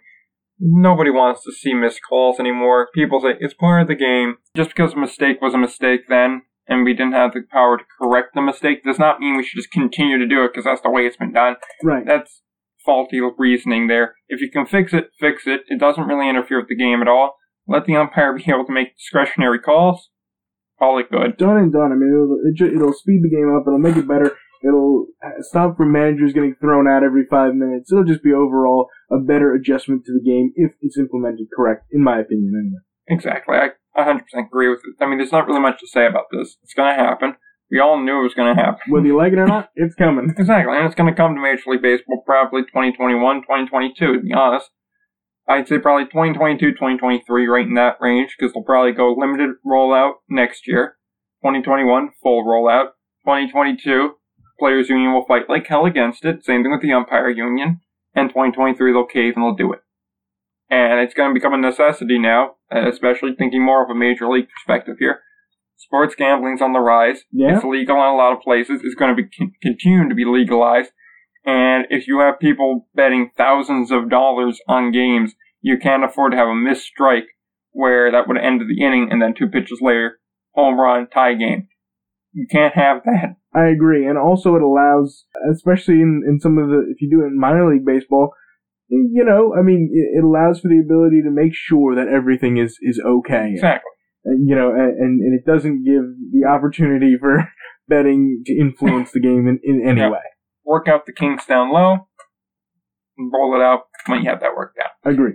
nobody 0.59 1.11
wants 1.11 1.45
to 1.45 1.53
see 1.53 1.74
missed 1.74 2.01
calls 2.09 2.40
anymore. 2.40 2.88
People 2.95 3.20
say 3.20 3.36
it's 3.38 3.55
part 3.55 3.82
of 3.82 3.88
the 3.88 3.95
game. 3.95 4.36
Just 4.57 4.70
because 4.70 4.95
a 4.95 4.99
mistake 4.99 5.40
was 5.40 5.55
a 5.55 5.59
mistake 5.59 6.03
then, 6.09 6.42
and 6.66 6.84
we 6.84 6.95
didn't 6.95 7.12
have 7.12 7.32
the 7.32 7.42
power 7.53 7.78
to 7.78 7.84
correct 8.01 8.34
the 8.34 8.42
mistake, 8.42 8.82
does 8.82 8.99
not 8.99 9.20
mean 9.20 9.36
we 9.36 9.45
should 9.45 9.59
just 9.59 9.70
continue 9.70 10.18
to 10.18 10.26
do 10.26 10.45
it 10.45 10.53
because 10.53 10.64
that's 10.64 10.80
the 10.80 10.90
way 10.90 11.03
it's 11.03 11.16
been 11.16 11.32
done. 11.32 11.57
Right. 11.82 12.05
That's 12.07 12.42
faulty 12.85 13.20
reasoning 13.39 13.89
there. 13.89 14.14
If 14.28 14.41
you 14.41 14.51
can 14.51 14.66
fix 14.66 14.93
it, 14.93 15.11
fix 15.18 15.47
it. 15.47 15.62
It 15.68 15.80
doesn't 15.80 16.07
really 16.07 16.28
interfere 16.28 16.59
with 16.59 16.68
the 16.68 16.76
game 16.76 17.01
at 17.03 17.09
all. 17.09 17.37
Let 17.66 17.87
the 17.87 17.97
umpire 17.97 18.35
be 18.35 18.45
able 18.49 18.66
to 18.66 18.72
make 18.72 18.97
discretionary 18.97 19.59
calls. 19.59 20.11
Call 20.78 20.99
it 20.99 21.11
good. 21.11 21.37
done 21.37 21.57
and 21.57 21.72
done. 21.72 21.93
I 21.93 21.95
mean, 21.95 22.11
it'll, 22.12 22.39
it 22.45 22.76
it'll 22.76 22.93
speed 22.93 23.22
the 23.22 23.30
game 23.35 23.55
up. 23.55 23.64
It'll 23.66 23.78
make 23.78 23.97
it 23.97 24.09
better. 24.09 24.37
It'll 24.66 25.07
stop 25.41 25.76
from 25.76 25.93
managers 25.93 26.32
getting 26.32 26.57
thrown 26.61 26.89
out 26.89 27.05
every 27.05 27.26
five 27.30 27.55
minutes. 27.55 27.93
It'll 27.93 28.05
just 28.05 28.22
be 28.22 28.32
overall 28.32 28.89
a 29.11 29.18
better 29.18 29.53
adjustment 29.55 30.05
to 30.07 30.12
the 30.12 30.24
game 30.24 30.53
if 30.57 30.72
it's 30.80 30.99
implemented 30.99 31.47
correct, 31.55 31.87
in 31.93 32.03
my 32.03 32.18
opinion, 32.18 32.55
anyway. 32.59 32.80
Exactly. 33.09 33.57
I 33.57 33.70
100% 33.97 34.20
agree 34.47 34.68
with 34.68 34.80
it. 34.80 35.03
I 35.03 35.07
mean, 35.07 35.18
there's 35.18 35.32
not 35.32 35.47
really 35.47 35.61
much 35.61 35.80
to 35.80 35.87
say 35.87 36.07
about 36.07 36.26
this. 36.32 36.57
It's 36.62 36.74
going 36.74 36.97
to 36.97 37.03
happen. 37.03 37.37
We 37.70 37.80
all 37.80 38.00
knew 38.00 38.20
it 38.20 38.22
was 38.22 38.34
going 38.34 38.54
to 38.54 38.62
happen. 38.62 38.80
Whether 38.88 39.06
you 39.06 39.16
like 39.16 39.32
it 39.32 39.38
or 39.38 39.46
not, 39.46 39.70
it's 39.74 39.94
coming. 39.94 40.32
Exactly. 40.38 40.76
And 40.76 40.86
it's 40.86 40.94
going 40.94 41.10
to 41.10 41.16
come 41.16 41.34
to 41.34 41.40
Major 41.40 41.62
League 41.66 41.82
Baseball 41.82 42.22
probably 42.24 42.62
2021, 42.62 43.42
2022, 43.42 44.12
to 44.12 44.20
be 44.20 44.32
honest. 44.32 44.70
I'd 45.48 45.68
say 45.68 45.78
probably 45.78 46.04
2022, 46.06 46.72
2023, 46.72 47.46
right 47.46 47.66
in 47.66 47.74
that 47.74 47.96
range, 48.00 48.34
because 48.38 48.52
they'll 48.54 48.62
probably 48.62 48.92
go 48.92 49.14
limited 49.14 49.56
rollout 49.66 50.14
next 50.28 50.66
year. 50.66 50.96
2021, 51.42 52.10
full 52.22 52.44
rollout. 52.44 52.92
2022, 53.24 54.12
Players 54.58 54.88
Union 54.88 55.12
will 55.12 55.26
fight 55.26 55.48
like 55.48 55.66
hell 55.66 55.84
against 55.84 56.24
it. 56.24 56.44
Same 56.44 56.62
thing 56.62 56.72
with 56.72 56.82
the 56.82 56.92
Umpire 56.92 57.28
Union. 57.28 57.80
And 58.14 58.30
2023, 58.30 58.92
they'll 58.92 59.04
cave 59.04 59.34
and 59.36 59.44
they'll 59.44 59.54
do 59.54 59.72
it. 59.72 59.80
And 60.70 61.00
it's 61.00 61.14
going 61.14 61.30
to 61.30 61.34
become 61.34 61.52
a 61.52 61.58
necessity 61.58 62.18
now, 62.18 62.52
especially 62.70 63.34
thinking 63.34 63.64
more 63.64 63.84
of 63.84 63.90
a 63.90 63.94
major 63.94 64.28
league 64.28 64.48
perspective 64.48 64.96
here. 64.98 65.20
Sports 65.85 66.14
gambling's 66.14 66.62
on 66.62 66.72
the 66.72 66.80
rise. 66.80 67.20
Yeah. 67.30 67.57
It's 67.57 67.64
legal 67.64 67.97
in 67.97 68.03
a 68.03 68.16
lot 68.16 68.32
of 68.32 68.41
places. 68.41 68.80
It's 68.82 68.95
going 68.95 69.14
to 69.14 69.22
be 69.22 69.28
con- 69.28 69.53
continue 69.62 70.09
to 70.09 70.14
be 70.14 70.24
legalized. 70.24 70.91
And 71.45 71.87
if 71.91 72.09
you 72.09 72.20
have 72.20 72.41
people 72.41 72.89
betting 72.95 73.30
thousands 73.37 73.91
of 73.91 74.09
dollars 74.09 74.61
on 74.66 74.93
games, 74.93 75.35
you 75.61 75.76
can't 75.78 76.05
afford 76.05 76.32
to 76.32 76.39
have 76.39 76.49
a 76.49 76.55
missed 76.55 76.85
strike 76.85 77.26
where 77.72 78.11
that 78.11 78.26
would 78.26 78.39
end 78.39 78.61
the 78.61 78.85
inning 78.85 79.09
and 79.11 79.20
then 79.20 79.35
two 79.35 79.49
pitches 79.49 79.80
later, 79.82 80.20
home 80.55 80.80
run, 80.80 81.07
tie 81.12 81.35
game. 81.35 81.68
You 82.32 82.47
can't 82.51 82.74
have 82.74 83.03
that. 83.05 83.37
I 83.55 83.66
agree, 83.68 84.07
and 84.07 84.18
also 84.18 84.57
it 84.57 84.62
allows, 84.62 85.26
especially 85.53 86.01
in, 86.01 86.22
in 86.26 86.41
some 86.41 86.59
of 86.59 86.68
the, 86.68 86.85
if 86.91 87.01
you 87.01 87.09
do 87.09 87.22
it 87.22 87.28
in 87.28 87.39
minor 87.39 87.72
league 87.72 87.87
baseball, 87.87 88.32
you 88.89 89.24
know, 89.24 89.55
I 89.57 89.62
mean, 89.62 89.91
it, 89.93 90.18
it 90.18 90.24
allows 90.24 90.61
for 90.61 90.68
the 90.68 90.82
ability 90.85 91.22
to 91.22 91.30
make 91.30 91.53
sure 91.55 91.95
that 91.95 92.09
everything 92.09 92.57
is 92.57 92.76
is 92.82 93.01
okay. 93.05 93.53
Exactly. 93.53 93.91
And, 94.25 94.49
you 94.49 94.55
know, 94.55 94.70
and, 94.70 95.20
and 95.20 95.39
it 95.39 95.45
doesn't 95.45 95.85
give 95.85 96.03
the 96.33 96.49
opportunity 96.49 97.16
for 97.20 97.49
betting 97.89 98.43
to 98.47 98.53
influence 98.59 99.12
the 99.12 99.20
game 99.20 99.47
in, 99.47 99.61
in 99.62 99.87
any 99.87 100.01
Yeah. 100.01 100.11
way. 100.11 100.18
Work 100.64 100.89
out 100.89 101.05
the 101.07 101.12
kinks 101.12 101.45
down 101.47 101.70
low, 101.72 102.09
and 103.18 103.31
roll 103.33 103.55
it 103.55 103.62
out 103.62 103.83
when 104.07 104.22
you 104.22 104.31
have 104.31 104.41
that 104.41 104.57
worked 104.57 104.79
out. 104.79 105.11
Agree. 105.11 105.35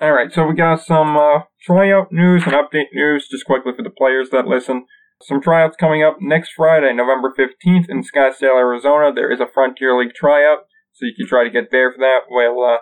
All 0.00 0.12
right, 0.12 0.30
so 0.30 0.46
we 0.46 0.54
got 0.54 0.82
some 0.84 1.16
uh, 1.16 1.40
tryout 1.62 2.12
news 2.12 2.42
and 2.44 2.52
update 2.52 2.92
news, 2.92 3.28
just 3.30 3.46
quickly 3.46 3.72
for 3.74 3.82
the 3.82 3.88
players 3.90 4.28
that 4.30 4.46
listen. 4.46 4.84
Some 5.22 5.40
tryouts 5.40 5.76
coming 5.80 6.02
up 6.02 6.18
next 6.20 6.52
Friday, 6.54 6.92
November 6.92 7.32
15th 7.32 7.86
in 7.88 8.02
Scottsdale, 8.02 8.58
Arizona. 8.58 9.10
There 9.14 9.32
is 9.32 9.40
a 9.40 9.46
Frontier 9.52 9.98
League 9.98 10.12
tryout, 10.14 10.58
so 10.92 11.06
you 11.06 11.14
can 11.16 11.26
try 11.26 11.44
to 11.44 11.50
get 11.50 11.70
there 11.72 11.90
for 11.90 11.98
that. 12.00 12.28
Well, 12.30 12.60
uh, 12.62 12.78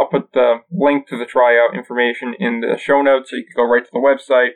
I'll 0.00 0.06
put 0.08 0.32
the 0.32 0.58
link 0.70 1.08
to 1.08 1.18
the 1.18 1.26
tryout 1.26 1.74
information 1.74 2.34
in 2.38 2.60
the 2.60 2.78
show 2.78 3.02
notes, 3.02 3.30
so 3.30 3.36
you 3.36 3.44
can 3.44 3.60
go 3.66 3.68
right 3.68 3.84
to 3.84 3.90
the 3.92 3.98
website, 3.98 4.50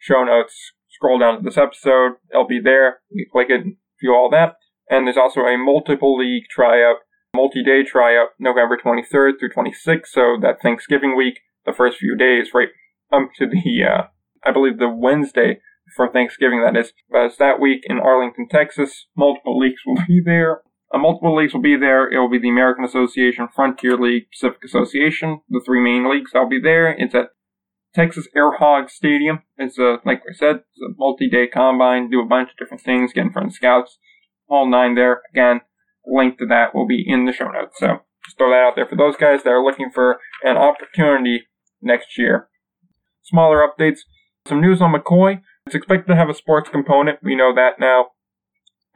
show 0.00 0.24
notes, 0.24 0.72
scroll 0.88 1.18
down 1.18 1.36
to 1.36 1.42
this 1.42 1.58
episode. 1.58 2.14
It'll 2.32 2.48
be 2.48 2.60
there. 2.62 3.00
You 3.10 3.26
click 3.30 3.48
it, 3.50 3.62
view 4.00 4.14
all 4.14 4.28
that. 4.30 4.56
And 4.88 5.06
there's 5.06 5.16
also 5.16 5.42
a 5.42 5.56
multiple 5.56 6.16
league 6.18 6.44
tryout 6.50 6.96
multi-day 7.34 7.84
tryout 7.84 8.28
November 8.38 8.76
23rd 8.76 9.32
through 9.38 9.50
26th, 9.56 10.06
so 10.06 10.36
that 10.40 10.60
Thanksgiving 10.62 11.16
week, 11.16 11.40
the 11.64 11.72
first 11.72 11.98
few 11.98 12.16
days, 12.16 12.48
right 12.54 12.68
up 13.12 13.30
to 13.36 13.46
the, 13.46 13.84
uh, 13.84 14.02
I 14.44 14.52
believe 14.52 14.78
the 14.78 14.88
Wednesday 14.88 15.60
for 15.96 16.10
Thanksgiving, 16.10 16.62
that 16.62 16.78
is. 16.78 16.92
But 17.10 17.26
it's 17.26 17.36
that 17.38 17.60
week 17.60 17.82
in 17.84 17.98
Arlington, 17.98 18.48
Texas. 18.48 19.06
Multiple 19.16 19.58
leagues 19.58 19.82
will 19.86 20.02
be 20.06 20.20
there. 20.24 20.62
Uh, 20.92 20.98
multiple 20.98 21.36
leagues 21.36 21.54
will 21.54 21.62
be 21.62 21.76
there. 21.76 22.08
It 22.10 22.18
will 22.18 22.30
be 22.30 22.38
the 22.38 22.48
American 22.48 22.84
Association, 22.84 23.48
Frontier 23.54 23.96
League, 23.96 24.30
Pacific 24.30 24.64
Association, 24.64 25.40
the 25.48 25.62
three 25.64 25.82
main 25.82 26.10
leagues. 26.10 26.32
I'll 26.34 26.48
be 26.48 26.60
there. 26.60 26.92
It's 26.92 27.14
at 27.14 27.30
Texas 27.94 28.28
Air 28.36 28.52
Hog 28.52 28.88
Stadium. 28.90 29.42
It's 29.56 29.78
a, 29.78 29.96
like 30.04 30.22
I 30.28 30.34
said, 30.34 30.56
it's 30.56 30.80
a 30.82 30.94
multi-day 30.96 31.48
combine. 31.48 32.10
Do 32.10 32.20
a 32.20 32.26
bunch 32.26 32.50
of 32.50 32.56
different 32.56 32.82
things. 32.82 33.12
Get 33.12 33.26
in 33.26 33.32
front 33.32 33.48
of 33.48 33.54
scouts. 33.54 33.98
All 34.48 34.68
nine 34.68 34.94
there. 34.94 35.22
Again, 35.32 35.60
link 36.06 36.38
to 36.38 36.46
that 36.46 36.74
will 36.74 36.86
be 36.86 37.04
in 37.06 37.26
the 37.26 37.32
show 37.32 37.50
notes. 37.50 37.76
So 37.78 37.98
just 38.24 38.38
throw 38.38 38.50
that 38.50 38.64
out 38.64 38.74
there 38.76 38.86
for 38.86 38.96
those 38.96 39.16
guys 39.16 39.42
that 39.42 39.50
are 39.50 39.64
looking 39.64 39.90
for 39.92 40.18
an 40.42 40.56
opportunity 40.56 41.44
next 41.80 42.18
year. 42.18 42.48
Smaller 43.22 43.66
updates. 43.66 44.00
Some 44.46 44.60
news 44.60 44.80
on 44.80 44.92
McCoy. 44.92 45.42
It's 45.66 45.74
expected 45.74 46.08
to 46.08 46.16
have 46.16 46.30
a 46.30 46.34
sports 46.34 46.70
component. 46.70 47.18
We 47.22 47.36
know 47.36 47.54
that 47.54 47.78
now. 47.78 48.06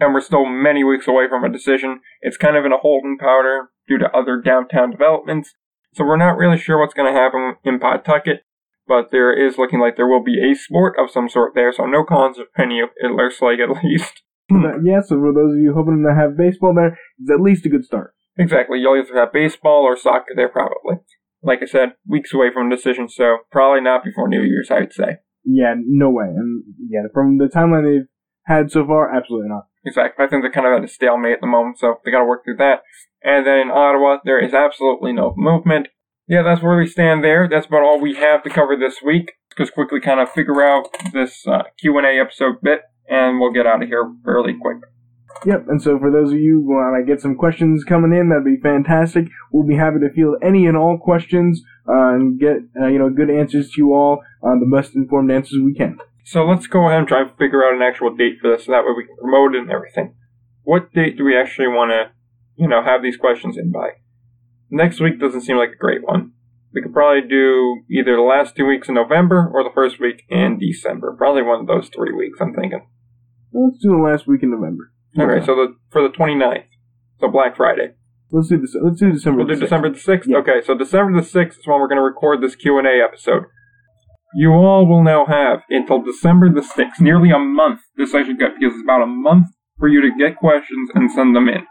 And 0.00 0.12
we're 0.12 0.20
still 0.22 0.44
many 0.44 0.82
weeks 0.82 1.06
away 1.06 1.28
from 1.28 1.44
a 1.44 1.52
decision. 1.52 2.00
It's 2.20 2.36
kind 2.36 2.56
of 2.56 2.64
in 2.64 2.72
a 2.72 2.78
holding 2.78 3.16
powder 3.18 3.70
due 3.86 3.98
to 3.98 4.10
other 4.10 4.40
downtown 4.40 4.90
developments. 4.90 5.54
So 5.92 6.04
we're 6.04 6.16
not 6.16 6.36
really 6.36 6.58
sure 6.58 6.80
what's 6.80 6.94
going 6.94 7.12
to 7.12 7.18
happen 7.18 7.56
in 7.62 7.78
Pawtucket, 7.78 8.44
but 8.86 9.10
there 9.10 9.32
is 9.32 9.58
looking 9.58 9.80
like 9.80 9.96
there 9.96 10.08
will 10.08 10.22
be 10.22 10.38
a 10.40 10.54
sport 10.54 10.96
of 10.98 11.10
some 11.10 11.28
sort 11.28 11.54
there, 11.54 11.72
so 11.72 11.86
no 11.86 12.04
cons 12.04 12.38
of 12.38 12.52
penny, 12.54 12.80
it 12.80 13.10
looks 13.10 13.40
like 13.40 13.58
at 13.58 13.70
least. 13.84 14.22
Uh, 14.52 14.78
yeah, 14.82 15.00
so 15.00 15.16
for 15.16 15.32
those 15.32 15.54
of 15.54 15.60
you 15.60 15.72
hoping 15.74 16.04
to 16.06 16.14
have 16.14 16.36
baseball 16.36 16.74
there, 16.74 16.98
it's 17.18 17.30
at 17.30 17.40
least 17.40 17.64
a 17.66 17.70
good 17.70 17.84
start. 17.84 18.14
Exactly, 18.36 18.78
you'll 18.78 18.98
either 18.98 19.18
have 19.18 19.32
baseball 19.32 19.84
or 19.84 19.96
soccer 19.96 20.34
there 20.36 20.48
probably. 20.48 20.96
Like 21.42 21.60
I 21.62 21.66
said, 21.66 21.94
weeks 22.06 22.32
away 22.32 22.48
from 22.52 22.70
a 22.70 22.76
decision, 22.76 23.08
so 23.08 23.38
probably 23.50 23.80
not 23.80 24.04
before 24.04 24.28
New 24.28 24.42
Year's, 24.42 24.70
I 24.70 24.80
would 24.80 24.92
say. 24.92 25.18
Yeah, 25.44 25.74
no 25.76 26.10
way. 26.10 26.26
And 26.26 26.64
yeah, 26.88 27.02
from 27.12 27.38
the 27.38 27.46
timeline 27.46 27.84
they've 27.84 28.08
had 28.46 28.70
so 28.70 28.86
far, 28.86 29.14
absolutely 29.14 29.48
not. 29.48 29.66
Exactly. 29.84 30.24
I 30.24 30.28
think 30.28 30.42
they're 30.42 30.52
kind 30.52 30.66
of 30.66 30.78
at 30.78 30.84
a 30.84 30.88
stalemate 30.88 31.34
at 31.34 31.40
the 31.40 31.46
moment, 31.46 31.78
so 31.78 32.00
they 32.04 32.10
got 32.10 32.20
to 32.20 32.24
work 32.24 32.44
through 32.44 32.56
that. 32.56 32.82
And 33.22 33.46
then 33.46 33.58
in 33.58 33.70
Ottawa, 33.70 34.18
there 34.24 34.38
is 34.38 34.54
absolutely 34.54 35.12
no 35.12 35.34
movement. 35.36 35.88
Yeah, 36.26 36.42
that's 36.42 36.62
where 36.62 36.78
we 36.78 36.86
stand 36.86 37.22
there. 37.22 37.48
That's 37.50 37.66
about 37.66 37.82
all 37.82 38.00
we 38.00 38.14
have 38.14 38.42
to 38.44 38.50
cover 38.50 38.76
this 38.76 39.02
week. 39.04 39.32
Just 39.58 39.74
quickly 39.74 40.00
kind 40.00 40.20
of 40.20 40.32
figure 40.32 40.62
out 40.62 40.88
this 41.12 41.46
uh, 41.46 41.64
Q&A 41.78 42.18
episode 42.18 42.60
bit, 42.62 42.80
and 43.08 43.38
we'll 43.38 43.52
get 43.52 43.66
out 43.66 43.82
of 43.82 43.88
here 43.88 44.10
fairly 44.24 44.54
quick. 44.60 44.78
Yep, 45.44 45.66
and 45.68 45.82
so 45.82 45.98
for 45.98 46.10
those 46.10 46.32
of 46.32 46.38
you 46.38 46.62
who 46.62 46.74
want 46.74 46.96
to 46.96 47.12
get 47.12 47.20
some 47.20 47.36
questions 47.36 47.84
coming 47.84 48.18
in, 48.18 48.30
that'd 48.30 48.44
be 48.44 48.56
fantastic. 48.56 49.26
We'll 49.52 49.66
be 49.66 49.76
happy 49.76 49.98
to 50.00 50.10
field 50.14 50.36
any 50.42 50.66
and 50.66 50.76
all 50.76 50.96
questions 50.96 51.62
uh, 51.86 52.14
and 52.14 52.40
get 52.40 52.56
uh, 52.80 52.86
you 52.86 52.98
know 52.98 53.10
good 53.10 53.30
answers 53.30 53.70
to 53.72 53.74
you 53.76 53.92
all, 53.92 54.22
uh, 54.42 54.58
the 54.58 54.70
best 54.74 54.94
informed 54.94 55.30
answers 55.30 55.60
we 55.62 55.74
can. 55.74 55.98
So 56.24 56.46
let's 56.46 56.66
go 56.66 56.86
ahead 56.86 57.00
and 57.00 57.08
try 57.08 57.20
and 57.20 57.36
figure 57.36 57.62
out 57.62 57.74
an 57.74 57.82
actual 57.82 58.14
date 58.14 58.38
for 58.40 58.50
this, 58.50 58.64
so 58.64 58.72
that 58.72 58.84
way 58.84 58.94
we 58.96 59.04
can 59.04 59.16
promote 59.16 59.54
it 59.54 59.60
and 59.60 59.70
everything. 59.70 60.14
What 60.62 60.94
date 60.94 61.18
do 61.18 61.24
we 61.24 61.36
actually 61.36 61.68
want 61.68 61.90
to, 61.90 62.12
you 62.56 62.66
know, 62.66 62.82
have 62.82 63.02
these 63.02 63.18
questions 63.18 63.58
in 63.58 63.70
by? 63.70 63.90
Next 64.74 65.00
week 65.00 65.20
doesn't 65.20 65.42
seem 65.42 65.56
like 65.56 65.70
a 65.70 65.78
great 65.78 66.02
one. 66.02 66.32
We 66.72 66.82
could 66.82 66.92
probably 66.92 67.28
do 67.28 67.84
either 67.88 68.16
the 68.16 68.22
last 68.22 68.56
two 68.56 68.66
weeks 68.66 68.88
in 68.88 68.96
November 68.96 69.48
or 69.54 69.62
the 69.62 69.70
first 69.72 70.00
week 70.00 70.24
in 70.28 70.58
December. 70.58 71.14
Probably 71.16 71.42
one 71.42 71.60
of 71.60 71.68
those 71.68 71.88
three 71.94 72.12
weeks, 72.12 72.40
I'm 72.40 72.52
thinking. 72.52 72.84
Let's 73.52 73.78
do 73.80 73.90
the 73.90 74.02
last 74.02 74.26
week 74.26 74.42
in 74.42 74.50
November. 74.50 74.90
Okay, 75.16 75.46
so 75.46 75.54
the 75.54 75.76
for 75.90 76.02
the 76.02 76.08
29th, 76.08 76.66
so 77.20 77.28
Black 77.28 77.56
Friday. 77.56 77.94
Let's 78.32 78.48
do 78.48 78.58
this. 78.58 78.74
Let's 78.82 78.98
do 78.98 79.12
December. 79.12 79.44
We'll 79.44 79.46
do 79.46 79.54
the 79.54 79.60
6th. 79.60 79.68
December 79.68 79.90
the 79.90 80.00
6th? 80.00 80.26
Yeah. 80.26 80.38
Okay, 80.38 80.60
so 80.66 80.76
December 80.76 81.20
the 81.20 81.28
6th 81.28 81.58
is 81.60 81.66
when 81.66 81.78
we're 81.78 81.86
going 81.86 81.98
to 81.98 82.02
record 82.02 82.42
this 82.42 82.56
Q&A 82.56 83.00
episode. 83.00 83.44
You 84.34 84.50
all 84.50 84.88
will 84.88 85.04
now 85.04 85.24
have 85.26 85.60
until 85.70 86.02
December 86.02 86.52
the 86.52 86.62
6th, 86.62 86.98
nearly 86.98 87.30
a 87.30 87.38
month. 87.38 87.78
This 87.96 88.10
should 88.10 88.40
get 88.40 88.58
because 88.58 88.74
it's 88.74 88.82
about 88.82 89.04
a 89.04 89.06
month 89.06 89.50
for 89.78 89.86
you 89.86 90.00
to 90.00 90.10
get 90.18 90.38
questions 90.38 90.90
and 90.96 91.12
send 91.12 91.36
them 91.36 91.48
in. 91.48 91.62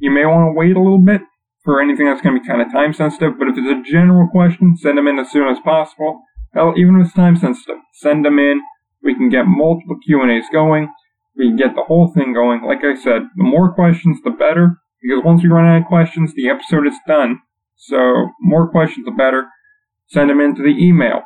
You 0.00 0.10
may 0.10 0.26
want 0.26 0.50
to 0.50 0.58
wait 0.58 0.74
a 0.74 0.82
little 0.82 0.98
bit 0.98 1.22
for 1.64 1.80
anything 1.80 2.06
that's 2.06 2.20
going 2.20 2.34
to 2.34 2.40
be 2.40 2.46
kind 2.46 2.62
of 2.62 2.72
time 2.72 2.92
sensitive, 2.92 3.38
but 3.38 3.48
if 3.48 3.56
it's 3.56 3.66
a 3.66 3.90
general 3.90 4.28
question, 4.28 4.76
send 4.76 4.98
them 4.98 5.06
in 5.06 5.18
as 5.18 5.30
soon 5.30 5.48
as 5.48 5.58
possible. 5.60 6.22
Hell, 6.54 6.74
even 6.76 7.00
if 7.00 7.06
it's 7.06 7.14
time 7.14 7.36
sensitive, 7.36 7.76
send 7.94 8.24
them 8.24 8.38
in. 8.38 8.60
We 9.02 9.14
can 9.14 9.28
get 9.28 9.44
multiple 9.46 9.96
Q&As 10.04 10.44
going. 10.52 10.92
We 11.36 11.48
can 11.48 11.56
get 11.56 11.74
the 11.74 11.84
whole 11.86 12.12
thing 12.12 12.32
going. 12.32 12.62
Like 12.62 12.84
I 12.84 12.94
said, 12.94 13.22
the 13.36 13.44
more 13.44 13.72
questions, 13.72 14.18
the 14.22 14.30
better. 14.30 14.78
Because 15.02 15.24
once 15.24 15.42
we 15.42 15.48
run 15.48 15.66
out 15.66 15.82
of 15.82 15.88
questions, 15.88 16.34
the 16.34 16.48
episode 16.48 16.86
is 16.86 16.94
done. 17.06 17.40
So, 17.76 18.28
more 18.40 18.70
questions, 18.70 19.06
the 19.06 19.12
better. 19.12 19.46
Send 20.06 20.30
them 20.30 20.40
in 20.40 20.54
to 20.54 20.62
the 20.62 20.76
email, 20.78 21.22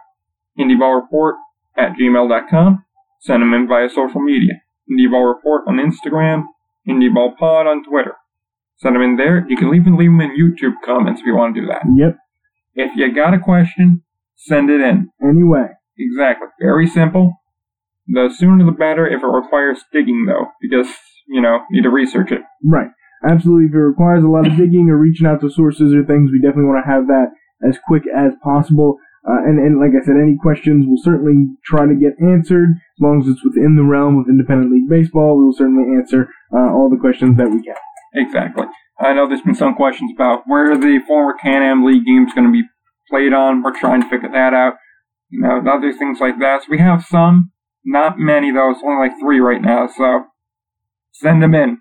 indieballreport 0.59 1.33
at 1.77 1.93
gmail.com. 2.01 2.85
Send 3.21 3.43
them 3.43 3.53
in 3.53 3.69
via 3.69 3.89
social 3.91 4.21
media. 4.21 4.55
Indieball 4.91 5.35
Report 5.35 5.63
on 5.67 5.79
Instagram, 5.79 6.45
Indieball 6.89 7.37
Pod 7.37 7.67
on 7.67 7.85
Twitter. 7.85 8.15
Send 8.79 8.95
them 8.95 9.03
in 9.03 9.17
there. 9.17 9.47
You 9.49 9.57
can 9.57 9.75
even 9.75 9.97
leave 9.97 10.11
them 10.11 10.21
in 10.21 10.37
YouTube 10.37 10.75
comments 10.85 11.21
if 11.21 11.27
you 11.27 11.35
want 11.35 11.55
to 11.55 11.61
do 11.63 11.67
that. 11.69 11.83
Yep. 11.97 12.17
If 12.75 12.97
you 12.97 13.15
got 13.15 13.35
a 13.35 13.39
question, 13.39 14.03
send 14.35 14.71
it 14.71 14.81
in. 14.81 15.09
Anyway. 15.23 15.69
Exactly. 15.99 16.49
Very 16.61 16.87
simple. 16.87 17.41
The 18.07 18.29
sooner 18.37 18.65
the 18.65 18.73
better 18.73 19.07
if 19.07 19.23
it 19.23 19.27
requires 19.27 19.83
digging, 19.93 20.27
though, 20.29 20.49
because, 20.61 20.93
you 21.27 21.41
know, 21.41 21.61
you 21.71 21.81
need 21.81 21.89
to 21.89 21.91
research 21.91 22.31
it. 22.31 22.43
Right. 22.63 22.89
Absolutely. 23.27 23.67
If 23.67 23.75
it 23.75 23.79
requires 23.79 24.23
a 24.23 24.29
lot 24.29 24.47
of 24.47 24.57
digging 24.57 24.91
or 24.91 24.99
reaching 24.99 25.27
out 25.27 25.41
to 25.41 25.51
sources 25.51 25.95
or 25.95 26.05
things, 26.05 26.31
we 26.31 26.39
definitely 26.39 26.69
want 26.69 26.85
to 26.85 26.93
have 26.93 27.07
that 27.07 27.33
as 27.67 27.79
quick 27.89 28.03
as 28.15 28.33
possible. 28.45 28.99
Uh, 29.27 29.43
and, 29.49 29.59
and 29.59 29.81
like 29.81 29.91
I 29.91 30.05
said, 30.05 30.21
any 30.21 30.37
questions 30.37 30.85
we'll 30.87 31.03
certainly 31.03 31.49
try 31.65 31.87
to 31.87 31.97
get 31.97 32.15
answered 32.23 32.77
as 32.77 33.01
long 33.01 33.23
as 33.23 33.27
it's 33.27 33.43
within 33.43 33.75
the 33.75 33.89
realm 33.89 34.19
of 34.19 34.29
independent 34.29 34.71
league 34.71 34.89
baseball. 34.89 35.39
We 35.39 35.47
will 35.47 35.57
certainly 35.57 35.97
answer 35.97 36.29
uh, 36.53 36.71
all 36.71 36.93
the 36.93 37.01
questions 37.01 37.37
that 37.39 37.49
we 37.49 37.65
can. 37.65 37.75
Exactly. 38.17 38.65
I 38.99 39.13
know 39.13 39.29
there's 39.29 39.43
been 39.43 39.55
some 39.55 39.75
questions 39.75 40.11
about 40.17 40.45
where 40.47 40.77
the 40.77 41.01
former 41.07 41.35
Can-Am 41.41 41.85
League 41.85 42.07
game's 42.07 42.33
going 42.33 42.47
to 42.47 42.53
be 42.53 42.65
played 43.11 43.33
on. 43.33 43.63
We're 43.63 43.79
trying 43.79 44.03
to 44.03 44.09
figure 44.09 44.31
that 44.33 44.55
out. 44.55 44.75
You 45.29 45.41
know, 45.43 45.61
other 45.71 45.93
things 45.93 46.19
like 46.21 46.39
that. 46.39 46.63
So 46.63 46.69
we 46.71 46.79
have 46.79 47.05
some, 47.05 47.53
not 47.85 48.19
many 48.19 48.51
though. 48.51 48.71
It's 48.71 48.81
only 48.83 49.09
like 49.09 49.19
three 49.21 49.39
right 49.39 49.61
now. 49.61 49.87
So 49.87 50.25
send 51.13 51.43
them 51.43 51.55
in. 51.55 51.79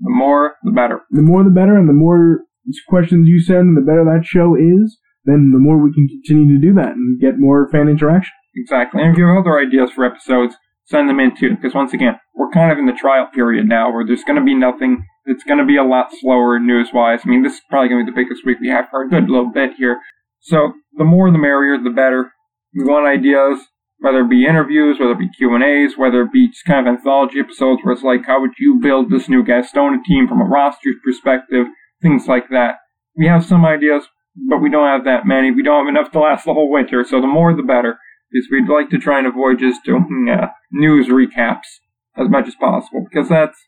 The 0.00 0.10
more, 0.10 0.54
the 0.62 0.70
better. 0.70 1.00
The 1.10 1.22
more 1.22 1.42
the 1.42 1.50
better, 1.50 1.76
and 1.76 1.88
the 1.88 1.92
more 1.92 2.40
questions 2.88 3.26
you 3.26 3.40
send, 3.40 3.76
the 3.76 3.80
better 3.80 4.04
that 4.04 4.24
show 4.24 4.54
is. 4.54 4.98
Then 5.24 5.52
the 5.52 5.58
more 5.58 5.82
we 5.82 5.92
can 5.92 6.06
continue 6.06 6.54
to 6.54 6.60
do 6.60 6.74
that 6.74 6.92
and 6.92 7.18
get 7.18 7.38
more 7.38 7.68
fan 7.70 7.88
interaction. 7.88 8.32
Exactly. 8.54 9.02
And 9.02 9.12
if 9.12 9.18
you 9.18 9.26
have 9.26 9.38
other 9.38 9.58
ideas 9.58 9.90
for 9.90 10.04
episodes, 10.04 10.54
send 10.84 11.08
them 11.08 11.20
in 11.20 11.36
too. 11.36 11.56
Because 11.56 11.74
once 11.74 11.92
again, 11.92 12.18
we're 12.34 12.50
kind 12.50 12.72
of 12.72 12.78
in 12.78 12.86
the 12.86 12.92
trial 12.92 13.28
period 13.34 13.66
now 13.66 13.92
where 13.92 14.06
there's 14.06 14.24
going 14.24 14.38
to 14.38 14.44
be 14.44 14.54
nothing. 14.54 15.04
It's 15.26 15.44
going 15.44 15.58
to 15.58 15.66
be 15.66 15.76
a 15.76 15.84
lot 15.84 16.08
slower 16.20 16.58
news 16.58 16.90
wise. 16.92 17.20
I 17.24 17.28
mean, 17.28 17.42
this 17.42 17.54
is 17.54 17.62
probably 17.70 17.88
going 17.88 18.04
to 18.04 18.12
be 18.12 18.14
the 18.14 18.24
biggest 18.24 18.44
week 18.44 18.58
we 18.60 18.68
have 18.68 18.86
for 18.90 19.02
a 19.02 19.08
good 19.08 19.28
little 19.28 19.50
bit 19.52 19.72
here. 19.78 20.00
So 20.40 20.72
the 20.96 21.04
more 21.04 21.30
the 21.30 21.38
merrier, 21.38 21.78
the 21.82 21.90
better. 21.90 22.32
We 22.74 22.84
want 22.84 23.06
ideas, 23.06 23.66
whether 23.98 24.20
it 24.20 24.28
be 24.28 24.46
interviews, 24.46 24.98
whether 24.98 25.12
it 25.12 25.18
be 25.18 25.30
Q 25.30 25.54
and 25.54 25.64
A's, 25.64 25.96
whether 25.96 26.22
it 26.22 26.32
be 26.32 26.48
just 26.48 26.66
kind 26.66 26.86
of 26.86 26.92
anthology 26.92 27.40
episodes 27.40 27.80
where 27.82 27.94
it's 27.94 28.02
like, 28.02 28.26
how 28.26 28.40
would 28.40 28.58
you 28.58 28.78
build 28.82 29.10
this 29.10 29.28
new 29.28 29.42
Gastonia 29.42 30.02
team 30.04 30.28
from 30.28 30.40
a 30.40 30.44
roster 30.44 30.90
perspective, 31.04 31.66
things 32.02 32.28
like 32.28 32.50
that. 32.50 32.76
We 33.16 33.26
have 33.26 33.44
some 33.44 33.64
ideas, 33.64 34.04
but 34.48 34.58
we 34.58 34.70
don't 34.70 34.86
have 34.86 35.04
that 35.04 35.24
many. 35.24 35.50
We 35.50 35.62
don't 35.62 35.86
have 35.86 35.94
enough 35.94 36.12
to 36.12 36.20
last 36.20 36.44
the 36.44 36.52
whole 36.52 36.70
winter, 36.70 37.04
so 37.08 37.20
the 37.20 37.26
more 37.26 37.56
the 37.56 37.62
better. 37.62 37.96
Because 38.30 38.48
we'd 38.50 38.68
like 38.68 38.90
to 38.90 38.98
try 38.98 39.18
and 39.18 39.26
avoid 39.26 39.58
just 39.60 39.84
doing 39.84 40.28
uh, 40.28 40.48
news 40.72 41.08
recaps 41.08 41.80
as 42.16 42.28
much 42.28 42.46
as 42.46 42.54
possible, 42.54 43.04
because 43.08 43.28
that's, 43.28 43.58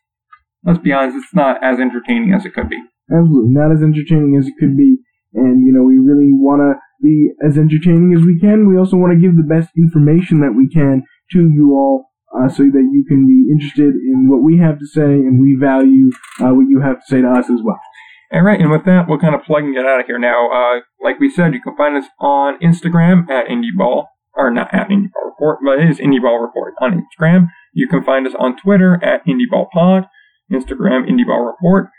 let's 0.65 0.79
be 0.79 0.91
honest, 0.91 1.17
it's 1.17 1.33
not 1.33 1.63
as 1.63 1.79
entertaining 1.79 2.33
as 2.33 2.45
it 2.45 2.53
could 2.53 2.69
be. 2.69 2.81
Absolutely. 3.11 3.53
Not 3.53 3.71
as 3.71 3.81
entertaining 3.81 4.35
as 4.37 4.47
it 4.47 4.55
could 4.59 4.75
be. 4.77 4.97
And, 5.33 5.65
you 5.65 5.71
know, 5.71 5.83
we 5.83 5.97
really 5.99 6.31
want 6.31 6.61
to 6.61 6.79
be 7.01 7.31
as 7.45 7.57
entertaining 7.57 8.13
as 8.17 8.25
we 8.25 8.39
can. 8.39 8.67
We 8.67 8.77
also 8.77 8.97
want 8.97 9.13
to 9.13 9.19
give 9.19 9.37
the 9.37 9.47
best 9.47 9.69
information 9.77 10.41
that 10.41 10.55
we 10.55 10.67
can 10.67 11.03
to 11.31 11.39
you 11.39 11.73
all 11.75 12.07
uh, 12.35 12.49
so 12.49 12.63
that 12.63 12.89
you 12.91 13.05
can 13.07 13.27
be 13.27 13.51
interested 13.51 13.93
in 13.95 14.27
what 14.27 14.43
we 14.43 14.57
have 14.59 14.79
to 14.79 14.87
say 14.87 15.03
and 15.03 15.39
we 15.39 15.55
value 15.55 16.11
uh, 16.39 16.51
what 16.51 16.67
you 16.67 16.81
have 16.81 16.99
to 16.99 17.07
say 17.07 17.21
to 17.21 17.29
us 17.29 17.49
as 17.49 17.59
well. 17.63 17.79
All 18.31 18.41
right, 18.41 18.59
and 18.59 18.69
with 18.69 18.83
that, 18.83 19.07
we'll 19.07 19.19
kind 19.19 19.35
of 19.35 19.43
plug 19.43 19.63
and 19.63 19.73
get 19.73 19.85
out 19.85 20.01
of 20.01 20.05
here 20.05 20.19
now. 20.19 20.51
Uh, 20.51 20.81
like 21.01 21.17
we 21.19 21.29
said, 21.29 21.53
you 21.53 21.61
can 21.61 21.77
find 21.77 21.95
us 21.95 22.09
on 22.19 22.59
Instagram 22.59 23.29
at 23.29 23.47
IndieBall, 23.47 24.03
or 24.37 24.51
not 24.51 24.73
at 24.73 24.89
IndieBall 24.89 25.25
Report, 25.25 25.59
but 25.63 25.79
it 25.79 25.89
is 25.89 25.99
IndieBall 25.99 26.41
Report 26.41 26.73
on 26.79 27.03
Instagram. 27.03 27.47
You 27.73 27.87
can 27.87 28.03
find 28.03 28.27
us 28.27 28.35
on 28.39 28.57
Twitter 28.57 28.99
at 29.03 29.25
IndieBallPod, 29.25 30.07
Instagram 30.51 31.09
IndieBall 31.09 31.45
Report. 31.45 31.89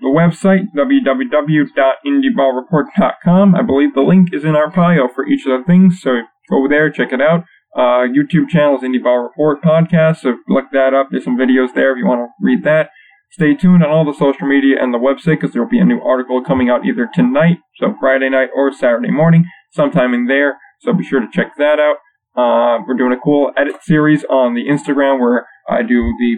The 0.00 0.06
website, 0.06 0.72
www.indieballreport.com. 0.76 3.54
I 3.56 3.62
believe 3.62 3.94
the 3.94 4.02
link 4.02 4.32
is 4.32 4.44
in 4.44 4.54
our 4.54 4.70
bio 4.70 5.08
for 5.12 5.26
each 5.26 5.44
of 5.44 5.58
the 5.58 5.64
things, 5.66 6.00
so 6.00 6.22
go 6.48 6.58
over 6.58 6.68
there, 6.68 6.88
check 6.88 7.12
it 7.12 7.20
out. 7.20 7.42
Uh, 7.76 8.06
YouTube 8.06 8.48
channel 8.48 8.76
is 8.76 8.82
Indie 8.82 9.02
Ball 9.02 9.24
Report 9.24 9.60
Podcast, 9.62 10.18
so 10.18 10.36
look 10.48 10.66
that 10.72 10.94
up. 10.94 11.08
There's 11.10 11.24
some 11.24 11.36
videos 11.36 11.74
there 11.74 11.90
if 11.92 11.98
you 11.98 12.06
want 12.06 12.20
to 12.20 12.28
read 12.40 12.62
that. 12.64 12.90
Stay 13.30 13.54
tuned 13.54 13.82
on 13.82 13.90
all 13.90 14.04
the 14.04 14.14
social 14.16 14.46
media 14.46 14.76
and 14.80 14.94
the 14.94 14.98
website 14.98 15.40
because 15.40 15.52
there 15.52 15.62
will 15.62 15.68
be 15.68 15.80
a 15.80 15.84
new 15.84 16.00
article 16.00 16.42
coming 16.42 16.70
out 16.70 16.86
either 16.86 17.08
tonight, 17.12 17.58
so 17.76 17.94
Friday 18.00 18.30
night, 18.30 18.48
or 18.56 18.72
Saturday 18.72 19.10
morning, 19.10 19.44
sometime 19.72 20.14
in 20.14 20.26
there. 20.26 20.56
So 20.80 20.92
be 20.92 21.04
sure 21.04 21.20
to 21.20 21.28
check 21.32 21.52
that 21.58 21.78
out. 21.80 21.96
Uh, 22.36 22.82
we're 22.86 22.96
doing 22.96 23.12
a 23.12 23.20
cool 23.20 23.50
edit 23.56 23.82
series 23.82 24.24
on 24.30 24.54
the 24.54 24.66
Instagram 24.66 25.18
where 25.18 25.46
I 25.68 25.82
do 25.82 26.14
the 26.18 26.36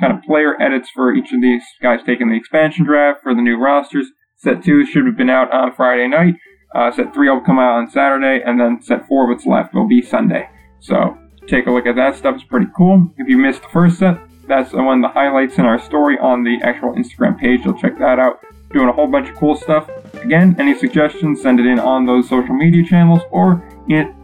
kind 0.00 0.12
of 0.12 0.22
player 0.24 0.60
edits 0.60 0.88
for 0.94 1.14
each 1.14 1.32
of 1.32 1.42
these 1.42 1.62
guys 1.82 2.00
taking 2.04 2.30
the 2.30 2.36
expansion 2.36 2.84
draft 2.84 3.20
for 3.22 3.34
the 3.34 3.42
new 3.42 3.56
rosters. 3.56 4.06
Set 4.36 4.64
2 4.64 4.86
should 4.86 5.06
have 5.06 5.16
been 5.16 5.30
out 5.30 5.52
on 5.52 5.74
Friday 5.74 6.08
night. 6.08 6.34
Uh, 6.74 6.90
set 6.90 7.12
3 7.12 7.28
will 7.28 7.40
come 7.40 7.58
out 7.58 7.76
on 7.76 7.90
Saturday, 7.90 8.42
and 8.44 8.58
then 8.58 8.80
set 8.82 9.06
4, 9.06 9.28
what's 9.28 9.46
left, 9.46 9.74
will 9.74 9.86
be 9.86 10.00
Sunday. 10.00 10.48
So 10.80 11.18
take 11.46 11.66
a 11.66 11.70
look 11.70 11.86
at 11.86 11.96
that 11.96 12.16
stuff. 12.16 12.36
It's 12.36 12.44
pretty 12.44 12.66
cool. 12.74 13.12
If 13.18 13.28
you 13.28 13.36
missed 13.36 13.62
the 13.62 13.68
first 13.68 13.98
set, 13.98 14.18
that's 14.48 14.72
one 14.72 15.04
of 15.04 15.10
the 15.10 15.12
highlights 15.12 15.58
in 15.58 15.66
our 15.66 15.78
story 15.78 16.18
on 16.18 16.42
the 16.42 16.58
actual 16.62 16.94
Instagram 16.94 17.38
page. 17.38 17.60
You'll 17.64 17.78
check 17.78 17.98
that 17.98 18.18
out. 18.18 18.40
Doing 18.72 18.88
a 18.88 18.92
whole 18.92 19.06
bunch 19.06 19.28
of 19.28 19.36
cool 19.36 19.54
stuff. 19.54 19.88
Again, 20.14 20.56
any 20.58 20.76
suggestions, 20.76 21.42
send 21.42 21.60
it 21.60 21.66
in 21.66 21.78
on 21.78 22.06
those 22.06 22.28
social 22.28 22.54
media 22.54 22.84
channels 22.84 23.20
or 23.30 23.62
in 23.88 24.14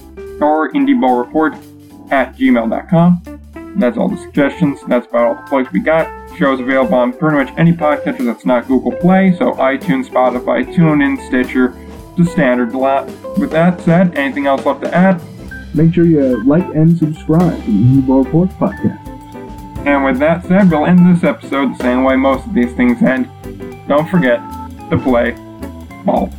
or 0.41 0.71
indieballreport 0.73 2.13
at 2.13 2.37
gmail.com. 2.37 3.23
That's 3.79 3.97
all 3.97 4.09
the 4.09 4.17
suggestions. 4.17 4.81
That's 4.89 5.07
about 5.07 5.27
all 5.27 5.35
the 5.37 5.43
plugs 5.49 5.73
we 5.73 5.81
got. 5.81 6.37
Show's 6.37 6.61
available 6.61 6.95
on 6.95 7.13
pretty 7.13 7.37
much 7.37 7.57
any 7.59 7.73
podcatcher 7.73 8.25
that's 8.25 8.45
not 8.45 8.67
Google 8.67 8.93
Play, 8.93 9.35
so 9.37 9.53
iTunes, 9.55 10.09
Spotify, 10.09 10.65
TuneIn, 10.65 11.25
Stitcher, 11.27 11.75
the 12.17 12.25
standard 12.25 12.75
lot. 12.75 13.07
With 13.39 13.51
that 13.51 13.81
said, 13.81 14.17
anything 14.17 14.47
else 14.47 14.65
left 14.65 14.83
to 14.83 14.95
add? 14.95 15.23
Make 15.75 15.95
sure 15.95 16.07
you 16.07 16.43
like 16.45 16.65
and 16.75 16.97
subscribe 16.97 17.65
to 17.65 17.71
the 17.71 17.73
Indie 17.73 18.07
Ball 18.07 18.25
Report 18.25 18.49
podcast. 18.51 19.07
And 19.87 20.05
with 20.05 20.19
that 20.19 20.45
said, 20.47 20.71
we'll 20.71 20.87
end 20.87 21.15
this 21.15 21.25
episode 21.25 21.75
the 21.75 21.83
same 21.83 22.05
way 22.05 22.17
most 22.17 22.47
of 22.47 22.55
these 22.55 22.73
things 22.73 23.01
end. 23.03 23.31
Don't 23.87 24.09
forget 24.09 24.41
to 24.91 24.99
play 24.99 25.33
ball. 26.05 26.31